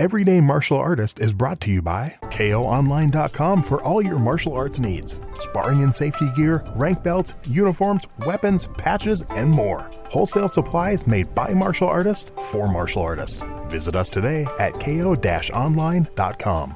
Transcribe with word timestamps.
Everyday 0.00 0.40
Martial 0.40 0.78
Artist 0.78 1.20
is 1.20 1.30
brought 1.30 1.60
to 1.60 1.70
you 1.70 1.82
by 1.82 2.16
KOOnline.com 2.22 3.62
for 3.62 3.82
all 3.82 4.00
your 4.00 4.18
martial 4.18 4.54
arts 4.54 4.78
needs. 4.78 5.20
Sparring 5.40 5.82
and 5.82 5.92
safety 5.92 6.26
gear, 6.34 6.64
rank 6.74 7.02
belts, 7.02 7.34
uniforms, 7.46 8.06
weapons, 8.24 8.66
patches, 8.78 9.26
and 9.28 9.50
more. 9.50 9.90
Wholesale 10.06 10.48
supplies 10.48 11.06
made 11.06 11.34
by 11.34 11.52
martial 11.52 11.86
artists 11.86 12.32
for 12.50 12.66
martial 12.66 13.02
artists. 13.02 13.44
Visit 13.68 13.94
us 13.94 14.08
today 14.08 14.46
at 14.58 14.72
ko-online.com. 14.80 16.70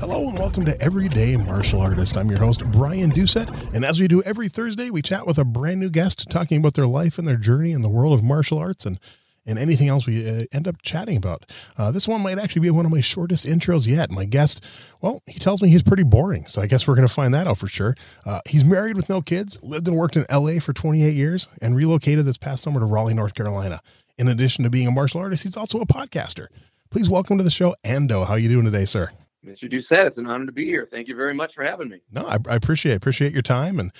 Hello 0.00 0.26
and 0.26 0.38
welcome 0.38 0.64
to 0.64 0.80
Everyday 0.80 1.36
Martial 1.36 1.82
Artist. 1.82 2.16
I'm 2.16 2.30
your 2.30 2.38
host, 2.38 2.64
Brian 2.72 3.10
Doucette, 3.10 3.74
and 3.74 3.84
as 3.84 4.00
we 4.00 4.08
do 4.08 4.22
every 4.22 4.48
Thursday, 4.48 4.88
we 4.88 5.02
chat 5.02 5.26
with 5.26 5.36
a 5.36 5.44
brand 5.44 5.80
new 5.80 5.90
guest 5.90 6.30
talking 6.30 6.60
about 6.60 6.72
their 6.72 6.86
life 6.86 7.18
and 7.18 7.28
their 7.28 7.36
journey 7.36 7.72
in 7.72 7.82
the 7.82 7.90
world 7.90 8.14
of 8.14 8.24
martial 8.24 8.58
arts 8.58 8.86
and 8.86 8.98
and 9.46 9.58
anything 9.58 9.88
else 9.88 10.06
we 10.06 10.28
uh, 10.28 10.44
end 10.52 10.68
up 10.68 10.82
chatting 10.82 11.16
about. 11.16 11.52
Uh, 11.78 11.90
this 11.90 12.08
one 12.08 12.22
might 12.22 12.38
actually 12.38 12.62
be 12.62 12.70
one 12.70 12.84
of 12.84 12.92
my 12.92 13.00
shortest 13.00 13.46
intros 13.46 13.86
yet. 13.86 14.10
My 14.10 14.24
guest, 14.24 14.64
well, 15.00 15.22
he 15.26 15.38
tells 15.38 15.62
me 15.62 15.68
he's 15.68 15.82
pretty 15.82 16.04
boring, 16.04 16.46
so 16.46 16.60
I 16.60 16.66
guess 16.66 16.86
we're 16.86 16.96
going 16.96 17.08
to 17.08 17.14
find 17.14 17.32
that 17.34 17.46
out 17.46 17.58
for 17.58 17.68
sure. 17.68 17.94
Uh, 18.24 18.40
he's 18.46 18.64
married 18.64 18.96
with 18.96 19.08
no 19.08 19.20
kids, 19.22 19.62
lived 19.62 19.88
and 19.88 19.96
worked 19.96 20.16
in 20.16 20.26
LA 20.30 20.58
for 20.60 20.72
28 20.72 21.14
years, 21.14 21.48
and 21.62 21.76
relocated 21.76 22.26
this 22.26 22.38
past 22.38 22.62
summer 22.62 22.80
to 22.80 22.86
Raleigh, 22.86 23.14
North 23.14 23.34
Carolina. 23.34 23.80
In 24.18 24.28
addition 24.28 24.64
to 24.64 24.70
being 24.70 24.86
a 24.86 24.90
martial 24.90 25.20
artist, 25.20 25.42
he's 25.42 25.56
also 25.56 25.80
a 25.80 25.86
podcaster. 25.86 26.48
Please 26.90 27.10
welcome 27.10 27.36
to 27.38 27.44
the 27.44 27.50
show, 27.50 27.74
Ando. 27.84 28.26
How 28.26 28.34
you 28.36 28.48
doing 28.48 28.64
today, 28.64 28.84
sir? 28.84 29.10
Mr. 29.46 29.70
Doucette, 29.70 30.06
it's 30.06 30.18
an 30.18 30.26
honor 30.26 30.46
to 30.46 30.52
be 30.52 30.64
here. 30.64 30.86
Thank 30.90 31.06
you 31.06 31.14
very 31.14 31.32
much 31.34 31.54
for 31.54 31.62
having 31.62 31.88
me. 31.88 32.00
No, 32.10 32.26
I, 32.26 32.38
I 32.48 32.56
appreciate 32.56 32.96
appreciate 32.96 33.32
your 33.32 33.42
time 33.42 33.78
and 33.78 33.92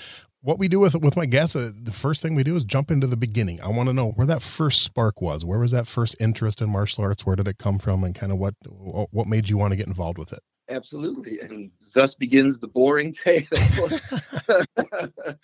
what 0.47 0.61
we 0.61 0.69
do 0.69 0.79
with 0.79 0.95
with 1.03 1.17
my 1.17 1.27
guests. 1.27 1.57
Uh, 1.57 1.73
the 1.75 1.93
first 1.93 2.23
thing 2.23 2.37
we 2.37 2.45
do 2.45 2.55
is 2.55 2.63
jump 2.63 2.93
into 2.93 3.09
the 3.09 3.17
beginning. 3.17 3.61
I 3.61 3.69
want 3.69 3.89
to 3.89 3.93
know 3.93 4.13
where 4.13 4.29
that 4.29 4.43
first 4.43 4.85
spark 4.85 5.21
was. 5.21 5.45
Where 5.45 5.59
was 5.59 5.73
that 5.73 5.89
first 5.89 6.15
interest 6.21 6.63
in 6.63 6.71
martial 6.71 7.03
arts? 7.03 7.27
Where 7.27 7.35
did 7.35 7.49
it 7.49 7.59
come 7.59 7.81
from, 7.81 8.05
and 8.05 8.15
kind 8.15 8.31
of 8.31 8.39
what 8.39 8.55
what 9.11 9.27
made 9.27 9.49
you 9.49 9.59
want 9.59 9.73
to 9.73 9.77
get 9.77 9.89
involved 9.89 10.19
with 10.19 10.33
it? 10.33 10.39
Absolutely, 10.71 11.41
and 11.41 11.73
thus 11.93 12.15
begins 12.15 12.61
the 12.61 12.69
boring 12.69 13.13
tale. 13.13 13.43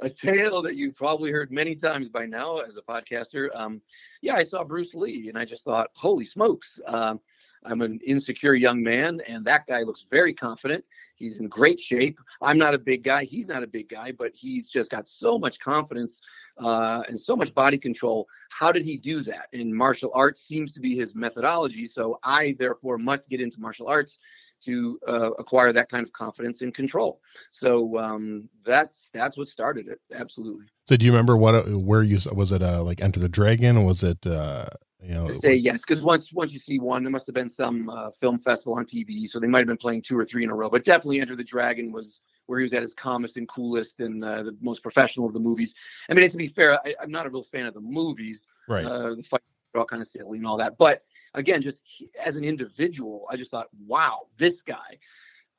a 0.00 0.10
tale 0.10 0.62
that 0.62 0.76
you've 0.76 0.96
probably 0.96 1.30
heard 1.30 1.50
many 1.50 1.74
times 1.74 2.08
by 2.08 2.26
now 2.26 2.58
as 2.58 2.76
a 2.76 2.82
podcaster. 2.82 3.48
Um, 3.54 3.80
yeah, 4.22 4.36
I 4.36 4.44
saw 4.44 4.64
Bruce 4.64 4.94
Lee, 4.94 5.28
and 5.28 5.38
I 5.38 5.44
just 5.44 5.64
thought, 5.64 5.90
holy 5.94 6.24
smokes. 6.24 6.80
Um, 6.86 7.20
I'm 7.64 7.82
an 7.82 7.98
insecure 8.06 8.54
young 8.54 8.82
man, 8.82 9.20
and 9.26 9.44
that 9.44 9.66
guy 9.66 9.82
looks 9.82 10.06
very 10.10 10.32
confident. 10.32 10.84
He's 11.16 11.38
in 11.38 11.48
great 11.48 11.80
shape. 11.80 12.20
I'm 12.40 12.58
not 12.58 12.74
a 12.74 12.78
big 12.78 13.02
guy. 13.02 13.24
He's 13.24 13.48
not 13.48 13.64
a 13.64 13.66
big 13.66 13.88
guy, 13.88 14.12
but 14.12 14.32
he's 14.34 14.68
just 14.68 14.90
got 14.90 15.08
so 15.08 15.36
much 15.36 15.58
confidence 15.58 16.20
uh, 16.58 17.02
and 17.08 17.18
so 17.18 17.34
much 17.34 17.52
body 17.52 17.76
control. 17.76 18.28
How 18.50 18.70
did 18.70 18.84
he 18.84 18.96
do 18.96 19.22
that? 19.22 19.48
And 19.52 19.74
martial 19.74 20.12
arts 20.14 20.40
seems 20.40 20.72
to 20.72 20.80
be 20.80 20.96
his 20.96 21.16
methodology. 21.16 21.86
So 21.86 22.20
I, 22.22 22.54
therefore, 22.60 22.98
must 22.98 23.28
get 23.28 23.40
into 23.40 23.60
martial 23.60 23.88
arts 23.88 24.18
to 24.64 24.98
uh, 25.06 25.30
acquire 25.32 25.72
that 25.72 25.88
kind 25.88 26.04
of 26.04 26.12
confidence 26.12 26.62
and 26.62 26.74
control. 26.74 27.20
So 27.52 27.98
um, 27.98 28.48
that's 28.64 29.10
that's 29.12 29.36
what 29.38 29.48
started 29.48 29.88
it. 29.88 30.00
Absolutely. 30.14 30.66
So 30.84 30.96
do 30.96 31.06
you 31.06 31.12
remember 31.12 31.36
what 31.36 31.66
where 31.68 32.02
you 32.02 32.18
was 32.32 32.52
it 32.52 32.62
uh, 32.62 32.82
like 32.82 33.00
Enter 33.00 33.20
the 33.20 33.28
Dragon? 33.28 33.84
Was 33.84 34.02
it 34.02 34.26
uh, 34.26 34.66
you 35.02 35.14
know, 35.14 35.28
say 35.28 35.54
yes, 35.54 35.82
because 35.86 36.02
once 36.02 36.32
once 36.32 36.52
you 36.52 36.58
see 36.58 36.78
one, 36.78 37.04
there 37.04 37.12
must 37.12 37.26
have 37.26 37.34
been 37.34 37.50
some 37.50 37.88
uh, 37.88 38.10
film 38.10 38.38
festival 38.40 38.74
on 38.74 38.84
TV, 38.84 39.28
so 39.28 39.38
they 39.38 39.46
might 39.46 39.60
have 39.60 39.68
been 39.68 39.76
playing 39.76 40.02
two 40.02 40.18
or 40.18 40.24
three 40.24 40.42
in 40.42 40.50
a 40.50 40.54
row. 40.54 40.68
But 40.68 40.84
definitely, 40.84 41.20
Enter 41.20 41.36
the 41.36 41.44
Dragon 41.44 41.92
was 41.92 42.20
where 42.46 42.58
he 42.58 42.62
was 42.64 42.72
at 42.72 42.82
his 42.82 42.94
calmest 42.94 43.36
and 43.36 43.46
coolest 43.48 44.00
and 44.00 44.24
uh, 44.24 44.42
the 44.42 44.56
most 44.60 44.82
professional 44.82 45.26
of 45.26 45.34
the 45.34 45.40
movies. 45.40 45.74
I 46.10 46.14
mean, 46.14 46.28
to 46.28 46.36
be 46.36 46.48
fair, 46.48 46.80
I, 46.84 46.94
am 47.02 47.10
not 47.10 47.26
a 47.26 47.30
real 47.30 47.44
fan 47.44 47.66
of 47.66 47.74
the 47.74 47.80
movies. 47.80 48.46
Right. 48.68 48.84
Uh, 48.84 49.14
the 49.14 49.22
fight 49.22 49.42
all 49.74 49.84
kind 49.84 50.02
of 50.02 50.08
silly 50.08 50.38
and 50.38 50.46
all 50.46 50.56
that. 50.56 50.78
But 50.78 51.04
again, 51.34 51.62
just 51.62 51.82
as 52.22 52.36
an 52.36 52.44
individual, 52.44 53.26
I 53.30 53.36
just 53.36 53.50
thought, 53.50 53.68
wow, 53.86 54.26
this 54.38 54.62
guy. 54.62 54.98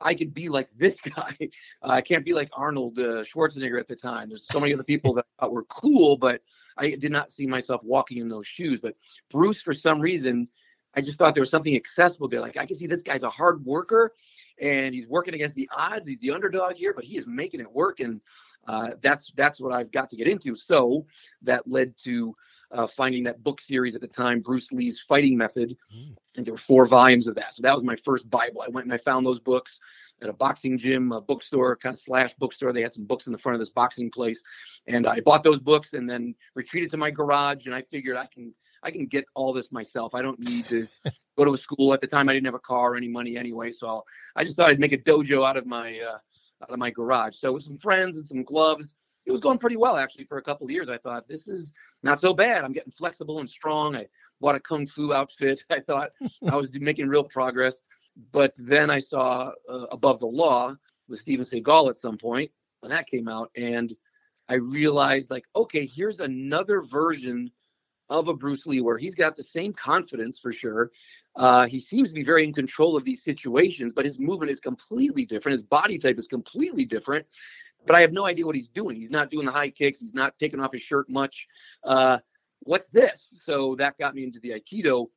I 0.02 0.13
could 0.13 0.34
be 0.34 0.47
like 0.47 0.69
this 0.78 1.02
guy. 1.02 1.35
Uh, 1.84 1.90
I 1.90 2.02
can't 2.02 2.25
be 2.25 2.34
like 2.34 2.50
Arnold 2.53 2.97
uh, 3.00 3.24
Schwarzenegger 3.24 3.79
at 3.79 3.88
the 3.88 3.96
time. 3.96 4.29
There's 4.29 4.47
so 4.47 4.59
many 4.59 4.74
other 4.74 4.84
people 4.84 5.13
that 5.16 5.25
I 5.38 5.46
thought 5.46 5.53
were 5.53 5.66
cool, 5.66 6.18
but 6.18 6.41
I 6.78 6.91
did 6.91 7.12
not 7.12 7.31
see 7.31 7.46
myself 7.46 7.84
walking 7.84 8.19
in 8.19 8.29
those 8.29 8.47
shoes. 8.47 8.79
But 8.81 8.96
Bruce, 9.29 9.62
for 9.62 9.74
some 9.74 10.00
reason, 10.00 10.47
I 10.96 11.02
just 11.02 11.18
thought 11.18 11.35
there 11.35 11.41
was 11.41 11.50
something 11.50 11.75
accessible 11.75 12.28
there. 12.28 12.40
Like 12.40 12.58
I 12.58 12.66
can 12.66 12.78
see 12.78 12.88
this 12.88 13.03
guy's 13.03 13.24
a 13.24 13.29
hard 13.29 13.63
worker, 13.66 14.13
and 14.59 14.96
he's 14.96 15.08
working 15.08 15.34
against 15.34 15.56
the 15.56 15.69
odds. 15.75 16.08
He's 16.08 16.19
the 16.19 16.31
underdog 16.31 16.75
here, 16.75 16.94
but 16.94 17.03
he 17.03 17.18
is 17.18 17.28
making 17.28 17.59
it 17.59 17.72
work, 17.72 18.00
and 18.00 18.22
uh, 18.68 18.91
that's 19.02 19.31
that's 19.35 19.59
what 19.59 19.74
I've 19.74 19.91
got 19.91 20.09
to 20.09 20.16
get 20.16 20.28
into. 20.28 20.56
So 20.56 21.06
that 21.44 21.68
led 21.68 21.96
to 22.06 22.35
uh, 22.72 22.88
finding 22.88 23.24
that 23.24 23.44
book 23.44 23.62
series 23.62 23.96
at 23.96 24.02
the 24.02 24.07
time, 24.07 24.41
Bruce 24.41 24.72
Lee's 24.72 25.00
Fighting 25.02 25.38
Method. 25.38 25.75
Mm. 25.96 26.16
And 26.35 26.46
there 26.46 26.53
were 26.53 26.59
four 26.59 26.85
volumes 26.85 27.28
of 27.28 27.35
that. 27.35 27.53
So 27.53 27.62
that 27.63 27.74
was 27.74 27.84
my 27.84 27.96
first 27.96 28.30
Bible. 28.30 28.62
I 28.62 28.69
went 28.69 28.85
and 28.85 28.94
I 28.94 28.97
found 28.97 29.25
those 29.25 29.40
books 29.40 29.80
at 30.22 30.30
a 30.30 30.34
boxing 30.34 30.78
gym, 30.78 31.12
a 31.12 31.22
bookstore, 31.22 31.75
kind 31.78 31.94
of 31.94 32.00
slash 32.00 32.34
bookstore. 32.35 32.74
They 32.74 32.81
had 32.81 32.94
some 32.94 33.06
books 33.06 33.28
in 33.28 33.34
the 33.34 33.40
front 33.40 33.56
of 33.56 33.59
this 33.59 33.69
boxing 33.69 34.12
place, 34.12 34.41
and 34.88 35.08
I 35.08 35.22
bought 35.22 35.44
those 35.44 35.59
books 35.59 35.94
and 35.94 36.09
then 36.09 36.35
retreated 36.56 36.91
to 36.91 36.97
my 36.97 37.12
garage. 37.12 37.66
And 37.66 37.75
I 37.75 37.81
figured 37.84 38.18
I 38.18 38.28
can 38.28 38.53
I 38.84 38.91
can 38.91 39.08
get 39.08 39.25
all 39.35 39.53
this 39.53 39.72
myself. 39.72 40.16
I 40.16 40.22
don't 40.22 40.40
need 40.40 40.66
to 40.66 40.88
go 41.38 41.46
to 41.46 41.53
a 41.53 41.58
school. 41.58 41.94
At 41.94 42.02
the 42.02 42.08
time, 42.08 42.29
I 42.29 42.34
didn't 42.34 42.47
have 42.47 42.56
a 42.56 42.59
car 42.59 42.94
or 42.94 42.96
any 42.96 43.08
money 43.08 43.38
anyway, 43.38 43.72
so 43.72 43.88
I'll, 43.88 44.06
i 44.35 44.44
just 44.44 44.56
thought 44.56 44.69
I'd 44.69 44.79
make 44.79 44.94
a 44.94 44.97
dojo 44.97 45.47
out 45.47 45.58
of 45.58 45.66
my 45.66 46.00
uh, 46.00 46.18
out 46.63 46.69
of 46.69 46.79
my 46.79 46.91
garage. 46.91 47.38
So 47.38 47.53
with 47.53 47.63
some 47.63 47.78
friends 47.78 48.18
and 48.18 48.28
some 48.28 48.44
gloves, 48.44 48.96
it 49.25 49.31
was 49.31 49.41
going 49.41 49.58
pretty 49.58 49.78
well 49.78 49.96
actually 49.96 50.25
for 50.25 50.38
a 50.38 50.44
couple 50.44 50.66
of 50.66 50.72
years. 50.72 50.90
I 50.90 50.97
thought 50.97 51.28
this 51.28 51.47
is 51.47 51.74
not 52.03 52.19
so 52.19 52.33
bad. 52.33 52.63
I'm 52.63 52.73
getting 52.73 52.91
flexible 52.91 53.39
and 53.39 53.49
strong. 53.49 53.95
I 53.95 54.07
bought 54.41 54.55
a 54.55 54.59
kung 54.59 54.87
fu 54.87 55.13
outfit. 55.13 55.63
I 55.69 55.79
thought 55.79 56.11
I 56.49 56.55
was 56.55 56.69
making 56.79 57.07
real 57.07 57.23
progress. 57.23 57.83
But 58.31 58.53
then 58.57 58.89
I 58.89 58.99
saw 58.99 59.51
uh, 59.69 59.85
Above 59.91 60.19
the 60.19 60.27
Law 60.27 60.75
with 61.07 61.19
Steven 61.19 61.45
Seagal 61.45 61.89
at 61.89 61.97
some 61.97 62.17
point 62.17 62.51
when 62.81 62.91
that 62.91 63.07
came 63.07 63.27
out, 63.27 63.51
and 63.55 63.95
I 64.47 64.55
realized 64.55 65.29
like, 65.29 65.45
okay, 65.55 65.85
here's 65.85 66.19
another 66.19 66.81
version 66.81 67.51
of 68.09 68.27
a 68.27 68.33
Bruce 68.33 68.66
Lee 68.66 68.81
where 68.81 68.97
he's 68.97 69.16
got 69.16 69.35
the 69.35 69.43
same 69.43 69.71
confidence 69.71 70.39
for 70.39 70.51
sure. 70.51 70.91
Uh, 71.35 71.67
he 71.67 71.79
seems 71.79 72.09
to 72.09 72.16
be 72.16 72.23
very 72.23 72.43
in 72.43 72.51
control 72.51 72.97
of 72.97 73.05
these 73.05 73.23
situations, 73.23 73.93
but 73.95 74.05
his 74.05 74.17
movement 74.17 74.51
is 74.51 74.59
completely 74.59 75.25
different. 75.25 75.53
His 75.53 75.63
body 75.63 75.99
type 75.99 76.17
is 76.17 76.27
completely 76.27 76.85
different. 76.85 77.25
But 77.85 77.95
I 77.95 78.01
have 78.01 78.12
no 78.12 78.25
idea 78.25 78.45
what 78.45 78.56
he's 78.56 78.67
doing. 78.67 78.95
He's 78.95 79.09
not 79.09 79.31
doing 79.31 79.45
the 79.45 79.51
high 79.51 79.69
kicks. 79.69 80.00
He's 80.00 80.13
not 80.13 80.38
taking 80.40 80.59
off 80.59 80.73
his 80.73 80.81
shirt 80.81 81.09
much. 81.09 81.47
Uh, 81.84 82.19
what's 82.62 82.88
this? 82.90 83.41
So 83.44 83.75
that 83.75 83.97
got 83.97 84.16
me 84.16 84.23
into 84.23 84.40
the 84.40 84.51
Aikido 84.51 85.07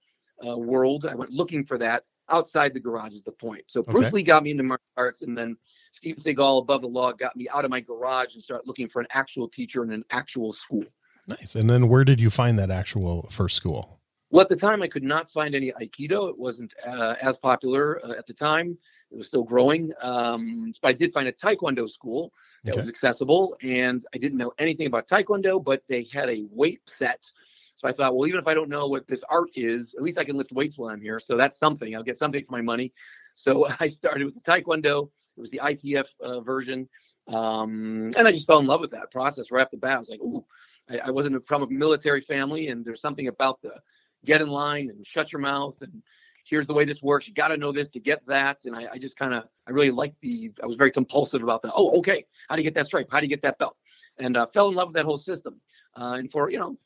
uh, 0.47 0.57
world. 0.57 1.07
I 1.07 1.15
went 1.15 1.33
looking 1.33 1.65
for 1.65 1.79
that 1.79 2.05
outside 2.29 2.73
the 2.73 2.81
garage 2.81 3.15
is 3.15 3.23
the 3.23 3.33
point. 3.33 3.65
So 3.67 3.83
Bruce 3.83 4.07
okay. 4.07 4.17
Lee 4.17 4.23
got 4.23 4.43
me 4.43 4.51
into 4.51 4.63
martial 4.63 4.85
arts, 4.97 5.23
and 5.23 5.37
then 5.37 5.57
Steve 5.93 6.17
Seagal 6.17 6.63
above 6.63 6.81
the 6.81 6.89
law 6.89 7.13
got 7.13 7.37
me 7.37 7.49
out 7.53 7.65
of 7.65 7.71
my 7.71 7.81
garage 7.81 8.35
and 8.35 8.43
start 8.43 8.67
looking 8.67 8.89
for 8.89 9.01
an 9.01 9.07
actual 9.11 9.49
teacher 9.49 9.85
in 9.85 9.93
an 9.93 10.05
actual 10.11 10.53
school. 10.53 10.85
Nice. 11.27 11.55
And 11.55 11.69
then 11.69 11.89
where 11.89 12.05
did 12.05 12.21
you 12.21 12.31
find 12.31 12.59
that 12.59 12.71
actual 12.71 13.29
first 13.31 13.55
school? 13.57 14.01
Well, 14.31 14.41
at 14.41 14.49
the 14.49 14.57
time, 14.57 14.83
I 14.83 14.89
could 14.89 15.03
not 15.03 15.31
find 15.31 15.55
any 15.55 15.73
Aikido. 15.73 16.31
It 16.31 16.39
wasn't 16.39 16.73
uh, 16.87 17.17
as 17.21 17.37
popular 17.37 18.01
uh, 18.05 18.13
at 18.13 18.27
the 18.27 18.33
time. 18.33 18.79
It 19.11 19.19
was 19.19 19.27
still 19.27 19.45
growing. 19.45 19.93
Um, 20.01 20.73
but 20.81 20.89
I 20.89 20.93
did 20.95 21.13
find 21.13 21.29
a 21.29 21.33
Taekwondo 21.33 21.89
school 21.89 22.33
that 22.65 22.73
okay. 22.73 22.81
was 22.81 22.89
accessible, 22.89 23.57
and 23.63 24.05
I 24.15 24.19
didn't 24.19 24.39
know 24.39 24.53
anything 24.59 24.87
about 24.87 25.09
Taekwondo, 25.09 25.63
but 25.63 25.83
they 25.89 26.07
had 26.13 26.29
a 26.29 26.45
weight 26.51 26.81
set 26.87 27.31
so 27.83 27.89
I 27.89 27.93
thought, 27.93 28.15
well, 28.15 28.29
even 28.29 28.39
if 28.39 28.47
I 28.47 28.55
don't 28.55 28.69
know 28.69 28.87
what 28.87 29.09
this 29.09 29.25
art 29.29 29.51
is, 29.55 29.95
at 29.97 30.03
least 30.05 30.17
I 30.17 30.25
can 30.25 30.37
lift 30.37 30.53
weights 30.53 30.79
while 30.79 30.91
I'm 30.91 31.01
here. 31.01 31.19
So 31.19 31.37
that's 31.37 31.59
something. 31.59 31.97
I'll 31.97 32.05
get 32.05 32.17
something 32.17 32.45
for 32.45 32.53
my 32.53 32.61
money. 32.61 32.93
So 33.35 33.67
I 33.81 33.89
started 33.89 34.25
with 34.25 34.35
the 34.35 34.41
Taekwondo. 34.41 35.11
It 35.37 35.41
was 35.41 35.51
the 35.51 35.59
ITF 35.59 36.07
uh, 36.23 36.41
version. 36.43 36.89
Um, 37.27 38.13
and 38.17 38.29
I 38.29 38.33
just 38.33 38.47
fell 38.47 38.61
in 38.61 38.67
love 38.67 38.81
with 38.81 38.93
that 38.93 39.11
process 39.11 39.51
right 39.51 39.63
off 39.63 39.71
the 39.73 39.79
bat. 39.79 39.97
I 39.97 39.99
was 39.99 40.11
like, 40.11 40.21
ooh, 40.21 40.45
I, 40.89 40.99
I 41.07 41.11
wasn't 41.11 41.45
from 41.45 41.63
a 41.63 41.69
military 41.69 42.21
family. 42.21 42.69
And 42.69 42.85
there's 42.85 43.01
something 43.01 43.27
about 43.27 43.61
the 43.63 43.75
get 44.25 44.41
in 44.41 44.49
line 44.49 44.89
and 44.89 45.05
shut 45.05 45.33
your 45.33 45.41
mouth 45.41 45.77
and 45.83 46.03
here's 46.45 46.67
the 46.67 46.75
way 46.75 46.85
this 46.85 47.03
works. 47.03 47.29
You 47.29 47.35
got 47.35 47.49
to 47.49 47.57
know 47.57 47.73
this 47.73 47.89
to 47.89 48.01
get 48.01 48.25
that. 48.27 48.65
And 48.65 48.75
I, 48.75 48.87
I 48.93 48.99
just 48.99 49.17
kind 49.19 49.35
of, 49.35 49.45
I 49.67 49.71
really 49.71 49.91
liked 49.91 50.21
the, 50.21 50.51
I 50.63 50.67
was 50.67 50.77
very 50.77 50.91
compulsive 50.91 51.43
about 51.43 51.63
that. 51.63 51.73
Oh, 51.75 51.97
okay. 51.99 52.25
How 52.49 52.57
do 52.57 52.63
you 52.63 52.67
get 52.67 52.75
that 52.75 52.87
stripe? 52.87 53.09
How 53.11 53.21
do 53.21 53.27
you 53.27 53.31
get 53.31 53.43
that 53.43 53.59
belt? 53.59 53.77
And 54.19 54.37
uh, 54.37 54.47
fell 54.47 54.69
in 54.69 54.75
love 54.75 54.89
with 54.89 54.97
that 54.97 55.05
whole 55.05 55.19
system. 55.19 55.61
Uh, 55.97 56.17
and 56.19 56.31
for, 56.31 56.51
you 56.51 56.59
know, 56.59 56.77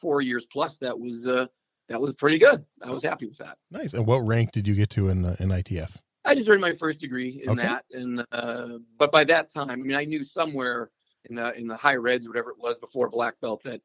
four 0.00 0.20
years 0.20 0.46
plus, 0.46 0.76
that 0.78 0.98
was 0.98 1.26
uh, 1.26 1.46
that 1.88 2.00
was 2.00 2.12
pretty 2.14 2.38
good. 2.38 2.64
I 2.82 2.90
was 2.90 3.02
happy 3.02 3.26
with 3.26 3.38
that. 3.38 3.58
Nice. 3.70 3.94
And 3.94 4.06
what 4.06 4.26
rank 4.26 4.52
did 4.52 4.66
you 4.68 4.74
get 4.74 4.90
to 4.90 5.08
in 5.08 5.24
in 5.40 5.48
ITF? 5.48 5.96
I 6.24 6.34
just 6.34 6.48
earned 6.48 6.60
my 6.60 6.74
first 6.74 6.98
degree 6.98 7.40
in 7.44 7.50
Okay. 7.50 7.62
that, 7.62 7.84
and 7.92 8.26
uh, 8.32 8.78
but 8.98 9.12
by 9.12 9.22
that 9.24 9.52
time, 9.52 9.70
I 9.70 9.76
mean, 9.76 9.96
I 9.96 10.04
knew 10.04 10.24
somewhere 10.24 10.90
in 11.26 11.36
the 11.36 11.56
in 11.56 11.68
the 11.68 11.76
high 11.76 11.94
reds, 11.94 12.26
whatever 12.26 12.50
it 12.50 12.58
was 12.58 12.78
before 12.78 13.08
black 13.08 13.34
belt, 13.40 13.62
that 13.64 13.80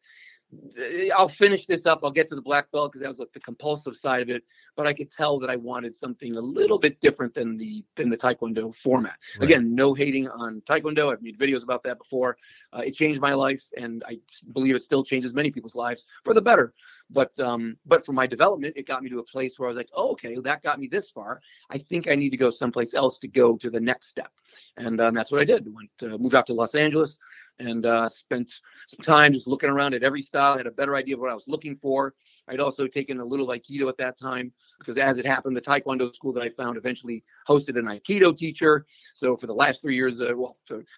I'll 1.15 1.29
finish 1.29 1.65
this 1.65 1.85
up. 1.85 2.01
I'll 2.03 2.11
get 2.11 2.27
to 2.29 2.35
the 2.35 2.41
black 2.41 2.71
belt 2.71 2.91
because 2.91 3.01
that 3.01 3.09
was 3.09 3.19
like 3.19 3.31
the 3.33 3.39
compulsive 3.39 3.95
side 3.95 4.21
of 4.21 4.29
it. 4.29 4.43
But 4.75 4.87
I 4.87 4.93
could 4.93 5.11
tell 5.11 5.39
that 5.39 5.49
I 5.49 5.55
wanted 5.55 5.95
something 5.95 6.35
a 6.35 6.41
little 6.41 6.79
bit 6.79 6.99
different 6.99 7.33
than 7.33 7.57
the 7.57 7.83
than 7.95 8.09
the 8.09 8.17
taekwondo 8.17 8.75
format. 8.75 9.17
Right. 9.37 9.45
Again, 9.45 9.73
no 9.73 9.93
hating 9.93 10.27
on 10.29 10.61
taekwondo. 10.61 11.11
I've 11.11 11.21
made 11.21 11.39
videos 11.39 11.63
about 11.63 11.83
that 11.83 11.97
before. 11.97 12.37
Uh, 12.73 12.81
it 12.85 12.93
changed 12.93 13.21
my 13.21 13.33
life, 13.33 13.63
and 13.77 14.03
I 14.07 14.19
believe 14.53 14.75
it 14.75 14.81
still 14.81 15.03
changes 15.03 15.33
many 15.33 15.51
people's 15.51 15.75
lives 15.75 16.05
for 16.23 16.33
the 16.33 16.41
better. 16.41 16.73
But 17.09 17.37
um, 17.39 17.77
but 17.85 18.05
for 18.05 18.13
my 18.13 18.27
development, 18.27 18.75
it 18.77 18.87
got 18.87 19.03
me 19.03 19.09
to 19.09 19.19
a 19.19 19.23
place 19.23 19.57
where 19.57 19.67
I 19.67 19.71
was 19.71 19.77
like, 19.77 19.89
oh, 19.93 20.11
okay, 20.11 20.35
that 20.43 20.63
got 20.63 20.79
me 20.79 20.87
this 20.87 21.09
far. 21.09 21.41
I 21.69 21.77
think 21.77 22.07
I 22.07 22.15
need 22.15 22.31
to 22.31 22.37
go 22.37 22.49
someplace 22.49 22.93
else 22.93 23.19
to 23.19 23.27
go 23.27 23.57
to 23.57 23.69
the 23.69 23.79
next 23.79 24.07
step, 24.07 24.31
and 24.77 24.99
um, 24.99 25.13
that's 25.13 25.31
what 25.31 25.41
I 25.41 25.45
did. 25.45 25.67
Went 25.73 25.89
uh, 26.13 26.17
moved 26.17 26.35
out 26.35 26.45
to 26.47 26.53
Los 26.53 26.75
Angeles 26.75 27.19
and 27.61 27.85
uh, 27.85 28.09
spent 28.09 28.51
some 28.87 29.03
time 29.03 29.33
just 29.33 29.47
looking 29.47 29.69
around 29.69 29.93
at 29.93 30.03
every 30.03 30.21
style. 30.21 30.57
Had 30.57 30.67
a 30.67 30.71
better 30.71 30.95
idea 30.95 31.15
of 31.15 31.21
what 31.21 31.31
I 31.31 31.33
was 31.33 31.47
looking 31.47 31.75
for. 31.75 32.13
I'd 32.47 32.59
also 32.59 32.87
taken 32.87 33.19
a 33.19 33.25
little 33.25 33.47
Aikido 33.47 33.87
at 33.87 33.97
that 33.97 34.17
time 34.17 34.51
because, 34.79 34.97
as 34.97 35.19
it 35.19 35.25
happened, 35.25 35.55
the 35.55 35.61
Taekwondo 35.61 36.13
school 36.13 36.33
that 36.33 36.43
I 36.43 36.49
found 36.49 36.77
eventually 36.77 37.23
hosted 37.47 37.77
an 37.77 37.85
Aikido 37.85 38.35
teacher. 38.35 38.85
So 39.13 39.37
for 39.37 39.47
the 39.47 39.53
last 39.53 39.81
three 39.81 39.95
years, 39.95 40.19
uh, 40.19 40.33
well, 40.35 40.57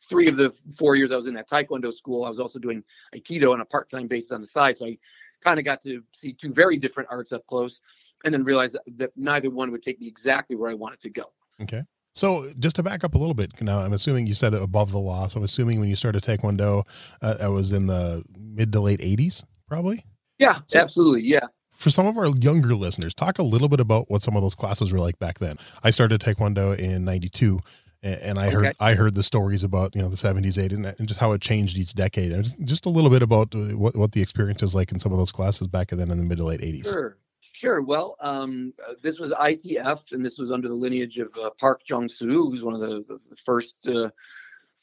three 0.09 0.27
of 0.27 0.37
the 0.37 0.53
four 0.77 0.95
years 0.95 1.11
I 1.11 1.15
was 1.15 1.27
in 1.27 1.33
that 1.35 1.49
Taekwondo 1.49 1.93
school, 1.93 2.25
I 2.25 2.29
was 2.29 2.39
also 2.39 2.59
doing 2.59 2.83
Aikido 3.15 3.53
on 3.53 3.61
a 3.61 3.65
part-time 3.65 4.07
basis 4.07 4.31
on 4.31 4.41
the 4.41 4.47
side. 4.47 4.77
So 4.77 4.85
I 4.85 4.97
kind 5.43 5.59
of 5.59 5.65
got 5.65 5.81
to 5.83 6.01
see 6.13 6.33
two 6.33 6.53
very 6.53 6.77
different 6.77 7.09
arts 7.11 7.33
up 7.33 7.45
close, 7.47 7.81
and 8.23 8.33
then 8.33 8.43
realized 8.43 8.75
that, 8.75 8.97
that 8.97 9.11
neither 9.17 9.49
one 9.49 9.71
would 9.71 9.83
take 9.83 9.99
me 9.99 10.07
exactly 10.07 10.55
where 10.55 10.71
I 10.71 10.73
wanted 10.73 11.01
to 11.01 11.09
go. 11.09 11.25
Okay. 11.61 11.81
So 12.13 12.51
just 12.59 12.75
to 12.77 12.83
back 12.83 13.03
up 13.03 13.15
a 13.15 13.17
little 13.17 13.33
bit, 13.33 13.59
now 13.61 13.79
I'm 13.79 13.93
assuming 13.93 14.27
you 14.27 14.35
said 14.35 14.53
above 14.53 14.91
the 14.91 14.99
law. 14.99 15.27
So 15.27 15.39
I'm 15.39 15.43
assuming 15.43 15.79
when 15.79 15.89
you 15.89 15.95
started 15.95 16.23
Taekwondo, 16.23 16.83
uh, 17.21 17.33
that 17.35 17.51
was 17.51 17.71
in 17.71 17.87
the 17.87 18.23
mid 18.37 18.71
to 18.73 18.79
late 18.79 18.99
80s, 19.01 19.43
probably. 19.67 20.05
Yeah, 20.37 20.59
So- 20.67 20.79
absolutely. 20.79 21.21
Yeah. 21.23 21.47
For 21.71 21.89
some 21.89 22.05
of 22.05 22.17
our 22.17 22.27
younger 22.37 22.75
listeners, 22.75 23.15
talk 23.15 23.39
a 23.39 23.43
little 23.43 23.67
bit 23.67 23.79
about 23.79 24.09
what 24.09 24.21
some 24.21 24.35
of 24.35 24.43
those 24.43 24.53
classes 24.55 24.93
were 24.93 24.99
like 24.99 25.17
back 25.17 25.39
then. 25.39 25.57
I 25.83 25.89
started 25.89 26.21
Taekwondo 26.21 26.77
in 26.77 27.03
'92, 27.03 27.59
and 28.03 28.37
I 28.37 28.51
heard 28.51 28.67
Okay. 28.67 28.73
I 28.79 28.93
heard 28.93 29.15
the 29.15 29.23
stories 29.23 29.63
about 29.63 29.95
you 29.95 30.01
know 30.03 30.07
the 30.07 30.15
70s, 30.15 30.57
80s, 30.59 30.73
and, 30.75 30.85
and 30.85 31.07
just 31.07 31.19
how 31.19 31.31
it 31.31 31.41
changed 31.41 31.77
each 31.77 31.93
decade, 31.95 32.31
and 32.31 32.43
just, 32.43 32.63
just 32.63 32.85
a 32.85 32.89
little 32.89 33.09
bit 33.09 33.23
about 33.23 33.53
uh, 33.55 33.75
what 33.75 33.97
what 33.97 34.11
the 34.11 34.21
experience 34.21 34.61
was 34.61 34.75
like 34.75 34.91
in 34.91 34.99
some 34.99 35.11
of 35.11 35.17
those 35.17 35.31
classes 35.31 35.67
back 35.67 35.89
then 35.89 36.11
in 36.11 36.17
the 36.19 36.23
mid 36.23 36.37
to 36.37 36.45
late 36.45 36.61
80s. 36.61 36.93
Sure. 36.93 37.17
Sure. 37.63 37.81
Well, 37.81 38.17
um, 38.19 38.73
uh, 38.85 38.95
this 39.01 39.19
was 39.19 39.31
ITF, 39.31 40.11
and 40.11 40.25
this 40.25 40.37
was 40.37 40.51
under 40.51 40.67
the 40.67 40.73
lineage 40.73 41.17
of 41.17 41.33
uh, 41.41 41.49
Park 41.57 41.85
Jong 41.85 42.09
Soo, 42.09 42.49
who's 42.49 42.61
one 42.61 42.73
of 42.73 42.81
the, 42.81 43.05
the, 43.07 43.37
first 43.37 43.77
uh, 43.87 44.09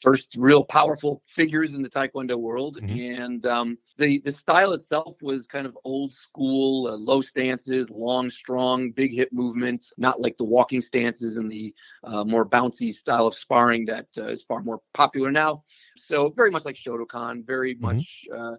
first 0.01 0.35
real 0.35 0.63
powerful 0.63 1.21
figures 1.27 1.75
in 1.75 1.83
the 1.83 1.89
Taekwondo 1.89 2.37
world. 2.37 2.79
Mhm. 2.81 3.19
And 3.19 3.45
um, 3.45 3.77
the 3.99 4.19
the 4.25 4.31
style 4.31 4.73
itself 4.73 5.21
was 5.21 5.45
kind 5.45 5.67
of 5.67 5.77
old 5.83 6.11
school, 6.11 6.87
uh, 6.87 6.95
low 6.97 7.21
stances, 7.21 7.91
long, 7.91 8.31
strong, 8.31 8.89
big 8.89 9.13
hip 9.13 9.29
movements, 9.31 9.93
not 9.99 10.19
like 10.19 10.35
the 10.37 10.43
walking 10.43 10.81
stances 10.81 11.37
and 11.37 11.51
the 11.51 11.75
uh, 12.03 12.23
more 12.23 12.49
bouncy 12.49 12.91
style 12.91 13.27
of 13.27 13.35
sparring 13.35 13.85
that 13.85 14.07
uh, 14.17 14.25
is 14.25 14.41
far 14.41 14.63
more 14.63 14.81
popular 14.95 15.29
now. 15.29 15.63
So 15.97 16.29
very 16.29 16.49
much 16.49 16.65
like 16.65 16.77
Shotokan, 16.77 17.45
very 17.45 17.75
Mhm. 17.75 17.81
much 17.81 18.25
uh, 18.35 18.55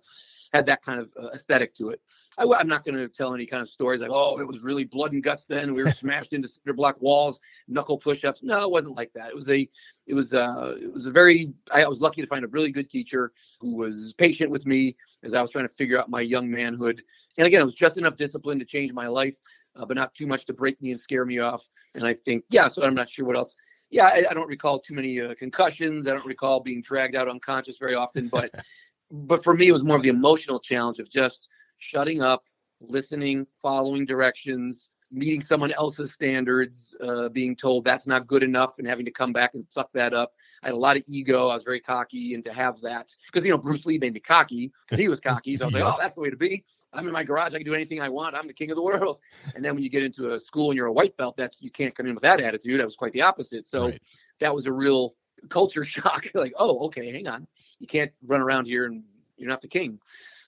had 0.53 0.67
that 0.67 0.83
kind 0.83 1.01
of 1.01 1.11
uh, 1.21 1.31
aesthetic 1.31 1.75
to 1.75 1.89
it. 1.89 2.01
I, 2.39 2.61
am 2.61 2.69
not 2.69 2.85
going 2.85 2.97
to 2.97 3.09
tell 3.09 3.35
any 3.35 3.47
kind 3.47 3.63
of 3.63 3.69
stories 3.69 4.01
like, 4.01 4.11
oh, 4.11 4.39
it 4.39 4.47
was 4.47 4.63
really 4.63 4.85
blood 4.85 5.13
and 5.13 5.23
guts 5.23 5.45
then. 5.45 5.73
We 5.73 5.83
were 5.83 5.91
smashed 6.03 6.33
into 6.33 6.49
cinder 6.49 6.75
block 6.75 7.01
walls, 7.01 7.41
knuckle 7.69 7.99
push-ups. 7.99 8.41
No, 8.43 8.63
it 8.63 8.71
wasn't 8.71 8.97
like 8.97 9.13
that. 9.15 9.31
It 9.31 9.35
was 9.35 9.51
a, 9.51 9.69
it 10.07 10.15
was, 10.15 10.35
uh, 10.35 10.77
it 10.81 10.93
was 10.93 11.07
a 11.07 11.11
very. 11.11 11.53
I, 11.71 11.83
I 11.83 11.89
was 11.89 12.01
lucky 12.01 12.23
to 12.23 12.27
find 12.27 12.45
a 12.45 12.49
really 12.49 12.71
good 12.71 12.91
teacher 12.91 13.33
who 13.61 13.77
was 13.77 14.15
patient 14.19 14.51
with 14.51 14.67
me 14.67 14.97
as 15.23 15.35
I 15.35 15.43
was 15.43 15.51
trying 15.51 15.69
to 15.69 15.75
figure 15.75 16.01
out 16.01 16.11
my 16.11 16.21
young 16.21 16.51
manhood. 16.51 17.03
And 17.39 17.47
again, 17.47 17.61
it 17.61 17.65
was 17.65 17.75
just 17.75 17.99
enough 17.99 18.17
discipline 18.17 18.59
to 18.59 18.65
change 18.65 18.93
my 18.93 19.07
life, 19.07 19.37
uh, 19.77 19.87
but 19.87 19.97
not 19.97 20.15
too 20.15 20.27
much 20.27 20.47
to 20.47 20.53
break 20.53 20.81
me 20.83 20.91
and 20.91 21.01
scare 21.01 21.25
me 21.25 21.39
off. 21.39 21.67
And 21.95 22.07
I 22.07 22.15
think, 22.15 22.45
yeah. 22.51 22.69
So 22.69 22.83
I'm 22.83 22.95
not 22.95 23.09
sure 23.09 23.27
what 23.27 23.37
else. 23.37 23.57
Yeah, 23.91 24.07
I, 24.07 24.25
I 24.31 24.35
don't 24.35 24.49
recall 24.49 24.81
too 24.81 24.95
many 24.95 25.21
uh, 25.21 25.35
concussions. 25.39 26.09
I 26.09 26.13
don't 26.13 26.27
recall 26.27 26.61
being 26.61 26.81
dragged 26.81 27.15
out 27.15 27.29
unconscious 27.29 27.77
very 27.77 27.95
often, 27.95 28.29
but 28.29 28.51
but 29.13 29.45
for 29.45 29.55
me, 29.55 29.69
it 29.69 29.73
was 29.73 29.85
more 29.85 29.97
of 29.97 30.03
the 30.03 30.09
emotional 30.09 30.59
challenge 30.59 30.99
of 30.99 31.11
just 31.11 31.49
shutting 31.83 32.23
up, 32.23 32.45
listening, 32.81 33.47
following 33.61 34.07
directions, 34.07 34.89
meeting 35.11 35.41
someone 35.43 35.73
else's 35.73 36.13
standards, 36.15 36.97
uh, 37.03 37.29
being 37.29 37.55
told 37.55 37.85
that's 37.85 38.07
not 38.07 38.27
good 38.27 38.43
enough, 38.43 38.79
and 38.79 38.87
having 38.87 39.05
to 39.05 39.11
come 39.11 39.33
back 39.33 39.55
and 39.55 39.67
suck 39.69 39.91
that 39.93 40.15
up. 40.15 40.33
I 40.63 40.69
had 40.69 40.75
a 40.75 40.79
lot 40.79 40.97
of 40.97 41.03
ego. 41.09 41.49
I 41.49 41.55
was 41.55 41.65
very 41.65 41.81
cocky, 41.81 42.35
and 42.35 42.45
to 42.45 42.53
have 42.53 42.81
that, 42.83 43.15
because 43.27 43.45
you 43.45 43.51
know 43.53 43.59
Bruce 43.59 43.85
Lee 43.85 43.99
made 43.99 44.15
me 44.15 44.21
cocky 44.21 44.73
because 44.87 44.99
he 44.99 45.09
was 45.09 45.21
cocky. 45.21 45.57
So 45.57 45.65
I 45.65 45.67
was 45.67 45.75
like, 45.75 45.83
oh, 45.87 45.97
that's 46.01 46.15
the 46.15 46.21
way 46.21 46.31
to 46.31 46.37
be. 46.37 46.65
I'm 46.95 47.07
in 47.07 47.13
my 47.13 47.25
garage. 47.25 47.55
I 47.55 47.59
can 47.59 47.65
do 47.67 47.75
anything 47.75 48.01
I 48.01 48.09
want. 48.11 48.37
I'm 48.37 48.47
the 48.47 48.53
king 48.53 48.71
of 48.71 48.77
the 48.77 48.83
world. 48.83 49.19
And 49.57 49.65
then 49.65 49.75
when 49.75 49.83
you 49.83 49.89
get 49.91 50.03
into 50.03 50.35
a 50.35 50.39
school 50.41 50.71
and 50.71 50.77
you're 50.77 50.87
a 50.89 50.93
white 50.93 51.17
belt, 51.17 51.37
that's 51.37 51.61
you 51.63 51.71
can't 51.71 51.95
come 51.95 52.07
in 52.07 52.15
with 52.15 52.23
that 52.23 52.39
attitude. 52.41 52.81
I 52.81 52.85
was 52.85 52.97
quite 52.97 53.13
the 53.13 53.23
opposite. 53.23 53.67
So 53.67 53.87
Right. 53.87 54.03
that 54.41 54.55
was 54.55 54.67
a 54.67 54.73
real 54.73 55.15
culture 55.49 55.85
shock. 55.95 56.27
like, 56.35 56.53
oh, 56.59 56.87
okay, 56.87 57.11
hang 57.11 57.27
on. 57.29 57.47
You 57.79 57.87
can't 57.87 58.13
run 58.27 58.41
around 58.43 58.67
here 58.67 58.85
and 58.87 59.03
you're 59.39 59.49
not 59.49 59.63
the 59.63 59.69
king. 59.69 59.99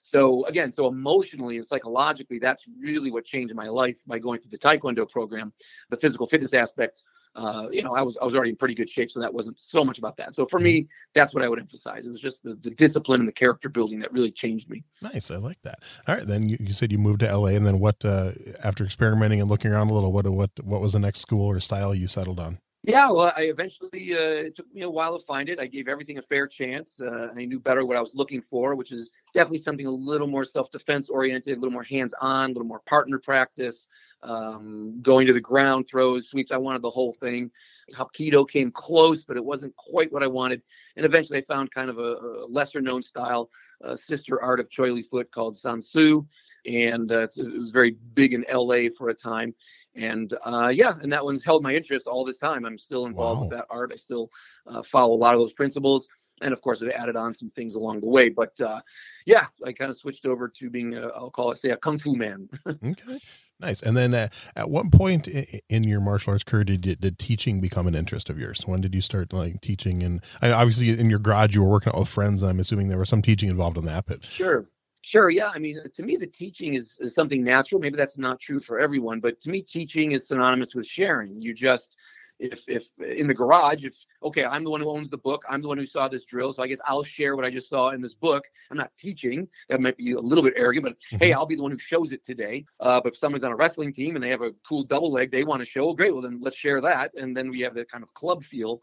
So 0.05 0.45
again, 0.45 0.71
so 0.71 0.87
emotionally 0.87 1.57
and 1.57 1.65
psychologically, 1.65 2.37
that's 2.37 2.65
really 2.79 3.09
what 3.09 3.25
changed 3.25 3.55
my 3.55 3.67
life 3.67 3.97
by 4.05 4.19
going 4.19 4.39
through 4.39 4.51
the 4.51 4.59
Taekwondo 4.59 5.09
program. 5.09 5.51
The 5.89 5.97
physical 5.97 6.27
fitness 6.27 6.53
aspect, 6.53 7.03
uh, 7.35 7.69
you 7.71 7.81
know, 7.81 7.95
I 7.95 8.03
was 8.03 8.15
I 8.21 8.25
was 8.25 8.35
already 8.35 8.51
in 8.51 8.55
pretty 8.55 8.75
good 8.75 8.87
shape, 8.87 9.09
so 9.09 9.19
that 9.19 9.33
wasn't 9.33 9.59
so 9.59 9.83
much 9.83 9.97
about 9.97 10.15
that. 10.17 10.35
So 10.35 10.45
for 10.45 10.59
me, 10.59 10.87
that's 11.15 11.33
what 11.33 11.43
I 11.43 11.49
would 11.49 11.57
emphasize. 11.57 12.05
It 12.05 12.11
was 12.11 12.21
just 12.21 12.43
the, 12.43 12.53
the 12.53 12.69
discipline 12.69 13.19
and 13.19 13.27
the 13.27 13.33
character 13.33 13.67
building 13.67 13.97
that 14.01 14.13
really 14.13 14.31
changed 14.31 14.69
me. 14.69 14.83
Nice. 15.01 15.31
I 15.31 15.37
like 15.37 15.61
that. 15.63 15.79
All 16.07 16.15
right. 16.15 16.27
Then 16.27 16.49
you, 16.49 16.57
you 16.59 16.71
said 16.71 16.91
you 16.91 16.99
moved 16.99 17.21
to 17.21 17.37
LA 17.37 17.49
and 17.49 17.65
then 17.65 17.79
what, 17.79 18.05
uh, 18.05 18.33
after 18.63 18.85
experimenting 18.85 19.41
and 19.41 19.49
looking 19.49 19.71
around 19.71 19.89
a 19.89 19.93
little, 19.93 20.13
what, 20.13 20.27
what, 20.29 20.51
what 20.63 20.81
was 20.81 20.93
the 20.93 20.99
next 20.99 21.21
school 21.21 21.47
or 21.47 21.59
style 21.59 21.95
you 21.95 22.07
settled 22.07 22.39
on? 22.39 22.59
Yeah, 22.87 23.09
well, 23.09 23.33
I 23.35 23.43
eventually 23.43 24.13
uh, 24.13 24.45
it 24.45 24.55
took 24.55 24.71
me 24.73 24.81
a 24.83 24.89
while 24.89 25.17
to 25.17 25.25
find 25.25 25.49
it. 25.49 25.59
I 25.59 25.65
gave 25.65 25.87
everything 25.87 26.19
a 26.19 26.21
fair 26.21 26.45
chance. 26.45 27.01
Uh, 27.01 27.29
I 27.35 27.45
knew 27.45 27.59
better 27.59 27.83
what 27.83 27.97
I 27.97 28.01
was 28.01 28.13
looking 28.13 28.41
for, 28.41 28.75
which 28.75 28.91
is 28.91 29.11
definitely 29.33 29.59
something 29.59 29.87
a 29.87 29.91
little 29.91 30.27
more 30.27 30.43
self-defense 30.43 31.09
oriented, 31.09 31.57
a 31.57 31.59
little 31.59 31.73
more 31.73 31.83
hands-on, 31.83 32.45
a 32.45 32.53
little 32.53 32.67
more 32.67 32.81
partner 32.81 33.17
practice, 33.17 33.87
um, 34.21 34.99
going 35.01 35.25
to 35.25 35.33
the 35.33 35.41
ground, 35.41 35.87
throws, 35.89 36.29
sweeps. 36.29 36.51
I 36.51 36.57
wanted 36.57 36.83
the 36.83 36.91
whole 36.91 37.13
thing. 37.13 37.49
Hapkido 37.91 38.47
came 38.47 38.69
close, 38.71 39.23
but 39.23 39.35
it 39.37 39.43
wasn't 39.43 39.75
quite 39.77 40.11
what 40.13 40.21
I 40.21 40.27
wanted. 40.27 40.61
And 40.95 41.05
eventually, 41.05 41.39
I 41.39 41.43
found 41.43 41.71
kind 41.71 41.89
of 41.89 41.97
a, 41.97 42.01
a 42.01 42.47
lesser-known 42.47 43.01
style, 43.01 43.49
a 43.81 43.97
sister 43.97 44.41
art 44.43 44.59
of 44.59 44.69
Choy 44.69 44.93
Li 44.93 45.01
Fut 45.01 45.31
called 45.31 45.57
San 45.57 45.81
Soo, 45.81 46.27
and 46.67 47.11
uh, 47.11 47.27
it 47.35 47.59
was 47.59 47.71
very 47.71 47.97
big 48.13 48.33
in 48.33 48.45
LA 48.51 48.89
for 48.95 49.09
a 49.09 49.13
time 49.13 49.55
and 49.95 50.33
uh, 50.45 50.71
yeah, 50.73 50.93
and 51.01 51.11
that 51.11 51.23
one's 51.23 51.43
held 51.43 51.63
my 51.63 51.73
interest 51.73 52.07
all 52.07 52.25
this 52.25 52.37
time. 52.37 52.65
I'm 52.65 52.77
still 52.77 53.05
involved 53.05 53.41
with 53.41 53.49
that 53.51 53.65
art. 53.69 53.91
I 53.93 53.95
still 53.95 54.29
uh, 54.67 54.81
follow 54.81 55.15
a 55.15 55.17
lot 55.17 55.33
of 55.33 55.39
those 55.39 55.53
principles, 55.53 56.07
and 56.41 56.53
of 56.53 56.61
course, 56.61 56.81
I've 56.81 56.89
added 56.89 57.15
on 57.15 57.33
some 57.33 57.49
things 57.51 57.75
along 57.75 58.01
the 58.01 58.09
way. 58.09 58.29
But 58.29 58.59
uh, 58.59 58.81
yeah, 59.25 59.47
I 59.65 59.73
kind 59.73 59.89
of 59.89 59.97
switched 59.97 60.25
over 60.25 60.47
to 60.49 60.69
being, 60.69 60.95
a, 60.95 61.07
I'll 61.07 61.31
call 61.31 61.51
it, 61.51 61.57
say, 61.57 61.69
a 61.69 61.77
kung 61.77 61.97
fu 61.97 62.15
man. 62.15 62.49
Okay. 62.67 63.19
Nice. 63.61 63.81
And 63.83 63.95
then 63.95 64.13
uh, 64.13 64.27
at 64.57 64.69
what 64.69 64.91
point 64.91 65.29
in 65.69 65.85
your 65.85 66.01
martial 66.01 66.33
arts 66.33 66.43
career 66.43 66.65
did, 66.65 66.81
did 66.99 67.17
teaching 67.17 67.61
become 67.61 67.87
an 67.87 67.95
interest 67.95 68.29
of 68.29 68.37
yours? 68.37 68.63
When 68.65 68.81
did 68.81 68.93
you 68.93 68.99
start 68.99 69.31
like 69.31 69.61
teaching? 69.61 70.03
And 70.03 70.21
I, 70.41 70.51
obviously 70.51 70.89
in 70.89 71.09
your 71.09 71.19
garage, 71.19 71.55
you 71.55 71.63
were 71.63 71.69
working 71.69 71.93
out 71.93 71.99
with 71.99 72.09
friends. 72.09 72.41
And 72.41 72.51
I'm 72.51 72.59
assuming 72.59 72.89
there 72.89 72.99
was 72.99 73.07
some 73.07 73.21
teaching 73.21 73.47
involved 73.47 73.77
in 73.77 73.85
that, 73.85 74.07
but 74.07 74.25
Sure. 74.25 74.67
Sure. 75.05 75.29
Yeah. 75.29 75.51
I 75.53 75.59
mean, 75.59 75.79
to 75.93 76.01
me, 76.01 76.15
the 76.15 76.25
teaching 76.25 76.73
is, 76.73 76.97
is 76.99 77.13
something 77.13 77.43
natural. 77.43 77.79
Maybe 77.79 77.95
that's 77.95 78.17
not 78.17 78.39
true 78.39 78.59
for 78.59 78.79
everyone, 78.79 79.19
but 79.19 79.39
to 79.41 79.51
me, 79.51 79.61
teaching 79.61 80.13
is 80.13 80.27
synonymous 80.27 80.73
with 80.73 80.87
sharing. 80.87 81.39
You 81.39 81.53
just, 81.53 81.97
if, 82.39 82.63
if 82.67 82.89
in 82.99 83.27
the 83.27 83.33
garage, 83.33 83.85
if, 83.85 83.95
okay, 84.23 84.43
I'm 84.43 84.63
the 84.63 84.69
one 84.69 84.81
who 84.81 84.89
owns 84.89 85.09
the 85.09 85.17
book, 85.17 85.43
I'm 85.49 85.61
the 85.61 85.67
one 85.67 85.77
who 85.77 85.85
saw 85.85 86.07
this 86.07 86.25
drill. 86.25 86.51
So 86.53 86.63
I 86.63 86.67
guess 86.67 86.79
I'll 86.85 87.03
share 87.03 87.35
what 87.35 87.45
I 87.45 87.49
just 87.49 87.69
saw 87.69 87.89
in 87.89 88.01
this 88.01 88.13
book. 88.13 88.45
I'm 88.69 88.77
not 88.77 88.91
teaching. 88.97 89.47
That 89.69 89.81
might 89.81 89.97
be 89.97 90.11
a 90.11 90.19
little 90.19 90.43
bit 90.43 90.53
arrogant, 90.57 90.85
but 90.85 91.19
hey, 91.19 91.33
I'll 91.33 91.45
be 91.45 91.55
the 91.55 91.63
one 91.63 91.71
who 91.71 91.77
shows 91.77 92.11
it 92.11 92.25
today. 92.25 92.65
Uh, 92.79 92.99
but 93.01 93.13
if 93.13 93.17
someone's 93.17 93.43
on 93.43 93.51
a 93.51 93.55
wrestling 93.55 93.93
team 93.93 94.15
and 94.15 94.23
they 94.23 94.29
have 94.29 94.41
a 94.41 94.51
cool 94.67 94.83
double 94.83 95.11
leg 95.11 95.31
they 95.31 95.43
want 95.43 95.61
to 95.61 95.65
show, 95.65 95.93
great. 95.93 96.13
Well, 96.13 96.21
then 96.21 96.39
let's 96.41 96.57
share 96.57 96.81
that. 96.81 97.13
And 97.15 97.35
then 97.35 97.49
we 97.49 97.61
have 97.61 97.73
that 97.75 97.89
kind 97.89 98.03
of 98.03 98.13
club 98.13 98.43
feel. 98.43 98.81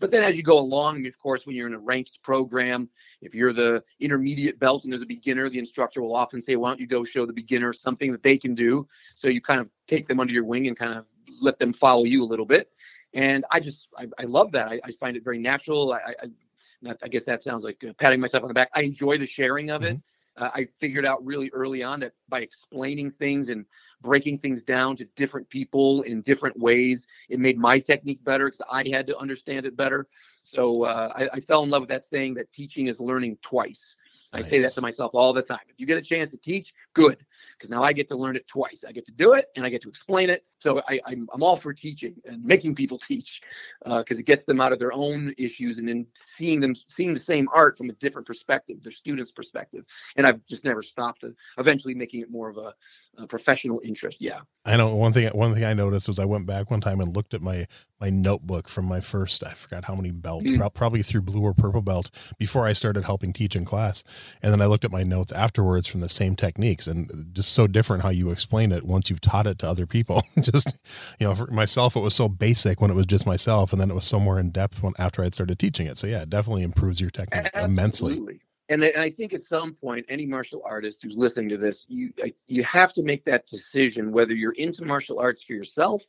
But 0.00 0.10
then 0.10 0.24
as 0.24 0.36
you 0.36 0.42
go 0.42 0.58
along, 0.58 1.06
of 1.06 1.18
course, 1.18 1.46
when 1.46 1.54
you're 1.54 1.68
in 1.68 1.74
a 1.74 1.78
ranked 1.78 2.22
program, 2.22 2.88
if 3.20 3.34
you're 3.34 3.52
the 3.52 3.82
intermediate 4.00 4.58
belt 4.58 4.84
and 4.84 4.92
there's 4.92 5.02
a 5.02 5.06
beginner, 5.06 5.48
the 5.48 5.58
instructor 5.58 6.02
will 6.02 6.16
often 6.16 6.42
say, 6.42 6.56
why 6.56 6.70
don't 6.70 6.80
you 6.80 6.86
go 6.86 7.04
show 7.04 7.26
the 7.26 7.32
beginner 7.32 7.72
something 7.72 8.10
that 8.12 8.22
they 8.22 8.36
can 8.36 8.54
do? 8.54 8.88
So 9.14 9.28
you 9.28 9.40
kind 9.40 9.60
of 9.60 9.70
take 9.86 10.08
them 10.08 10.20
under 10.20 10.32
your 10.32 10.44
wing 10.44 10.66
and 10.66 10.76
kind 10.76 10.98
of 10.98 11.06
let 11.40 11.58
them 11.58 11.72
follow 11.72 12.04
you 12.04 12.22
a 12.22 12.24
little 12.24 12.46
bit. 12.46 12.70
And 13.14 13.44
I 13.50 13.60
just, 13.60 13.88
I, 13.96 14.06
I 14.18 14.24
love 14.24 14.52
that. 14.52 14.68
I, 14.68 14.80
I 14.84 14.92
find 14.92 15.16
it 15.16 15.24
very 15.24 15.38
natural. 15.38 15.92
I, 15.92 16.14
I, 16.22 16.94
I 17.02 17.08
guess 17.08 17.24
that 17.24 17.42
sounds 17.42 17.64
like 17.64 17.82
uh, 17.88 17.92
patting 17.94 18.20
myself 18.20 18.42
on 18.42 18.48
the 18.48 18.54
back. 18.54 18.70
I 18.74 18.82
enjoy 18.82 19.18
the 19.18 19.26
sharing 19.26 19.70
of 19.70 19.84
it. 19.84 20.00
Uh, 20.36 20.50
I 20.52 20.66
figured 20.80 21.06
out 21.06 21.24
really 21.24 21.48
early 21.52 21.82
on 21.82 22.00
that 22.00 22.12
by 22.28 22.40
explaining 22.40 23.10
things 23.12 23.50
and 23.50 23.64
breaking 24.02 24.38
things 24.38 24.64
down 24.64 24.96
to 24.96 25.04
different 25.16 25.48
people 25.48 26.02
in 26.02 26.22
different 26.22 26.58
ways, 26.58 27.06
it 27.28 27.38
made 27.38 27.56
my 27.56 27.78
technique 27.78 28.22
better 28.24 28.46
because 28.46 28.62
I 28.70 28.86
had 28.88 29.06
to 29.06 29.16
understand 29.16 29.64
it 29.64 29.76
better. 29.76 30.08
So 30.42 30.82
uh, 30.82 31.12
I, 31.16 31.36
I, 31.36 31.40
fell 31.40 31.62
in 31.62 31.70
love 31.70 31.82
with 31.82 31.88
that 31.88 32.04
saying 32.04 32.34
that 32.34 32.52
teaching 32.52 32.88
is 32.88 33.00
learning 33.00 33.38
twice. 33.40 33.96
Nice. 34.34 34.46
I 34.46 34.48
say 34.48 34.62
that 34.62 34.72
to 34.72 34.82
myself 34.82 35.12
all 35.14 35.32
the 35.32 35.40
time. 35.40 35.60
If 35.68 35.78
you 35.78 35.86
get 35.86 35.96
a 35.96 36.02
chance 36.02 36.30
to 36.32 36.36
teach, 36.36 36.74
good 36.92 37.24
because 37.56 37.70
now 37.70 37.82
I 37.82 37.92
get 37.92 38.08
to 38.08 38.16
learn 38.16 38.36
it 38.36 38.46
twice. 38.46 38.84
I 38.86 38.92
get 38.92 39.06
to 39.06 39.12
do 39.12 39.32
it 39.32 39.46
and 39.56 39.64
I 39.64 39.70
get 39.70 39.82
to 39.82 39.88
explain 39.88 40.30
it. 40.30 40.44
So 40.58 40.82
I, 40.88 40.94
am 40.94 41.00
I'm, 41.06 41.28
I'm 41.34 41.42
all 41.42 41.56
for 41.56 41.72
teaching 41.72 42.14
and 42.24 42.44
making 42.44 42.74
people 42.74 42.98
teach 43.10 43.40
because 43.84 44.18
uh, 44.18 44.20
it 44.20 44.26
gets 44.26 44.44
them 44.44 44.60
out 44.60 44.72
of 44.72 44.78
their 44.78 44.92
own 44.92 45.34
issues 45.38 45.78
and 45.78 45.88
then 45.88 46.06
seeing 46.26 46.60
them 46.60 46.74
seeing 46.74 47.12
the 47.12 47.20
same 47.20 47.48
art 47.52 47.78
from 47.78 47.90
a 47.90 47.94
different 47.94 48.26
perspective, 48.26 48.82
their 48.82 48.92
students' 48.92 49.32
perspective. 49.32 49.84
And 50.16 50.26
I've 50.26 50.44
just 50.46 50.64
never 50.64 50.82
stopped. 50.82 51.22
To, 51.22 51.34
eventually, 51.58 51.94
making 51.94 52.20
it 52.20 52.30
more 52.30 52.48
of 52.48 52.56
a, 52.56 52.74
a 53.18 53.26
professional 53.26 53.80
interest. 53.84 54.20
Yeah. 54.20 54.40
I 54.64 54.76
know 54.76 54.94
one 54.96 55.12
thing. 55.12 55.28
One 55.28 55.54
thing 55.54 55.64
I 55.64 55.74
noticed 55.74 56.08
was 56.08 56.18
I 56.18 56.24
went 56.24 56.46
back 56.46 56.70
one 56.70 56.80
time 56.80 57.00
and 57.00 57.14
looked 57.14 57.34
at 57.34 57.42
my 57.42 57.66
my 58.00 58.08
notebook 58.08 58.68
from 58.68 58.86
my 58.86 59.00
first. 59.00 59.44
I 59.44 59.52
forgot 59.52 59.84
how 59.84 59.94
many 59.94 60.10
belts, 60.10 60.50
mm. 60.50 60.74
probably 60.74 61.02
through 61.02 61.22
blue 61.22 61.42
or 61.42 61.52
purple 61.52 61.82
belt 61.82 62.10
before 62.38 62.66
I 62.66 62.72
started 62.72 63.04
helping 63.04 63.32
teach 63.32 63.56
in 63.56 63.64
class. 63.64 64.04
And 64.42 64.52
then 64.52 64.62
I 64.62 64.66
looked 64.66 64.84
at 64.84 64.90
my 64.90 65.02
notes 65.02 65.32
afterwards 65.32 65.86
from 65.86 66.00
the 66.00 66.08
same 66.08 66.34
techniques 66.34 66.86
and 66.86 67.30
just 67.32 67.52
so 67.52 67.66
different 67.66 68.02
how 68.02 68.08
you 68.08 68.30
explain 68.30 68.72
it 68.72 68.84
once 68.84 69.10
you've 69.10 69.20
taught 69.20 69.46
it 69.46 69.58
to 69.58 69.68
other 69.68 69.86
people. 69.86 70.22
just 70.40 70.76
you 71.20 71.26
know, 71.26 71.34
for 71.34 71.46
myself, 71.48 71.96
it 71.96 72.00
was 72.00 72.14
so 72.14 72.28
basic 72.28 72.80
when 72.80 72.90
it 72.90 72.94
was 72.94 73.06
just 73.06 73.26
myself, 73.26 73.72
and 73.72 73.80
then 73.80 73.90
it 73.90 73.94
was 73.94 74.06
somewhere 74.06 74.38
in 74.38 74.50
depth 74.50 74.82
when 74.82 74.94
after 74.98 75.22
I'd 75.22 75.34
started 75.34 75.58
teaching 75.58 75.86
it. 75.86 75.98
So 75.98 76.06
yeah, 76.06 76.22
it 76.22 76.30
definitely 76.30 76.62
improves 76.62 77.00
your 77.00 77.10
technique 77.10 77.50
Absolutely. 77.52 77.72
immensely 77.72 78.40
and 78.68 78.84
I 78.84 79.10
think 79.10 79.34
at 79.34 79.42
some 79.42 79.74
point, 79.74 80.06
any 80.08 80.24
martial 80.26 80.62
artist 80.64 81.02
who's 81.02 81.16
listening 81.16 81.50
to 81.50 81.58
this, 81.58 81.84
you 81.88 82.12
you 82.46 82.62
have 82.64 82.92
to 82.94 83.02
make 83.02 83.24
that 83.26 83.46
decision 83.46 84.10
whether 84.10 84.34
you're 84.34 84.52
into 84.52 84.84
martial 84.84 85.18
arts 85.18 85.42
for 85.42 85.52
yourself 85.52 86.04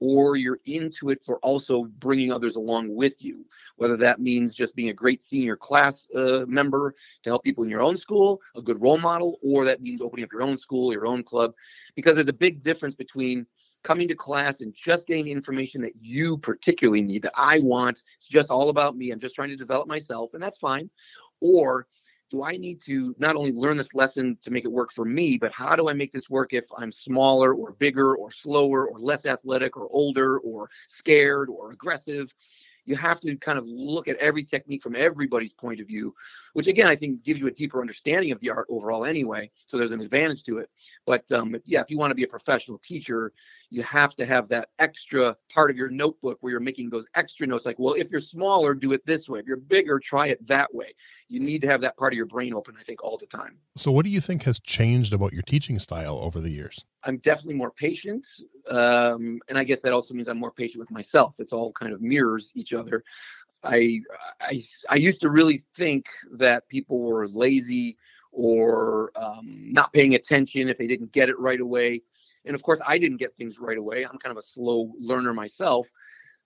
or 0.00 0.36
you're 0.36 0.60
into 0.66 1.10
it 1.10 1.22
for 1.24 1.38
also 1.38 1.84
bringing 1.98 2.32
others 2.32 2.56
along 2.56 2.94
with 2.94 3.22
you. 3.22 3.44
Whether 3.76 3.96
that 3.98 4.20
means 4.20 4.54
just 4.54 4.74
being 4.74 4.90
a 4.90 4.94
great 4.94 5.22
senior 5.22 5.56
class 5.56 6.08
uh, 6.14 6.44
member 6.46 6.94
to 7.24 7.30
help 7.30 7.44
people 7.44 7.64
in 7.64 7.70
your 7.70 7.82
own 7.82 7.96
school, 7.96 8.40
a 8.56 8.62
good 8.62 8.80
role 8.80 8.98
model, 8.98 9.38
or 9.42 9.64
that 9.64 9.82
means 9.82 10.00
opening 10.00 10.24
up 10.24 10.32
your 10.32 10.42
own 10.42 10.56
school, 10.56 10.92
your 10.92 11.06
own 11.06 11.22
club, 11.22 11.52
because 11.94 12.14
there's 12.14 12.28
a 12.28 12.32
big 12.32 12.62
difference 12.62 12.94
between 12.94 13.44
coming 13.82 14.08
to 14.08 14.14
class 14.14 14.60
and 14.60 14.74
just 14.74 15.06
getting 15.06 15.24
the 15.24 15.32
information 15.32 15.80
that 15.82 15.94
you 16.00 16.38
particularly 16.38 17.02
need 17.02 17.22
that 17.22 17.32
I 17.36 17.60
want. 17.60 18.02
It's 18.18 18.28
just 18.28 18.50
all 18.50 18.70
about 18.70 18.96
me. 18.96 19.10
I'm 19.10 19.20
just 19.20 19.34
trying 19.34 19.50
to 19.50 19.56
develop 19.56 19.88
myself, 19.88 20.30
and 20.34 20.42
that's 20.42 20.58
fine. 20.58 20.90
Or 21.40 21.86
do 22.30 22.42
I 22.42 22.56
need 22.56 22.80
to 22.82 23.14
not 23.18 23.36
only 23.36 23.52
learn 23.52 23.76
this 23.76 23.94
lesson 23.94 24.36
to 24.42 24.50
make 24.50 24.64
it 24.64 24.72
work 24.72 24.92
for 24.92 25.04
me, 25.04 25.38
but 25.38 25.52
how 25.52 25.76
do 25.76 25.88
I 25.88 25.92
make 25.92 26.12
this 26.12 26.28
work 26.28 26.52
if 26.52 26.66
I'm 26.76 26.92
smaller 26.92 27.54
or 27.54 27.72
bigger 27.72 28.16
or 28.16 28.30
slower 28.30 28.86
or 28.86 28.98
less 28.98 29.26
athletic 29.26 29.76
or 29.76 29.88
older 29.90 30.38
or 30.38 30.70
scared 30.88 31.48
or 31.48 31.72
aggressive? 31.72 32.32
You 32.84 32.96
have 32.96 33.20
to 33.20 33.36
kind 33.36 33.58
of 33.58 33.66
look 33.66 34.08
at 34.08 34.16
every 34.16 34.44
technique 34.44 34.82
from 34.82 34.96
everybody's 34.96 35.52
point 35.52 35.80
of 35.80 35.86
view, 35.86 36.14
which 36.52 36.66
again, 36.66 36.86
I 36.86 36.96
think 36.96 37.22
gives 37.22 37.40
you 37.40 37.46
a 37.46 37.52
deeper 37.52 37.80
understanding 37.80 38.32
of 38.32 38.40
the 38.40 38.50
art 38.50 38.66
overall 38.70 39.04
anyway. 39.04 39.50
So 39.66 39.76
there's 39.76 39.92
an 39.92 40.00
advantage 40.00 40.44
to 40.44 40.58
it. 40.58 40.70
But 41.06 41.30
um, 41.32 41.56
yeah, 41.64 41.80
if 41.80 41.90
you 41.90 41.98
want 41.98 42.10
to 42.10 42.14
be 42.14 42.24
a 42.24 42.28
professional 42.28 42.78
teacher, 42.78 43.32
you 43.70 43.82
have 43.82 44.14
to 44.14 44.24
have 44.24 44.48
that 44.48 44.68
extra 44.78 45.36
part 45.52 45.70
of 45.70 45.76
your 45.76 45.90
notebook 45.90 46.38
where 46.40 46.50
you're 46.50 46.60
making 46.60 46.88
those 46.88 47.06
extra 47.14 47.46
notes 47.46 47.66
like 47.66 47.78
well 47.78 47.94
if 47.94 48.10
you're 48.10 48.20
smaller 48.20 48.74
do 48.74 48.92
it 48.92 49.04
this 49.04 49.28
way. 49.28 49.40
If 49.40 49.46
you're 49.46 49.56
bigger 49.56 49.98
try 49.98 50.28
it 50.28 50.46
that 50.46 50.74
way. 50.74 50.94
You 51.28 51.40
need 51.40 51.60
to 51.62 51.68
have 51.68 51.82
that 51.82 51.96
part 51.96 52.12
of 52.12 52.16
your 52.16 52.26
brain 52.26 52.54
open 52.54 52.74
i 52.78 52.82
think 52.82 53.02
all 53.02 53.18
the 53.18 53.26
time. 53.26 53.58
So 53.76 53.92
what 53.92 54.04
do 54.04 54.10
you 54.10 54.20
think 54.20 54.42
has 54.44 54.58
changed 54.60 55.12
about 55.12 55.32
your 55.32 55.42
teaching 55.42 55.78
style 55.78 56.18
over 56.22 56.40
the 56.40 56.50
years? 56.50 56.84
I'm 57.04 57.18
definitely 57.18 57.54
more 57.54 57.70
patient 57.70 58.26
um, 58.70 59.38
and 59.48 59.58
i 59.58 59.64
guess 59.64 59.80
that 59.80 59.92
also 59.92 60.14
means 60.14 60.28
i'm 60.28 60.38
more 60.38 60.52
patient 60.52 60.80
with 60.80 60.90
myself. 60.90 61.34
It's 61.38 61.52
all 61.52 61.72
kind 61.72 61.92
of 61.92 62.00
mirrors 62.00 62.52
each 62.54 62.72
other 62.72 63.04
I, 63.64 64.00
I 64.40 64.60
i 64.88 64.94
used 64.96 65.20
to 65.22 65.30
really 65.30 65.62
think 65.76 66.06
that 66.32 66.68
people 66.68 67.00
were 67.00 67.26
lazy 67.28 67.96
or 68.30 69.10
um, 69.16 69.72
not 69.72 69.92
paying 69.92 70.14
attention 70.14 70.68
if 70.68 70.78
they 70.78 70.86
didn't 70.86 71.12
get 71.12 71.28
it 71.28 71.38
right 71.38 71.60
away 71.60 72.02
and 72.48 72.54
of 72.54 72.62
course, 72.62 72.80
I 72.84 72.98
didn't 72.98 73.18
get 73.18 73.36
things 73.36 73.58
right 73.58 73.78
away. 73.78 74.04
I'm 74.04 74.18
kind 74.18 74.30
of 74.30 74.38
a 74.38 74.42
slow 74.42 74.92
learner 74.98 75.34
myself. 75.34 75.88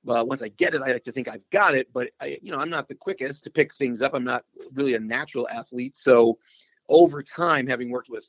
But 0.05 0.27
once 0.27 0.43
I 0.43 0.49
get 0.49 0.75
it, 0.75 0.83
I 0.83 0.93
like 0.93 1.05
to 1.05 1.13
think 1.13 1.29
I've 1.29 1.49
got 1.51 1.77
it. 1.77 1.89
But 1.93 2.11
I, 2.21 2.39
you 2.43 2.51
know, 2.51 2.59
I'm 2.59 2.71
not 2.71 2.89
the 2.89 2.95
quickest 2.95 3.45
to 3.45 3.51
pick 3.51 3.73
things 3.73 4.03
up. 4.03 4.13
I'm 4.13 4.25
not 4.25 4.45
really 4.75 4.95
a 4.95 5.01
natural 5.01 5.49
athlete. 5.49 5.97
So 5.97 6.39
over 6.89 7.23
time, 7.23 7.69
having 7.69 7.91
worked 7.91 8.11
with 8.11 8.25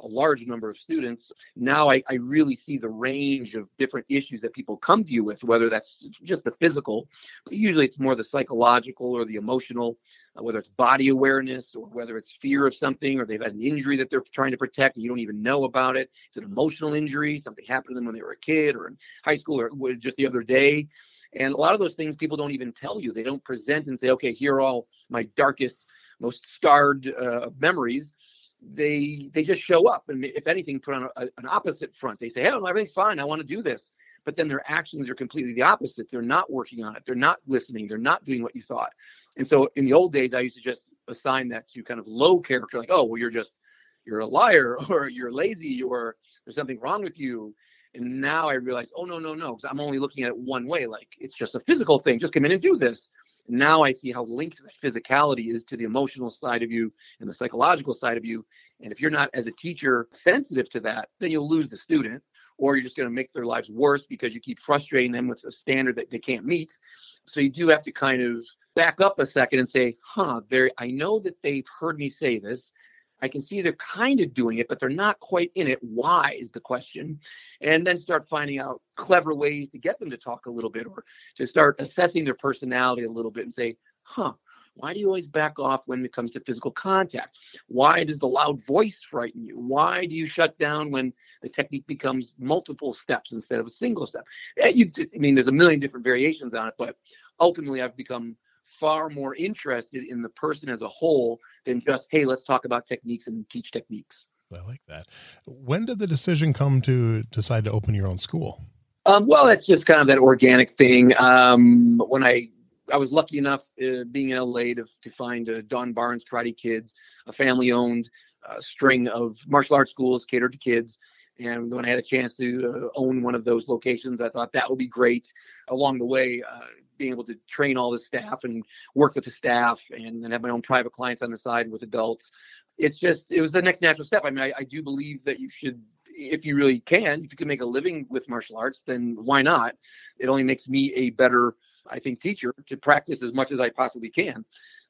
a 0.00 0.06
large 0.06 0.46
number 0.46 0.68
of 0.68 0.78
students. 0.78 1.32
Now 1.56 1.90
I, 1.90 2.02
I 2.08 2.14
really 2.14 2.54
see 2.54 2.78
the 2.78 2.88
range 2.88 3.54
of 3.54 3.68
different 3.78 4.06
issues 4.08 4.40
that 4.42 4.52
people 4.52 4.76
come 4.76 5.04
to 5.04 5.12
you 5.12 5.24
with, 5.24 5.42
whether 5.44 5.68
that's 5.68 6.08
just 6.22 6.44
the 6.44 6.52
physical, 6.52 7.08
but 7.44 7.54
usually 7.54 7.86
it's 7.86 7.98
more 7.98 8.14
the 8.14 8.24
psychological 8.24 9.12
or 9.12 9.24
the 9.24 9.36
emotional, 9.36 9.98
uh, 10.38 10.42
whether 10.42 10.58
it's 10.58 10.68
body 10.68 11.08
awareness 11.08 11.74
or 11.74 11.86
whether 11.86 12.16
it's 12.16 12.36
fear 12.40 12.66
of 12.66 12.74
something 12.74 13.20
or 13.20 13.26
they've 13.26 13.42
had 13.42 13.54
an 13.54 13.62
injury 13.62 13.96
that 13.96 14.10
they're 14.10 14.24
trying 14.32 14.50
to 14.50 14.58
protect 14.58 14.96
and 14.96 15.04
you 15.04 15.10
don't 15.10 15.18
even 15.18 15.42
know 15.42 15.64
about 15.64 15.96
it. 15.96 16.10
It's 16.28 16.38
an 16.38 16.44
emotional 16.44 16.94
injury, 16.94 17.38
something 17.38 17.64
happened 17.66 17.90
to 17.90 17.94
them 17.94 18.06
when 18.06 18.14
they 18.14 18.22
were 18.22 18.32
a 18.32 18.36
kid 18.36 18.76
or 18.76 18.88
in 18.88 18.98
high 19.24 19.36
school 19.36 19.60
or 19.60 19.94
just 19.94 20.16
the 20.16 20.26
other 20.26 20.42
day. 20.42 20.88
And 21.34 21.52
a 21.52 21.56
lot 21.56 21.74
of 21.74 21.80
those 21.80 21.94
things 21.94 22.16
people 22.16 22.38
don't 22.38 22.52
even 22.52 22.72
tell 22.72 23.00
you. 23.00 23.12
They 23.12 23.22
don't 23.22 23.44
present 23.44 23.86
and 23.86 24.00
say, 24.00 24.10
okay, 24.10 24.32
here 24.32 24.54
are 24.54 24.60
all 24.60 24.86
my 25.10 25.28
darkest, 25.36 25.84
most 26.20 26.46
scarred 26.46 27.12
uh, 27.20 27.50
memories 27.58 28.14
they 28.60 29.30
they 29.32 29.42
just 29.42 29.62
show 29.62 29.86
up 29.88 30.08
and 30.08 30.24
if 30.24 30.46
anything 30.46 30.80
put 30.80 30.94
on 30.94 31.08
a, 31.16 31.22
an 31.22 31.46
opposite 31.48 31.94
front. 31.94 32.18
They 32.18 32.28
say 32.28 32.42
hey 32.42 32.48
everything's 32.48 32.92
fine. 32.92 33.18
I 33.18 33.24
want 33.24 33.40
to 33.40 33.46
do 33.46 33.62
this. 33.62 33.92
But 34.24 34.36
then 34.36 34.48
their 34.48 34.62
actions 34.70 35.08
are 35.08 35.14
completely 35.14 35.54
the 35.54 35.62
opposite. 35.62 36.08
They're 36.10 36.20
not 36.20 36.52
working 36.52 36.84
on 36.84 36.96
it. 36.96 37.02
They're 37.06 37.14
not 37.14 37.38
listening. 37.46 37.86
They're 37.88 37.98
not 37.98 38.24
doing 38.24 38.42
what 38.42 38.54
you 38.54 38.60
thought. 38.60 38.92
And 39.38 39.46
so 39.46 39.70
in 39.76 39.84
the 39.84 39.92
old 39.92 40.12
days 40.12 40.34
i 40.34 40.40
used 40.40 40.56
to 40.56 40.62
just 40.62 40.92
assign 41.06 41.48
that 41.50 41.68
to 41.68 41.82
kind 41.82 42.00
of 42.00 42.06
low 42.06 42.40
character 42.40 42.78
like 42.78 42.90
oh 42.90 43.04
well 43.04 43.18
you're 43.18 43.30
just 43.30 43.56
you're 44.04 44.20
a 44.20 44.26
liar 44.26 44.76
or 44.88 45.08
you're 45.08 45.30
lazy 45.30 45.82
or 45.82 46.16
there's 46.44 46.56
something 46.56 46.80
wrong 46.80 47.02
with 47.02 47.18
you. 47.18 47.54
And 47.94 48.20
now 48.20 48.48
i 48.48 48.54
realize 48.54 48.90
oh 48.96 49.04
no 49.04 49.18
no 49.18 49.34
no 49.34 49.54
because 49.54 49.68
i'm 49.70 49.80
only 49.80 49.98
looking 49.98 50.24
at 50.24 50.30
it 50.30 50.36
one 50.36 50.66
way. 50.66 50.86
Like 50.86 51.08
it's 51.20 51.34
just 51.34 51.54
a 51.54 51.60
physical 51.60 51.98
thing. 51.98 52.18
Just 52.18 52.32
come 52.32 52.44
in 52.44 52.52
and 52.52 52.62
do 52.62 52.76
this 52.76 53.10
now 53.48 53.82
I 53.82 53.92
see 53.92 54.12
how 54.12 54.24
linked 54.24 54.62
the 54.62 54.88
physicality 54.88 55.52
is 55.52 55.64
to 55.64 55.76
the 55.76 55.84
emotional 55.84 56.30
side 56.30 56.62
of 56.62 56.70
you 56.70 56.92
and 57.20 57.28
the 57.28 57.34
psychological 57.34 57.94
side 57.94 58.16
of 58.16 58.24
you. 58.24 58.44
And 58.80 58.92
if 58.92 59.00
you're 59.00 59.10
not, 59.10 59.30
as 59.34 59.46
a 59.46 59.52
teacher, 59.52 60.08
sensitive 60.12 60.68
to 60.70 60.80
that, 60.80 61.08
then 61.18 61.30
you'll 61.30 61.48
lose 61.48 61.68
the 61.68 61.76
student, 61.76 62.22
or 62.58 62.76
you're 62.76 62.84
just 62.84 62.96
going 62.96 63.08
to 63.08 63.14
make 63.14 63.32
their 63.32 63.46
lives 63.46 63.70
worse 63.70 64.04
because 64.06 64.34
you 64.34 64.40
keep 64.40 64.60
frustrating 64.60 65.12
them 65.12 65.28
with 65.28 65.44
a 65.44 65.50
standard 65.50 65.96
that 65.96 66.10
they 66.10 66.18
can't 66.18 66.44
meet. 66.44 66.78
So 67.24 67.40
you 67.40 67.50
do 67.50 67.68
have 67.68 67.82
to 67.82 67.92
kind 67.92 68.22
of 68.22 68.44
back 68.74 69.00
up 69.00 69.18
a 69.18 69.26
second 69.26 69.60
and 69.60 69.68
say, 69.68 69.96
huh, 70.02 70.40
there, 70.48 70.70
I 70.78 70.88
know 70.88 71.18
that 71.20 71.42
they've 71.42 71.66
heard 71.80 71.98
me 71.98 72.08
say 72.08 72.38
this. 72.38 72.72
I 73.20 73.28
can 73.28 73.40
see 73.40 73.60
they're 73.60 73.72
kind 73.74 74.20
of 74.20 74.34
doing 74.34 74.58
it, 74.58 74.68
but 74.68 74.78
they're 74.78 74.88
not 74.88 75.20
quite 75.20 75.50
in 75.54 75.66
it. 75.66 75.78
Why 75.82 76.36
is 76.38 76.50
the 76.50 76.60
question? 76.60 77.20
And 77.60 77.86
then 77.86 77.98
start 77.98 78.28
finding 78.28 78.58
out 78.58 78.80
clever 78.96 79.34
ways 79.34 79.68
to 79.70 79.78
get 79.78 79.98
them 79.98 80.10
to 80.10 80.16
talk 80.16 80.46
a 80.46 80.50
little 80.50 80.70
bit 80.70 80.86
or 80.86 81.04
to 81.36 81.46
start 81.46 81.76
assessing 81.80 82.24
their 82.24 82.34
personality 82.34 83.04
a 83.04 83.10
little 83.10 83.30
bit 83.30 83.44
and 83.44 83.54
say, 83.54 83.76
huh, 84.02 84.32
why 84.78 84.94
do 84.94 85.00
you 85.00 85.06
always 85.06 85.26
back 85.26 85.58
off 85.58 85.82
when 85.86 86.04
it 86.04 86.12
comes 86.12 86.30
to 86.32 86.40
physical 86.40 86.70
contact? 86.70 87.36
Why 87.66 88.04
does 88.04 88.18
the 88.18 88.28
loud 88.28 88.64
voice 88.64 89.02
frighten 89.02 89.44
you? 89.44 89.58
Why 89.58 90.06
do 90.06 90.14
you 90.14 90.24
shut 90.24 90.56
down 90.56 90.92
when 90.92 91.12
the 91.42 91.48
technique 91.48 91.86
becomes 91.88 92.34
multiple 92.38 92.92
steps 92.92 93.32
instead 93.32 93.58
of 93.58 93.66
a 93.66 93.70
single 93.70 94.06
step? 94.06 94.24
Eh, 94.56 94.68
you, 94.68 94.90
I 94.96 95.18
mean, 95.18 95.34
there's 95.34 95.48
a 95.48 95.52
million 95.52 95.80
different 95.80 96.04
variations 96.04 96.54
on 96.54 96.68
it, 96.68 96.74
but 96.78 96.96
ultimately 97.40 97.82
I've 97.82 97.96
become 97.96 98.36
far 98.78 99.08
more 99.08 99.34
interested 99.34 100.04
in 100.04 100.22
the 100.22 100.28
person 100.30 100.68
as 100.68 100.82
a 100.82 100.88
whole 100.88 101.38
than 101.64 101.80
just, 101.80 102.08
hey, 102.10 102.24
let's 102.24 102.44
talk 102.44 102.64
about 102.64 102.86
techniques 102.86 103.26
and 103.26 103.48
teach 103.48 103.70
techniques. 103.70 104.26
I 104.56 104.62
like 104.62 104.80
that. 104.88 105.06
When 105.46 105.84
did 105.84 105.98
the 105.98 106.06
decision 106.06 106.52
come 106.52 106.80
to 106.82 107.22
decide 107.24 107.64
to 107.64 107.70
open 107.70 107.94
your 107.94 108.06
own 108.06 108.18
school? 108.18 108.62
Um, 109.04 109.26
well, 109.26 109.48
it's 109.48 109.66
just 109.66 109.86
kind 109.86 110.00
of 110.00 110.06
that 110.08 110.18
organic 110.18 110.70
thing. 110.70 111.14
Um, 111.18 112.02
when 112.08 112.24
I 112.24 112.48
I 112.92 112.96
was 112.96 113.12
lucky 113.12 113.38
enough 113.38 113.70
uh, 113.82 114.04
being 114.10 114.30
in 114.30 114.38
LA 114.38 114.74
to, 114.74 114.84
to 115.02 115.10
find 115.10 115.48
uh, 115.48 115.62
Don 115.66 115.92
Barnes 115.92 116.24
Karate 116.24 116.56
Kids, 116.56 116.94
a 117.26 117.32
family 117.32 117.72
owned 117.72 118.08
uh, 118.48 118.60
string 118.60 119.08
of 119.08 119.38
martial 119.46 119.76
arts 119.76 119.90
schools 119.90 120.24
catered 120.24 120.52
to 120.52 120.58
kids. 120.58 120.98
And 121.38 121.72
when 121.72 121.84
I 121.84 121.88
had 121.88 121.98
a 121.98 122.02
chance 122.02 122.34
to 122.36 122.90
uh, 122.94 122.98
own 122.98 123.22
one 123.22 123.34
of 123.34 123.44
those 123.44 123.68
locations, 123.68 124.20
I 124.20 124.28
thought 124.28 124.52
that 124.52 124.68
would 124.68 124.78
be 124.78 124.88
great. 124.88 125.32
Along 125.68 125.98
the 125.98 126.06
way, 126.06 126.42
uh, 126.50 126.60
being 126.98 127.12
able 127.12 127.24
to 127.24 127.34
train 127.48 127.76
all 127.76 127.90
the 127.90 127.98
staff 127.98 128.44
and 128.44 128.64
work 128.94 129.14
with 129.14 129.24
the 129.24 129.30
staff 129.30 129.82
and 129.90 130.22
then 130.22 130.30
have 130.30 130.42
my 130.42 130.50
own 130.50 130.62
private 130.62 130.92
clients 130.92 131.22
on 131.22 131.30
the 131.30 131.36
side 131.36 131.70
with 131.70 131.82
adults. 131.82 132.30
It's 132.76 132.98
just, 132.98 133.32
it 133.32 133.40
was 133.40 133.52
the 133.52 133.62
next 133.62 133.82
natural 133.82 134.04
step. 134.04 134.22
I 134.24 134.30
mean, 134.30 134.44
I, 134.44 134.52
I 134.58 134.64
do 134.64 134.82
believe 134.82 135.24
that 135.24 135.40
you 135.40 135.48
should, 135.48 135.80
if 136.06 136.44
you 136.44 136.56
really 136.56 136.80
can, 136.80 137.24
if 137.24 137.32
you 137.32 137.36
can 137.36 137.48
make 137.48 137.62
a 137.62 137.66
living 137.66 138.06
with 138.08 138.28
martial 138.28 138.56
arts, 138.56 138.82
then 138.86 139.16
why 139.18 139.42
not? 139.42 139.74
It 140.18 140.28
only 140.28 140.44
makes 140.44 140.68
me 140.68 140.92
a 140.94 141.10
better, 141.10 141.54
I 141.88 141.98
think, 141.98 142.20
teacher 142.20 142.54
to 142.66 142.76
practice 142.76 143.22
as 143.22 143.32
much 143.32 143.52
as 143.52 143.60
I 143.60 143.70
possibly 143.70 144.10
can. 144.10 144.44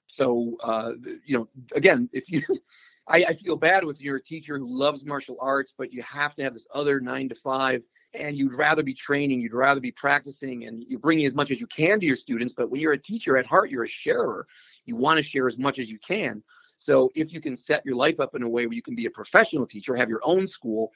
So, 0.06 0.56
uh, 0.62 0.92
you 1.24 1.38
know, 1.38 1.48
again, 1.74 2.08
if 2.12 2.30
you, 2.30 2.42
I, 3.08 3.24
I 3.24 3.34
feel 3.34 3.56
bad 3.56 3.84
with 3.84 4.00
you're 4.00 4.16
a 4.16 4.22
teacher 4.22 4.58
who 4.58 4.66
loves 4.68 5.04
martial 5.04 5.38
arts, 5.40 5.72
but 5.76 5.92
you 5.92 6.02
have 6.02 6.34
to 6.34 6.42
have 6.42 6.52
this 6.52 6.68
other 6.74 7.00
nine 7.00 7.28
to 7.30 7.34
five 7.34 7.84
and 8.14 8.36
you'd 8.36 8.54
rather 8.54 8.82
be 8.82 8.94
training, 8.94 9.40
you'd 9.40 9.52
rather 9.52 9.80
be 9.80 9.92
practicing, 9.92 10.64
and 10.64 10.84
you're 10.88 11.00
bringing 11.00 11.26
as 11.26 11.34
much 11.34 11.50
as 11.50 11.60
you 11.60 11.66
can 11.66 12.00
to 12.00 12.06
your 12.06 12.16
students. 12.16 12.54
But 12.54 12.70
when 12.70 12.80
you're 12.80 12.92
a 12.92 12.98
teacher 12.98 13.36
at 13.36 13.46
heart, 13.46 13.70
you're 13.70 13.84
a 13.84 13.88
sharer. 13.88 14.46
You 14.86 14.96
want 14.96 15.18
to 15.18 15.22
share 15.22 15.46
as 15.46 15.58
much 15.58 15.78
as 15.78 15.90
you 15.90 15.98
can. 15.98 16.42
So 16.78 17.10
if 17.14 17.32
you 17.32 17.40
can 17.40 17.56
set 17.56 17.84
your 17.84 17.96
life 17.96 18.20
up 18.20 18.34
in 18.34 18.42
a 18.42 18.48
way 18.48 18.66
where 18.66 18.74
you 18.74 18.82
can 18.82 18.94
be 18.94 19.06
a 19.06 19.10
professional 19.10 19.66
teacher, 19.66 19.96
have 19.96 20.08
your 20.08 20.20
own 20.22 20.46
school, 20.46 20.92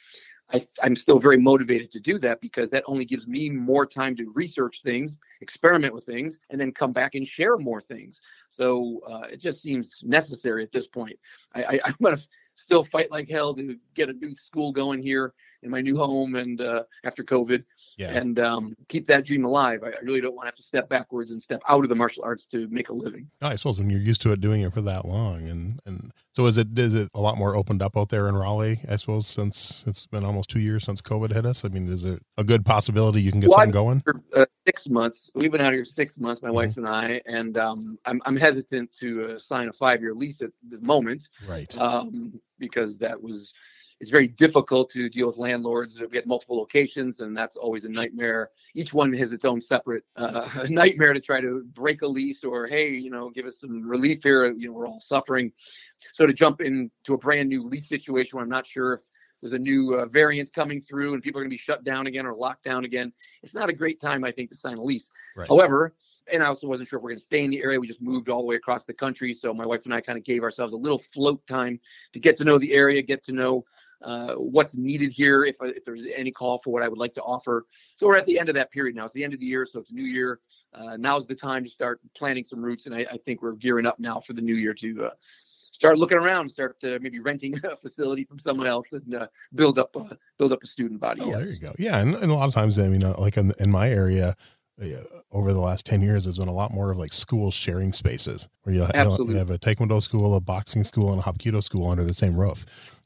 I, 0.53 0.67
am 0.83 0.95
still 0.95 1.19
very 1.19 1.39
motivated 1.39 1.91
to 1.93 2.01
do 2.01 2.19
that 2.19 2.41
because 2.41 2.71
that 2.71 2.85
only 2.87 3.05
gives 3.05 3.27
me 3.27 3.49
more 3.51 3.87
time 3.87 4.15
to 4.17 4.31
research 4.35 4.83
things, 4.83 5.17
experiment 5.41 5.95
with 5.95 6.05
things, 6.05 6.41
and 6.51 6.61
then 6.61 6.73
come 6.73 6.93
back 6.93 7.15
and 7.15 7.27
share 7.27 7.57
more 7.57 7.81
things. 7.81 8.21
So 8.49 9.01
uh, 9.09 9.27
it 9.31 9.39
just 9.41 9.63
seems 9.63 10.01
necessary 10.05 10.63
at 10.63 10.73
this 10.73 10.87
point. 10.87 11.19
I, 11.55 11.63
I, 11.65 11.81
I'm 11.85 11.97
going 12.03 12.17
to 12.17 12.23
still 12.55 12.85
fight 12.85 13.11
like 13.11 13.29
hell 13.29 13.55
to 13.55 13.77
get 13.95 14.09
a 14.09 14.13
new 14.13 14.35
school 14.35 14.73
going 14.73 15.03
here 15.03 15.35
in 15.63 15.71
my 15.71 15.81
new 15.81 15.97
home 15.97 16.35
and 16.35 16.61
uh, 16.61 16.83
after 17.05 17.23
COVID, 17.23 17.65
yeah. 17.97 18.11
and 18.11 18.39
um, 18.39 18.75
keep 18.89 19.07
that 19.07 19.25
dream 19.25 19.45
alive. 19.45 19.83
I, 19.85 19.89
I, 19.89 20.01
really 20.03 20.21
don't 20.21 20.35
want 20.35 20.47
to 20.47 20.49
have 20.49 20.55
to 20.57 20.63
step 20.63 20.89
backwards 20.89 21.31
and 21.31 21.41
step 21.41 21.63
out 21.69 21.85
of 21.85 21.89
the 21.89 21.95
martial 21.95 22.25
arts 22.25 22.47
to 22.47 22.69
make 22.69 22.89
a 22.89 22.93
living. 22.93 23.29
I 23.41 23.55
suppose 23.55 23.79
when 23.79 23.89
you're 23.89 24.01
used 24.01 24.23
to 24.23 24.33
it 24.33 24.41
doing 24.41 24.63
it 24.63 24.73
for 24.73 24.81
that 24.83 25.05
long, 25.05 25.49
and 25.49 25.79
and 25.87 26.13
so 26.33 26.47
is 26.47 26.59
it 26.59 26.77
is 26.79 26.95
it 26.95 27.09
a 27.15 27.21
lot 27.21 27.39
more 27.39 27.55
opened 27.55 27.83
up 27.83 27.97
out 27.97 28.09
there 28.09 28.29
in 28.29 28.35
Raleigh? 28.35 28.81
I 28.89 28.97
suppose 28.97 29.27
since 29.27 29.85
it's 29.87 30.07
been 30.07 30.25
almost 30.25 30.51
two 30.51 30.61
years 30.61 30.85
since 30.85 31.01
COVID 31.01 31.33
hit 31.33 31.47
us. 31.47 31.65
I 31.65 31.69
mean, 31.69 31.89
is 31.89 32.05
it 32.05 32.23
a 32.37 32.45
good 32.45 32.65
possibility 32.65 33.23
you 33.23 33.31
can 33.31 33.41
get 33.41 33.51
well, 33.51 33.59
something 33.59 33.73
going? 33.73 34.01
For, 34.01 34.21
uh, 34.35 34.47
six 34.67 34.89
months. 34.89 35.31
We've 35.35 35.51
been 35.53 35.61
out 35.61 35.73
here 35.73 35.85
six 35.85 36.19
months, 36.19 36.43
my 36.43 36.49
mm-hmm. 36.49 36.57
wife 36.57 36.77
and 36.77 36.89
I, 36.89 37.21
and 37.27 37.57
um, 37.57 37.99
I'm 38.05 38.21
I'm 38.27 38.37
hesitant 38.37 38.93
to 38.99 39.35
uh, 39.35 39.39
sign 39.39 39.69
a 39.69 39.73
five 39.73 40.01
year 40.01 40.15
lease 40.15 40.43
at 40.43 40.51
the 40.69 40.81
moment, 40.81 41.29
right? 41.47 41.77
Um, 41.79 42.41
because 42.63 42.97
that 42.99 43.21
was 43.21 43.53
it's 44.03 44.11
very 44.11 44.27
difficult 44.27 44.91
to 44.91 45.09
deal 45.09 45.29
with 45.29 45.37
landlords. 45.37 46.01
We 46.11 46.17
have 46.17 46.27
multiple 46.27 46.59
locations, 46.59 47.21
and 47.21 47.37
that's 47.37 47.57
always 47.57 47.85
a 47.85 47.89
nightmare. 47.89 48.51
Each 48.75 48.93
one 48.93 49.13
has 49.13 49.33
its 49.33 49.45
own 49.45 49.61
separate 49.61 50.03
uh, 50.17 50.67
nightmare 50.69 51.13
to 51.13 51.21
try 51.21 51.41
to 51.41 51.63
break 51.73 52.03
a 52.03 52.07
lease 52.09 52.43
or, 52.43 52.67
hey, 52.67 52.89
you 52.89 53.11
know, 53.11 53.31
give 53.31 53.47
us 53.47 53.61
some 53.61 53.89
relief 53.89 54.25
here. 54.25 54.53
You 54.53 54.67
know, 54.67 54.73
we're 54.73 54.89
all 54.89 54.99
suffering. 54.99 55.53
So 56.15 56.27
to 56.27 56.33
jump 56.33 56.61
into 56.61 57.15
a 57.15 57.17
brand 57.19 57.49
new 57.49 57.63
lease 57.63 57.89
situation 57.89 58.37
where 58.37 58.43
I'm 58.43 58.51
not 58.51 58.67
sure 58.67 58.95
if 58.95 59.03
there's 59.41 59.53
a 59.53 59.59
new 59.59 59.95
uh, 59.95 60.07
variant 60.07 60.53
coming 60.53 60.81
through 60.81 61.15
and 61.15 61.23
people 61.23 61.41
are 61.41 61.45
going 61.45 61.51
to 61.51 61.55
be 61.55 61.59
shut 61.59 61.85
down 61.85 62.09
again 62.09 62.27
or 62.27 62.35
locked 62.35 62.65
down 62.65 62.85
again, 62.85 63.13
it's 63.45 63.55
not 63.55 63.69
a 63.69 63.73
great 63.73 64.01
time, 64.01 64.25
I 64.25 64.33
think, 64.33 64.51
to 64.51 64.57
sign 64.57 64.79
a 64.79 64.83
lease. 64.83 65.13
Right. 65.37 65.47
However, 65.47 65.95
and 66.31 66.43
I 66.43 66.47
also 66.47 66.67
wasn't 66.67 66.89
sure 66.89 66.99
if 66.99 67.03
we're 67.03 67.11
going 67.11 67.19
to 67.19 67.25
stay 67.25 67.45
in 67.45 67.51
the 67.51 67.63
area. 67.63 67.81
We 67.81 67.87
just 67.87 68.03
moved 68.03 68.29
all 68.29 68.41
the 68.41 68.47
way 68.47 68.57
across 68.57 68.85
the 68.85 68.93
country. 68.93 69.33
So 69.33 69.53
my 69.53 69.67
wife 69.67 69.85
and 69.85 69.95
I 69.95 70.01
kind 70.01 70.19
of 70.19 70.25
gave 70.25 70.43
ourselves 70.43 70.73
a 70.73 70.77
little 70.77 70.99
float 70.99 71.47
time 71.47 71.81
to 72.13 72.21
get 72.21 72.37
to 72.39 72.45
know 72.45 72.59
the 72.59 72.73
area, 72.73 73.03
get 73.03 73.23
to 73.25 73.33
know 73.33 73.65
uh, 74.03 74.35
what's 74.35 74.77
needed 74.77 75.13
here, 75.13 75.45
if, 75.45 75.57
if 75.61 75.85
there's 75.85 76.07
any 76.15 76.31
call 76.31 76.59
for 76.59 76.71
what 76.71 76.83
I 76.83 76.89
would 76.89 76.99
like 76.99 77.15
to 77.15 77.23
offer. 77.23 77.67
So 77.95 78.07
we're 78.07 78.17
at 78.17 78.27
the 78.27 78.39
end 78.39 78.49
of 78.49 78.55
that 78.57 78.71
period 78.71 78.97
now. 78.97 79.05
It's 79.05 79.15
the 79.15 79.25
end 79.25 79.35
of 79.35 79.41
the 79.41 79.47
year, 79.47 79.65
so 79.65 79.81
it's 79.81 79.91
a 79.91 79.95
new 79.95 80.05
year. 80.05 80.41
Uh, 80.75 80.97
now's 80.97 81.27
the 81.27 81.35
time 81.35 81.65
to 81.65 81.71
start 81.71 82.01
planting 82.17 82.45
some 82.45 82.63
roots, 82.63 82.87
and 82.87 82.95
I, 82.95 83.07
I 83.11 83.19
think 83.19 83.43
we're 83.43 83.53
gearing 83.53 83.87
up 83.87 83.99
now 83.99 84.21
for 84.21 84.33
the 84.33 84.43
new 84.43 84.55
year 84.55 84.75
to 84.75 85.07
uh, 85.07 85.11
start 85.61 85.99
looking 85.99 86.19
around, 86.19 86.51
start 86.51 86.77
uh, 86.85 86.99
maybe 87.01 87.21
renting 87.21 87.55
a 87.65 87.77
facility 87.77 88.25
from 88.25 88.39
someone 88.39 88.67
else, 88.67 88.93
and 88.93 89.15
uh, 89.15 89.27
build 89.55 89.79
up 89.79 89.95
uh, 89.97 90.15
build 90.39 90.53
up 90.53 90.63
a 90.63 90.67
student 90.67 91.01
body. 91.01 91.21
Oh, 91.23 91.29
yes. 91.29 91.41
there 91.41 91.53
you 91.53 91.59
go. 91.59 91.73
Yeah, 91.79 91.99
and, 91.99 92.15
and, 92.15 92.31
a 92.31 92.35
lot 92.35 92.49
of 92.49 92.55
times, 92.55 92.79
I 92.79 92.89
mean, 92.89 93.05
uh, 93.05 93.15
like 93.19 93.37
in, 93.37 93.53
in 93.59 93.71
my 93.71 93.91
area. 93.91 94.35
Uh, 94.81 94.87
over 95.33 95.53
the 95.53 95.61
last 95.61 95.85
10 95.85 96.01
years 96.01 96.25
there's 96.25 96.39
been 96.39 96.49
a 96.49 96.53
lot 96.53 96.73
more 96.73 96.91
of 96.91 96.97
like 96.97 97.13
school 97.13 97.51
sharing 97.51 97.93
spaces 97.93 98.49
where 98.63 98.75
you, 98.75 98.81
you 98.81 99.37
have 99.37 99.51
a 99.51 99.59
taekwondo 99.59 100.01
school 100.01 100.35
a 100.35 100.41
boxing 100.41 100.83
school 100.83 101.13
and 101.13 101.21
a 101.21 101.23
hapkido 101.23 101.63
school 101.63 101.91
under 101.91 102.05
the 102.05 102.15
same 102.15 102.41
roof 102.41 102.65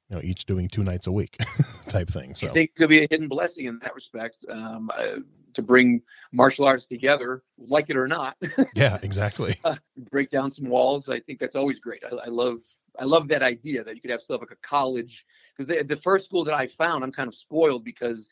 you 0.08 0.14
know 0.14 0.22
each 0.22 0.46
doing 0.46 0.68
two 0.68 0.84
nights 0.84 1.08
a 1.08 1.12
week 1.12 1.36
type 1.88 2.08
thing 2.08 2.34
so. 2.36 2.46
i 2.46 2.52
think 2.52 2.70
it 2.70 2.76
could 2.76 2.88
be 2.88 3.02
a 3.02 3.08
hidden 3.10 3.26
blessing 3.26 3.66
in 3.66 3.80
that 3.80 3.94
respect 3.96 4.44
um, 4.48 4.90
uh, 4.96 5.16
to 5.56 5.62
bring 5.62 6.02
martial 6.32 6.66
arts 6.66 6.86
together 6.86 7.42
like 7.58 7.88
it 7.88 7.96
or 7.96 8.06
not? 8.06 8.36
Yeah 8.74 8.98
exactly. 9.02 9.54
Uh, 9.64 9.76
break 10.10 10.30
down 10.30 10.50
some 10.50 10.68
walls 10.68 11.08
i 11.08 11.18
think 11.18 11.40
that's 11.40 11.56
always 11.56 11.80
great. 11.80 12.02
I, 12.04 12.14
I, 12.14 12.28
love 12.28 12.58
i 13.00 13.04
love 13.04 13.26
that 13.28 13.42
idea 13.42 13.82
that 13.82 13.94
you 13.94 14.00
could 14.00 14.10
have 14.10 14.20
stuff 14.20 14.40
like 14.40 14.50
a 14.50 14.56
college 14.56 15.24
because 15.56 15.66
the, 15.66 15.82
the 15.82 16.00
first 16.00 16.26
school 16.26 16.44
that 16.44 16.54
i 16.54 16.66
found 16.66 17.02
i'm 17.02 17.12
kind 17.12 17.26
of 17.26 17.34
spoiled 17.34 17.84
because 17.84 18.28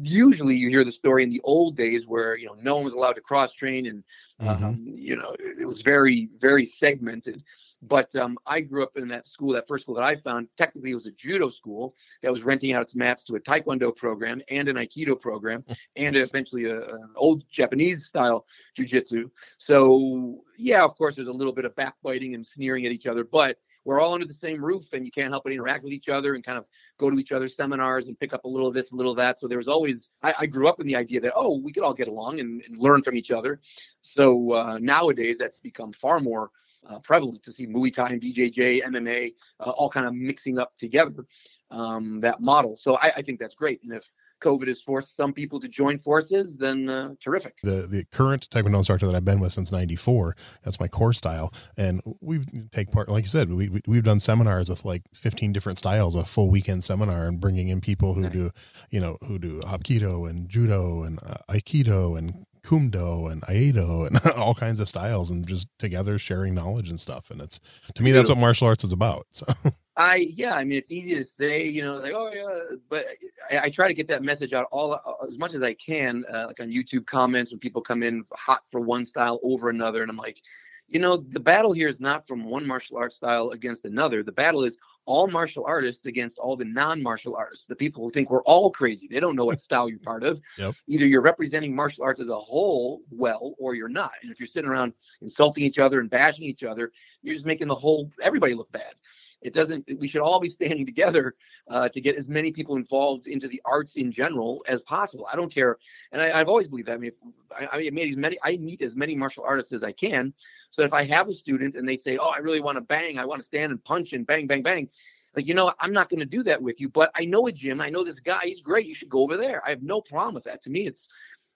usually 0.00 0.54
you 0.54 0.68
hear 0.68 0.84
the 0.84 0.92
story 0.92 1.22
in 1.22 1.30
the 1.30 1.40
old 1.44 1.76
days 1.76 2.06
where 2.06 2.36
you 2.36 2.46
know 2.46 2.56
no 2.62 2.76
one 2.76 2.84
was 2.84 2.94
allowed 2.94 3.12
to 3.12 3.20
cross 3.20 3.52
train 3.52 3.86
and 3.86 4.04
mm-hmm. 4.40 4.64
um, 4.64 4.84
you 4.86 5.16
know 5.16 5.34
it 5.38 5.66
was 5.66 5.82
very 5.82 6.30
very 6.38 6.64
segmented 6.64 7.42
but 7.82 8.14
um, 8.14 8.38
I 8.46 8.60
grew 8.60 8.84
up 8.84 8.96
in 8.96 9.08
that 9.08 9.26
school, 9.26 9.52
that 9.54 9.66
first 9.66 9.82
school 9.82 9.96
that 9.96 10.04
I 10.04 10.14
found. 10.14 10.46
Technically, 10.56 10.92
it 10.92 10.94
was 10.94 11.06
a 11.06 11.12
judo 11.12 11.48
school 11.48 11.96
that 12.22 12.30
was 12.30 12.44
renting 12.44 12.72
out 12.72 12.82
its 12.82 12.94
mats 12.94 13.24
to 13.24 13.34
a 13.34 13.40
taekwondo 13.40 13.94
program 13.94 14.40
and 14.48 14.68
an 14.68 14.76
aikido 14.76 15.20
program, 15.20 15.64
and 15.96 16.16
eventually 16.16 16.66
a, 16.66 16.76
an 16.76 17.10
old 17.16 17.42
Japanese 17.50 18.06
style 18.06 18.46
jujitsu. 18.78 19.30
So, 19.58 20.44
yeah, 20.56 20.84
of 20.84 20.96
course, 20.96 21.16
there's 21.16 21.28
a 21.28 21.32
little 21.32 21.52
bit 21.52 21.64
of 21.64 21.74
backbiting 21.74 22.34
and 22.34 22.46
sneering 22.46 22.86
at 22.86 22.92
each 22.92 23.08
other, 23.08 23.24
but 23.24 23.58
we're 23.84 24.00
all 24.00 24.14
under 24.14 24.26
the 24.26 24.34
same 24.34 24.64
roof, 24.64 24.92
and 24.92 25.04
you 25.04 25.10
can't 25.10 25.30
help 25.30 25.44
but 25.44 25.52
interact 25.52 25.84
with 25.84 25.92
each 25.92 26.08
other 26.08 26.34
and 26.34 26.44
kind 26.44 26.58
of 26.58 26.66
go 26.98 27.10
to 27.10 27.18
each 27.18 27.32
other's 27.32 27.56
seminars 27.56 28.08
and 28.08 28.18
pick 28.18 28.32
up 28.32 28.44
a 28.44 28.48
little 28.48 28.68
of 28.68 28.74
this, 28.74 28.92
a 28.92 28.96
little 28.96 29.12
of 29.12 29.18
that. 29.18 29.38
So 29.38 29.48
there 29.48 29.58
was 29.58 29.68
always, 29.68 30.10
I, 30.22 30.34
I 30.40 30.46
grew 30.46 30.68
up 30.68 30.80
in 30.80 30.86
the 30.86 30.96
idea 30.96 31.20
that 31.20 31.32
oh, 31.34 31.58
we 31.58 31.72
could 31.72 31.82
all 31.82 31.94
get 31.94 32.08
along 32.08 32.40
and, 32.40 32.62
and 32.62 32.78
learn 32.78 33.02
from 33.02 33.16
each 33.16 33.30
other. 33.30 33.60
So 34.00 34.52
uh, 34.52 34.78
nowadays, 34.80 35.38
that's 35.38 35.58
become 35.58 35.92
far 35.92 36.20
more 36.20 36.50
uh, 36.88 36.98
prevalent 36.98 37.42
to 37.44 37.52
see 37.52 37.66
Muay 37.66 37.94
Thai 37.94 38.10
and 38.10 38.22
BJJ, 38.22 38.82
MMA, 38.84 39.34
uh, 39.60 39.70
all 39.70 39.88
kind 39.88 40.06
of 40.06 40.14
mixing 40.14 40.58
up 40.58 40.76
together 40.78 41.24
um, 41.70 42.20
that 42.20 42.40
model. 42.40 42.76
So 42.76 42.96
I, 42.96 43.12
I, 43.16 43.22
think 43.22 43.38
that's 43.38 43.54
great. 43.54 43.82
And 43.82 43.92
if 43.92 44.04
COVID 44.42 44.66
has 44.66 44.82
forced 44.82 45.16
some 45.16 45.32
people 45.32 45.60
to 45.60 45.68
join 45.68 45.98
forces, 45.98 46.56
then 46.56 46.88
uh, 46.88 47.14
terrific. 47.20 47.58
The 47.62 47.86
the 47.88 48.04
current 48.12 48.48
Taekwondo 48.50 48.76
instructor 48.76 49.06
that 49.06 49.14
I've 49.14 49.24
been 49.24 49.40
with 49.40 49.52
since 49.52 49.72
'94, 49.72 50.36
that's 50.62 50.80
my 50.80 50.88
core 50.88 51.12
style, 51.12 51.52
and 51.76 52.00
we've 52.20 52.46
take 52.70 52.90
part. 52.90 53.08
Like 53.08 53.24
you 53.24 53.30
said, 53.30 53.52
we, 53.52 53.70
we 53.86 53.96
have 53.96 54.04
done 54.04 54.20
seminars 54.20 54.68
with 54.68 54.84
like 54.84 55.02
15 55.14 55.52
different 55.52 55.78
styles, 55.78 56.14
a 56.14 56.24
full 56.24 56.50
weekend 56.50 56.84
seminar, 56.84 57.26
and 57.26 57.40
bringing 57.40 57.68
in 57.68 57.80
people 57.80 58.14
who 58.14 58.28
do, 58.28 58.50
you 58.90 59.00
know, 59.00 59.16
who 59.26 59.38
do 59.38 59.60
Hapkido 59.60 60.28
and 60.28 60.48
Judo 60.48 61.02
and 61.02 61.18
uh, 61.22 61.38
Aikido 61.48 62.18
and 62.18 62.46
kumdo 62.62 63.30
and 63.30 63.42
iaido 63.42 64.06
and 64.06 64.34
all 64.36 64.54
kinds 64.54 64.78
of 64.80 64.88
styles 64.88 65.30
and 65.30 65.46
just 65.46 65.66
together 65.78 66.18
sharing 66.18 66.54
knowledge 66.54 66.88
and 66.88 67.00
stuff 67.00 67.30
and 67.30 67.40
it's 67.40 67.58
to 67.94 68.02
me 68.04 68.12
that's 68.12 68.28
what 68.28 68.38
martial 68.38 68.68
arts 68.68 68.84
is 68.84 68.92
about 68.92 69.26
so 69.32 69.46
i 69.96 70.16
yeah 70.16 70.54
i 70.54 70.64
mean 70.64 70.78
it's 70.78 70.90
easy 70.90 71.14
to 71.14 71.22
say 71.22 71.66
you 71.66 71.82
know 71.82 71.96
like 71.96 72.12
oh 72.14 72.30
yeah 72.32 72.76
but 72.88 73.06
i, 73.50 73.66
I 73.66 73.70
try 73.70 73.88
to 73.88 73.94
get 73.94 74.08
that 74.08 74.22
message 74.22 74.52
out 74.52 74.66
all 74.70 74.98
as 75.26 75.38
much 75.38 75.54
as 75.54 75.62
i 75.62 75.74
can 75.74 76.24
uh, 76.32 76.46
like 76.46 76.60
on 76.60 76.68
youtube 76.68 77.06
comments 77.06 77.50
when 77.50 77.60
people 77.60 77.82
come 77.82 78.02
in 78.02 78.24
hot 78.32 78.62
for 78.70 78.80
one 78.80 79.04
style 79.04 79.40
over 79.42 79.70
another 79.70 80.02
and 80.02 80.10
i'm 80.10 80.16
like 80.16 80.42
you 80.88 80.98
know 80.98 81.16
the 81.16 81.40
battle 81.40 81.72
here 81.72 81.88
is 81.88 82.00
not 82.00 82.26
from 82.26 82.44
one 82.44 82.66
martial 82.66 82.96
art 82.96 83.12
style 83.12 83.50
against 83.50 83.84
another 83.84 84.22
the 84.22 84.32
battle 84.32 84.64
is 84.64 84.78
all 85.04 85.26
martial 85.26 85.64
artists 85.66 86.06
against 86.06 86.38
all 86.38 86.56
the 86.56 86.64
non-martial 86.64 87.34
artists. 87.34 87.66
The 87.66 87.74
people 87.74 88.04
who 88.04 88.10
think 88.10 88.30
we're 88.30 88.44
all 88.44 88.70
crazy. 88.70 89.08
They 89.10 89.20
don't 89.20 89.36
know 89.36 89.44
what 89.44 89.60
style 89.60 89.88
you're 89.88 89.98
part 89.98 90.22
of. 90.22 90.40
Yep. 90.58 90.74
Either 90.86 91.06
you're 91.06 91.22
representing 91.22 91.74
martial 91.74 92.04
arts 92.04 92.20
as 92.20 92.28
a 92.28 92.38
whole 92.38 93.00
well, 93.10 93.54
or 93.58 93.74
you're 93.74 93.88
not. 93.88 94.12
And 94.22 94.30
if 94.30 94.38
you're 94.38 94.46
sitting 94.46 94.68
around 94.68 94.92
insulting 95.22 95.64
each 95.64 95.78
other 95.78 95.98
and 95.98 96.10
bashing 96.10 96.44
each 96.44 96.62
other, 96.62 96.92
you're 97.22 97.34
just 97.34 97.46
making 97.46 97.68
the 97.68 97.74
whole 97.74 98.10
everybody 98.22 98.54
look 98.54 98.70
bad. 98.70 98.94
It 99.42 99.54
doesn't. 99.54 99.88
We 99.98 100.08
should 100.08 100.22
all 100.22 100.40
be 100.40 100.48
standing 100.48 100.86
together 100.86 101.34
uh, 101.68 101.88
to 101.88 102.00
get 102.00 102.16
as 102.16 102.28
many 102.28 102.52
people 102.52 102.76
involved 102.76 103.26
into 103.26 103.48
the 103.48 103.60
arts 103.64 103.96
in 103.96 104.10
general 104.12 104.64
as 104.66 104.82
possible. 104.82 105.26
I 105.30 105.36
don't 105.36 105.52
care, 105.52 105.78
and 106.12 106.22
I, 106.22 106.38
have 106.38 106.48
always 106.48 106.68
believed 106.68 106.88
that. 106.88 106.94
I 106.94 106.98
mean, 106.98 107.10
if, 107.10 107.72
I, 107.72 107.78
I 107.78 107.90
meet 107.90 108.10
as 108.10 108.16
many. 108.16 108.38
I 108.42 108.56
meet 108.56 108.82
as 108.82 108.96
many 108.96 109.16
martial 109.16 109.44
artists 109.44 109.72
as 109.72 109.82
I 109.82 109.92
can. 109.92 110.32
So 110.70 110.82
if 110.82 110.92
I 110.92 111.04
have 111.04 111.28
a 111.28 111.32
student 111.32 111.74
and 111.74 111.88
they 111.88 111.96
say, 111.96 112.18
"Oh, 112.18 112.28
I 112.28 112.38
really 112.38 112.60
want 112.60 112.76
to 112.76 112.82
bang. 112.82 113.18
I 113.18 113.24
want 113.24 113.40
to 113.40 113.46
stand 113.46 113.72
and 113.72 113.82
punch 113.84 114.12
and 114.12 114.26
bang, 114.26 114.46
bang, 114.46 114.62
bang," 114.62 114.88
like 115.34 115.46
you 115.46 115.54
know, 115.54 115.72
I'm 115.80 115.92
not 115.92 116.08
going 116.08 116.20
to 116.20 116.26
do 116.26 116.42
that 116.44 116.62
with 116.62 116.80
you. 116.80 116.88
But 116.88 117.10
I 117.14 117.24
know 117.24 117.46
a 117.48 117.52
gym. 117.52 117.80
I 117.80 117.90
know 117.90 118.04
this 118.04 118.20
guy. 118.20 118.42
He's 118.44 118.60
great. 118.60 118.86
You 118.86 118.94
should 118.94 119.10
go 119.10 119.20
over 119.20 119.36
there. 119.36 119.64
I 119.66 119.70
have 119.70 119.82
no 119.82 120.00
problem 120.00 120.34
with 120.34 120.44
that. 120.44 120.62
To 120.62 120.70
me, 120.70 120.86
it's 120.86 121.08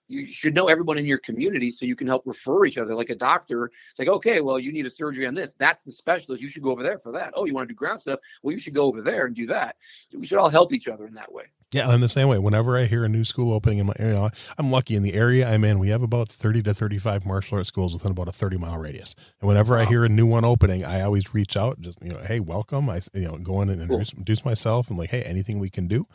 you 0.07 0.25
should 0.25 0.53
know 0.53 0.67
everyone 0.67 0.97
in 0.97 1.05
your 1.05 1.17
community 1.17 1.71
so 1.71 1.85
you 1.85 1.95
can 1.95 2.07
help 2.07 2.23
refer 2.25 2.65
each 2.65 2.77
other. 2.77 2.95
Like 2.95 3.09
a 3.09 3.15
doctor, 3.15 3.65
it's 3.65 3.99
like, 3.99 4.07
okay, 4.07 4.41
well, 4.41 4.59
you 4.59 4.71
need 4.71 4.85
a 4.85 4.89
surgery 4.89 5.25
on 5.27 5.33
this. 5.33 5.53
That's 5.59 5.83
the 5.83 5.91
specialist. 5.91 6.41
You 6.41 6.49
should 6.49 6.63
go 6.63 6.71
over 6.71 6.83
there 6.83 6.99
for 6.99 7.11
that. 7.13 7.33
Oh, 7.35 7.45
you 7.45 7.53
want 7.53 7.67
to 7.67 7.73
do 7.73 7.77
ground 7.77 8.01
stuff? 8.01 8.19
Well, 8.41 8.53
you 8.53 8.59
should 8.59 8.73
go 8.73 8.85
over 8.85 9.01
there 9.01 9.25
and 9.25 9.35
do 9.35 9.45
that. 9.47 9.75
We 10.13 10.25
should 10.25 10.37
all 10.37 10.49
help 10.49 10.73
each 10.73 10.87
other 10.87 11.07
in 11.07 11.13
that 11.15 11.31
way. 11.31 11.43
Yeah, 11.73 11.93
in 11.93 11.99
the 11.99 12.07
same 12.07 12.29
way. 12.29 12.39
Whenever 12.39 12.77
I 12.77 12.85
hear 12.85 13.03
a 13.03 13.09
new 13.09 13.25
school 13.25 13.53
opening 13.53 13.79
in 13.79 13.87
my 13.87 13.93
area, 13.99 14.29
I'm 14.57 14.71
lucky 14.71 14.95
in 14.95 15.03
the 15.03 15.13
area 15.13 15.49
I'm 15.49 15.65
in. 15.65 15.79
We 15.79 15.89
have 15.89 16.01
about 16.01 16.29
30 16.29 16.63
to 16.63 16.73
35 16.73 17.25
martial 17.25 17.57
arts 17.57 17.67
schools 17.67 17.91
within 17.91 18.11
about 18.11 18.29
a 18.29 18.31
30 18.31 18.57
mile 18.57 18.77
radius. 18.77 19.15
And 19.41 19.49
whenever 19.49 19.75
wow. 19.75 19.81
I 19.81 19.85
hear 19.85 20.05
a 20.05 20.09
new 20.09 20.25
one 20.25 20.45
opening, 20.45 20.85
I 20.85 21.01
always 21.01 21.33
reach 21.33 21.57
out, 21.57 21.81
just 21.81 22.01
you 22.01 22.11
know, 22.11 22.19
hey, 22.19 22.39
welcome. 22.39 22.89
I 22.89 23.01
you 23.13 23.27
know 23.27 23.37
go 23.37 23.61
in 23.61 23.69
and 23.69 23.89
cool. 23.89 23.99
introduce 23.99 24.45
myself 24.45 24.89
and 24.89 24.97
like, 24.97 25.09
hey, 25.09 25.23
anything 25.23 25.59
we 25.59 25.69
can 25.69 25.87
do 25.87 26.07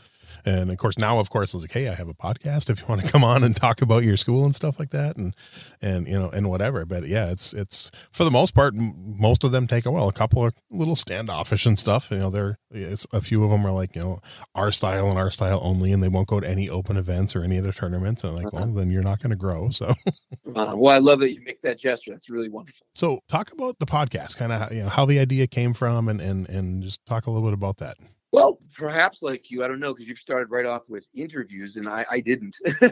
and 0.44 0.70
of 0.70 0.78
course 0.78 0.98
now 0.98 1.18
of 1.18 1.30
course 1.30 1.54
I 1.54 1.56
was 1.56 1.64
like 1.64 1.72
hey 1.72 1.88
I 1.88 1.94
have 1.94 2.08
a 2.08 2.14
podcast 2.14 2.70
if 2.70 2.80
you 2.80 2.86
want 2.88 3.02
to 3.02 3.10
come 3.10 3.24
on 3.24 3.44
and 3.44 3.54
talk 3.54 3.82
about 3.82 4.04
your 4.04 4.16
school 4.16 4.44
and 4.44 4.54
stuff 4.54 4.78
like 4.78 4.90
that 4.90 5.16
and 5.16 5.34
and 5.80 6.06
you 6.06 6.18
know 6.18 6.30
and 6.30 6.48
whatever. 6.50 6.84
But 6.84 7.06
yeah 7.06 7.30
it's 7.30 7.52
it's 7.52 7.90
for 8.10 8.24
the 8.24 8.30
most 8.30 8.54
part 8.54 8.74
most 8.74 9.44
of 9.44 9.52
them 9.52 9.66
take 9.66 9.86
a 9.86 9.90
while. 9.90 10.08
A 10.08 10.12
couple 10.12 10.42
are 10.42 10.48
a 10.48 10.76
little 10.76 10.96
standoffish 10.96 11.66
and 11.66 11.78
stuff 11.78 12.10
you 12.10 12.18
know 12.18 12.30
they're 12.30 12.58
it's 12.70 13.06
a 13.12 13.20
few 13.20 13.44
of 13.44 13.50
them 13.50 13.66
are 13.66 13.72
like 13.72 13.94
you 13.94 14.02
know 14.02 14.18
our 14.54 14.70
style 14.70 15.08
and 15.08 15.18
our 15.18 15.30
style 15.30 15.60
only 15.62 15.92
and 15.92 16.02
they 16.02 16.08
won't 16.08 16.28
go 16.28 16.40
to 16.40 16.48
any 16.48 16.68
open 16.68 16.96
events 16.96 17.36
or 17.36 17.42
any 17.44 17.58
other 17.58 17.72
tournaments 17.72 18.24
and 18.24 18.30
I'm 18.30 18.36
like 18.42 18.52
uh-huh. 18.52 18.64
well 18.66 18.74
then 18.74 18.90
you're 18.90 19.02
not 19.02 19.20
going 19.20 19.30
to 19.30 19.36
grow 19.36 19.70
so. 19.70 19.92
Uh, 20.54 20.74
well 20.76 20.94
I 20.94 20.98
love 20.98 21.20
that 21.20 21.32
you 21.32 21.40
make 21.44 21.62
that 21.62 21.78
gesture. 21.78 22.12
That's 22.12 22.28
really 22.28 22.48
wonderful. 22.48 22.86
So 22.94 23.20
talk 23.28 23.52
about 23.52 23.78
the 23.78 23.86
podcast 23.86 24.38
kind 24.38 24.52
of 24.52 24.72
you 24.72 24.82
know 24.82 24.88
how 24.88 25.06
the 25.06 25.18
idea 25.18 25.46
came 25.46 25.72
from 25.72 26.08
and 26.08 26.20
and 26.20 26.48
and 26.48 26.82
just 26.82 27.04
talk 27.06 27.26
a 27.26 27.30
little 27.30 27.48
bit 27.48 27.54
about 27.54 27.78
that. 27.78 27.96
Well, 28.32 28.58
perhaps 28.72 29.22
like 29.22 29.50
you, 29.50 29.64
I 29.64 29.68
don't 29.68 29.80
know, 29.80 29.92
because 29.94 30.08
you've 30.08 30.18
started 30.18 30.50
right 30.50 30.66
off 30.66 30.82
with 30.88 31.06
interviews, 31.14 31.76
and 31.76 31.88
I, 31.88 32.04
I 32.10 32.20
didn't. 32.20 32.56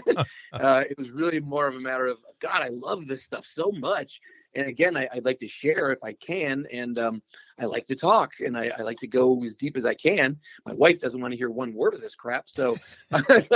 uh, 0.53 0.85
it 0.89 0.99
was 0.99 1.11
really 1.11 1.41
more 1.41 1.67
of 1.67 1.75
a 1.75 1.81
matter 1.81 2.07
of 2.07 2.19
God, 2.41 2.63
I 2.63 2.69
love 2.69 3.07
this 3.07 3.25
stuff 3.25 3.47
so 3.47 3.71
much, 3.73 4.21
and 4.55 4.67
again, 4.67 4.97
I, 4.97 5.09
would 5.15 5.25
like 5.25 5.39
to 5.39 5.49
share 5.49 5.93
if 5.93 6.03
I 6.03 6.13
can, 6.15 6.67
and 6.73 6.99
um, 6.99 7.23
I 7.59 7.67
like 7.67 7.87
to 7.87 7.97
talk, 7.97 8.33
and 8.41 8.57
I, 8.57 8.71
I, 8.79 8.83
like 8.83 8.99
to 8.99 9.07
go 9.07 9.43
as 9.45 9.55
deep 9.55 9.77
as 9.77 9.87
I 9.87 9.95
can. 9.95 10.37
My 10.67 10.73
wife 10.73 11.01
doesn't 11.01 11.21
want 11.21 11.33
to 11.33 11.39
hear 11.39 11.51
one 11.51 11.73
word 11.73 11.95
of 11.95 12.01
this 12.01 12.17
crap, 12.17 12.49
so 12.49 12.75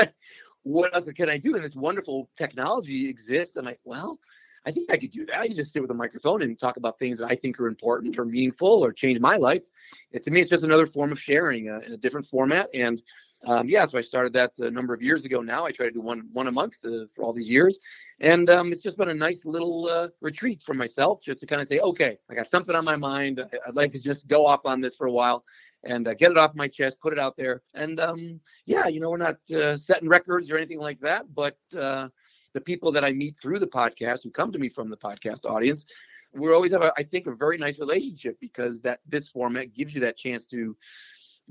what 0.62 0.94
else 0.94 1.10
can 1.12 1.28
I 1.28 1.38
do? 1.38 1.54
And 1.56 1.64
this 1.64 1.74
wonderful 1.74 2.30
technology 2.36 3.08
exists, 3.08 3.56
and 3.56 3.68
I 3.68 3.76
well, 3.84 4.18
I 4.66 4.70
think 4.70 4.90
I 4.90 4.96
could 4.96 5.10
do 5.10 5.26
that. 5.26 5.38
I 5.38 5.46
can 5.46 5.56
just 5.56 5.72
sit 5.72 5.82
with 5.82 5.90
a 5.90 5.94
microphone 5.94 6.42
and 6.42 6.58
talk 6.58 6.76
about 6.76 6.98
things 6.98 7.18
that 7.18 7.30
I 7.30 7.36
think 7.36 7.60
are 7.60 7.66
important 7.66 8.18
or 8.18 8.24
meaningful 8.24 8.84
or 8.84 8.92
change 8.92 9.20
my 9.20 9.36
life. 9.36 9.64
And 10.12 10.22
to 10.22 10.30
me, 10.30 10.40
it's 10.40 10.50
just 10.50 10.64
another 10.64 10.86
form 10.86 11.12
of 11.12 11.20
sharing 11.20 11.68
uh, 11.68 11.80
in 11.86 11.92
a 11.92 11.96
different 11.96 12.26
format. 12.26 12.70
And 12.72 13.02
um, 13.46 13.68
yeah, 13.68 13.84
so 13.84 13.98
I 13.98 14.00
started 14.00 14.32
that 14.32 14.52
a 14.58 14.70
number 14.70 14.94
of 14.94 15.02
years 15.02 15.24
ago. 15.26 15.42
Now 15.42 15.66
I 15.66 15.72
try 15.72 15.86
to 15.86 15.92
do 15.92 16.00
one 16.00 16.28
one 16.32 16.46
a 16.46 16.52
month 16.52 16.74
uh, 16.84 17.06
for 17.14 17.24
all 17.24 17.34
these 17.34 17.50
years, 17.50 17.78
and 18.20 18.48
um, 18.48 18.72
it's 18.72 18.82
just 18.82 18.96
been 18.96 19.10
a 19.10 19.14
nice 19.14 19.44
little 19.44 19.86
uh, 19.86 20.08
retreat 20.22 20.62
for 20.62 20.72
myself, 20.72 21.22
just 21.22 21.40
to 21.40 21.46
kind 21.46 21.60
of 21.60 21.68
say, 21.68 21.78
okay, 21.80 22.16
I 22.30 22.34
got 22.34 22.48
something 22.48 22.74
on 22.74 22.86
my 22.86 22.96
mind. 22.96 23.44
I'd 23.66 23.74
like 23.74 23.90
to 23.92 24.00
just 24.00 24.28
go 24.28 24.46
off 24.46 24.62
on 24.64 24.80
this 24.80 24.96
for 24.96 25.06
a 25.06 25.12
while 25.12 25.44
and 25.84 26.08
uh, 26.08 26.14
get 26.14 26.30
it 26.30 26.38
off 26.38 26.54
my 26.54 26.68
chest, 26.68 27.00
put 27.00 27.12
it 27.12 27.18
out 27.18 27.36
there. 27.36 27.62
And 27.74 28.00
um, 28.00 28.40
yeah, 28.64 28.86
you 28.86 29.00
know, 29.00 29.10
we're 29.10 29.18
not 29.18 29.36
uh, 29.54 29.76
setting 29.76 30.08
records 30.08 30.50
or 30.50 30.56
anything 30.56 30.80
like 30.80 31.00
that, 31.00 31.26
but 31.34 31.58
uh, 31.78 32.08
the 32.54 32.60
people 32.60 32.92
that 32.92 33.04
I 33.04 33.12
meet 33.12 33.38
through 33.38 33.58
the 33.58 33.66
podcast 33.66 34.22
who 34.22 34.30
come 34.30 34.52
to 34.52 34.58
me 34.58 34.68
from 34.68 34.88
the 34.88 34.96
podcast 34.96 35.44
audience, 35.44 35.84
we 36.32 36.52
always 36.52 36.72
have, 36.72 36.82
a, 36.82 36.92
I 36.96 37.02
think, 37.02 37.26
a 37.26 37.34
very 37.34 37.58
nice 37.58 37.78
relationship 37.78 38.38
because 38.40 38.80
that 38.82 39.00
this 39.06 39.28
format 39.28 39.74
gives 39.74 39.94
you 39.94 40.00
that 40.00 40.16
chance 40.16 40.46
to 40.46 40.76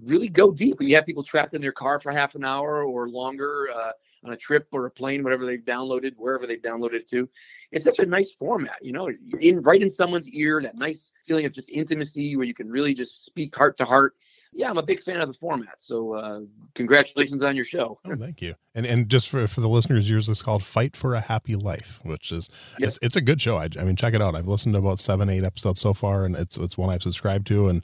really 0.02 0.30
go 0.30 0.52
deep. 0.52 0.80
When 0.80 0.89
you 0.89 0.96
have 0.96 1.06
people 1.06 1.24
trapped 1.24 1.54
in 1.54 1.62
their 1.62 1.72
car 1.72 2.00
for 2.00 2.12
half 2.12 2.36
an 2.36 2.44
hour 2.44 2.84
or 2.84 3.08
longer 3.08 3.68
uh, 3.74 3.92
on 4.26 4.34
a 4.34 4.38
trip 4.38 4.68
or 4.72 4.86
a 4.88 4.92
plane, 4.92 5.24
whatever 5.24 5.46
they've 5.46 5.60
downloaded, 5.63 6.13
wherever 6.18 6.48
they've 6.48 6.62
downloaded 6.62 6.96
it 6.96 7.10
to, 7.10 7.30
it's 7.72 7.86
such 7.86 8.00
a 8.00 8.06
nice 8.06 8.32
format. 8.34 8.78
You 8.82 8.94
know, 8.94 9.10
in 9.39 9.62
right 9.62 9.82
in 9.82 9.89
someone's 9.89 10.30
ear, 10.30 10.62
that 10.63 10.78
nice 10.78 11.13
feeling 11.28 11.46
of 11.46 11.52
just 11.52 11.70
intimacy 11.70 12.36
where 12.36 12.46
you 12.46 12.54
can 12.54 12.70
really 12.70 12.94
just 12.94 13.26
speak 13.26 13.56
heart 13.56 13.78
to 13.78 13.86
heart 13.86 14.16
yeah, 14.54 14.70
I'm 14.70 14.78
a 14.78 14.84
big 14.84 15.02
fan 15.02 15.20
of 15.20 15.28
the 15.28 15.34
format. 15.34 15.76
So 15.80 16.13
uh, 16.13 16.39
congratulations 16.76 17.44
on 17.44 17.56
your 17.56 17.66
show. 17.66 18.00
Oh, 18.06 18.16
thank 18.16 18.42
you. 18.42 18.56
And 18.75 18.88
and 18.88 19.07
just 19.07 19.29
for, 19.29 19.47
for 19.47 19.62
the 19.62 19.69
listeners, 19.69 20.09
yours 20.09 20.27
is 20.27 20.41
called 20.41 20.63
Fight 20.63 20.95
for 20.95 21.13
a 21.13 21.19
Happy 21.19 21.55
Life, 21.55 21.99
which 22.03 22.31
is 22.31 22.49
yes. 22.79 22.95
it's, 22.95 23.05
it's 23.05 23.15
a 23.15 23.21
good 23.21 23.39
show. 23.39 23.57
I, 23.57 23.69
I 23.79 23.83
mean, 23.83 23.95
check 23.95 24.15
it 24.15 24.21
out. 24.21 24.33
I've 24.33 24.47
listened 24.47 24.73
to 24.73 24.79
about 24.79 24.97
seven, 24.97 25.29
eight 25.29 25.43
episodes 25.43 25.79
so 25.79 25.93
far, 25.93 26.25
and 26.25 26.36
it's 26.36 26.57
it's 26.57 26.75
one 26.75 26.89
I've 26.89 27.03
subscribed 27.03 27.45
to. 27.47 27.69
And 27.69 27.83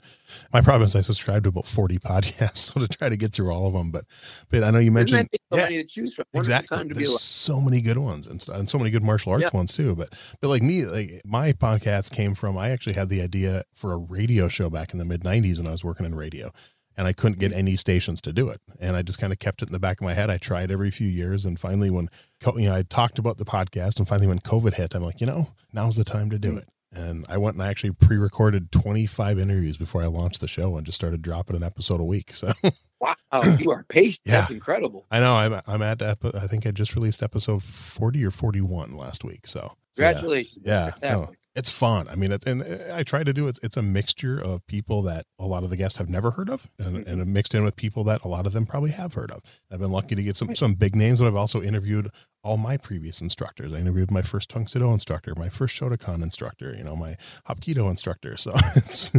my 0.52 0.62
problem 0.62 0.84
is 0.84 0.96
I 0.96 1.02
subscribe 1.02 1.44
to 1.44 1.50
about 1.50 1.68
40 1.68 1.98
podcasts, 2.00 2.74
so 2.74 2.80
to 2.80 2.88
try 2.88 3.08
to 3.08 3.18
get 3.18 3.34
through 3.34 3.52
all 3.52 3.68
of 3.68 3.74
them. 3.74 3.92
But 3.92 4.06
but 4.50 4.64
I 4.64 4.72
know 4.72 4.80
you 4.80 4.92
mentioned 4.92 5.30
so 5.54 5.60
yeah, 5.60 5.66
many 5.66 5.78
to 5.78 5.84
choose 5.84 6.16
from. 6.16 6.26
exactly. 6.34 6.84
There's 6.92 7.22
so 7.22 7.62
many 7.62 7.82
good 7.82 8.00
ones 8.00 8.26
and, 8.26 8.44
and 8.50 8.68
so 8.68 8.80
many 8.80 8.90
good 8.90 9.04
martial 9.04 9.32
arts 9.32 9.44
yeah. 9.44 9.58
ones 9.58 9.74
too. 9.74 9.96
But 9.96 10.16
but 10.42 10.48
like 10.48 10.64
me, 10.64 10.86
like 10.86 11.22
my 11.24 11.54
podcast 11.54 12.14
came 12.14 12.34
from 12.34 12.58
I 12.58 12.70
actually 12.70 12.94
had 12.94 13.10
the 13.10 13.22
idea 13.22 13.64
for 13.76 13.94
a 13.94 13.98
radio 13.98 14.48
show 14.48 14.72
back 14.72 14.94
in 14.94 14.98
the 14.98 15.06
mid 15.06 15.22
90s 15.22 15.58
when 15.58 15.68
I 15.68 15.72
was 15.72 15.84
working 15.84 16.08
in 16.08 16.16
radio 16.16 16.52
and 17.00 17.08
I 17.08 17.14
couldn't 17.14 17.40
get 17.40 17.54
mm. 17.54 17.56
any 17.56 17.76
stations 17.78 18.20
to 18.22 18.34
do 18.34 18.50
it. 18.50 18.60
And 18.78 18.98
I 18.98 19.04
just 19.04 19.20
kind 19.20 19.32
of 19.32 19.40
kept 19.40 19.62
it 19.62 19.70
in 19.70 19.74
the 19.74 19.80
back 19.80 20.02
of 20.02 20.06
my 20.06 20.14
head. 20.14 20.30
I 20.30 20.38
tried 20.38 20.70
every 20.70 20.92
few 20.92 21.08
years, 21.08 21.46
and 21.46 21.58
finally, 21.58 21.90
when 21.90 22.10
you 22.58 22.68
know, 22.68 22.76
I 22.76 22.84
talked 22.84 23.18
about 23.18 23.38
the 23.38 23.46
podcast, 23.46 24.00
and 24.00 24.08
finally, 24.08 24.28
when 24.28 24.40
COVID 24.40 24.74
hit, 24.74 24.94
I'm 24.94 25.02
like, 25.02 25.22
you 25.22 25.28
know, 25.28 25.48
now's 25.72 25.96
the 25.96 26.04
time 26.04 26.30
to 26.30 26.38
do 26.38 26.52
mm. 26.52 26.58
it. 26.58 26.68
And 26.92 27.26
I 27.30 27.38
went 27.38 27.56
and 27.56 27.64
I 27.64 27.70
actually 27.70 27.92
pre-recorded 27.92 28.72
25 28.72 29.38
interviews 29.40 29.78
before 29.78 30.02
I 30.02 30.08
launched 30.08 30.42
the 30.42 30.48
show, 30.48 30.76
and 30.76 30.86
just 30.86 30.98
started 30.98 31.22
dropping 31.22 31.56
an 31.56 31.64
episode 31.64 32.02
a 32.02 32.04
week. 32.04 32.34
So, 32.34 32.52
wow, 33.00 33.16
you 33.58 33.72
are 33.72 33.86
patient. 33.88 34.20
yeah. 34.26 34.42
That's 34.42 34.52
incredible. 34.52 35.06
I 35.10 35.22
know. 35.22 35.36
I'm 35.36 35.62
I'm 35.68 35.82
at 35.82 36.02
I 36.02 36.16
think 36.48 36.68
I 36.68 36.72
just 36.72 36.96
released 36.96 37.24
episode 37.24 37.64
40 37.64 38.26
or 38.26 38.32
41 38.32 38.92
last 38.92 39.24
week. 39.24 39.48
So, 39.48 39.72
congratulations. 39.96 40.66
Yeah, 40.66 40.92
yeah 41.02 41.28
it's 41.56 41.72
fun. 41.72 42.08
I 42.08 42.16
mean, 42.16 42.32
it, 42.32 42.46
and 42.46 42.62
uh, 42.62 42.96
I 42.96 43.04
try 43.04 43.24
to 43.24 43.34
do 43.34 43.48
it. 43.48 43.60
It's 43.64 43.78
a 43.78 43.82
mixture 43.82 44.40
of 44.40 44.66
people 44.68 45.02
that 45.04 45.26
a 45.40 45.46
lot 45.46 45.64
of 45.64 45.70
the 45.70 45.78
guests 45.78 45.98
have 45.98 46.10
never 46.10 46.32
heard 46.32 46.50
of, 46.50 46.70
and, 46.78 46.98
mm-hmm. 46.98 47.22
and 47.22 47.34
mixed 47.34 47.56
in 47.56 47.64
with 47.64 47.76
people 47.76 48.04
that 48.06 48.24
a 48.24 48.28
lot 48.28 48.46
of 48.46 48.54
them 48.54 48.66
probably 48.66 48.92
have 48.92 49.14
heard 49.14 49.32
of. 49.32 49.42
I've 49.72 49.80
been 49.80 49.92
lucky 49.92 50.16
to 50.16 50.24
get 50.24 50.38
some 50.38 50.54
some 50.56 50.74
big 50.74 50.96
names, 50.96 51.20
but 51.20 51.28
I've 51.28 51.36
also 51.36 51.62
interviewed 51.62 52.10
all 52.44 52.58
my 52.58 52.78
previous 52.78 53.22
instructors. 53.22 53.74
I 53.74 53.78
interviewed 53.78 54.12
my 54.12 54.22
first 54.22 54.50
Tang 54.50 54.68
Soo 54.68 54.80
Do 54.80 54.92
instructor, 54.92 55.34
my 55.36 55.50
first 55.50 55.80
Shotokan 55.80 56.24
instructor, 56.24 56.74
you 56.78 56.84
know, 56.84 56.96
my 56.96 57.16
Hapkido 57.48 57.90
instructor. 57.90 58.38
So 58.38 58.52
it's 58.76 59.12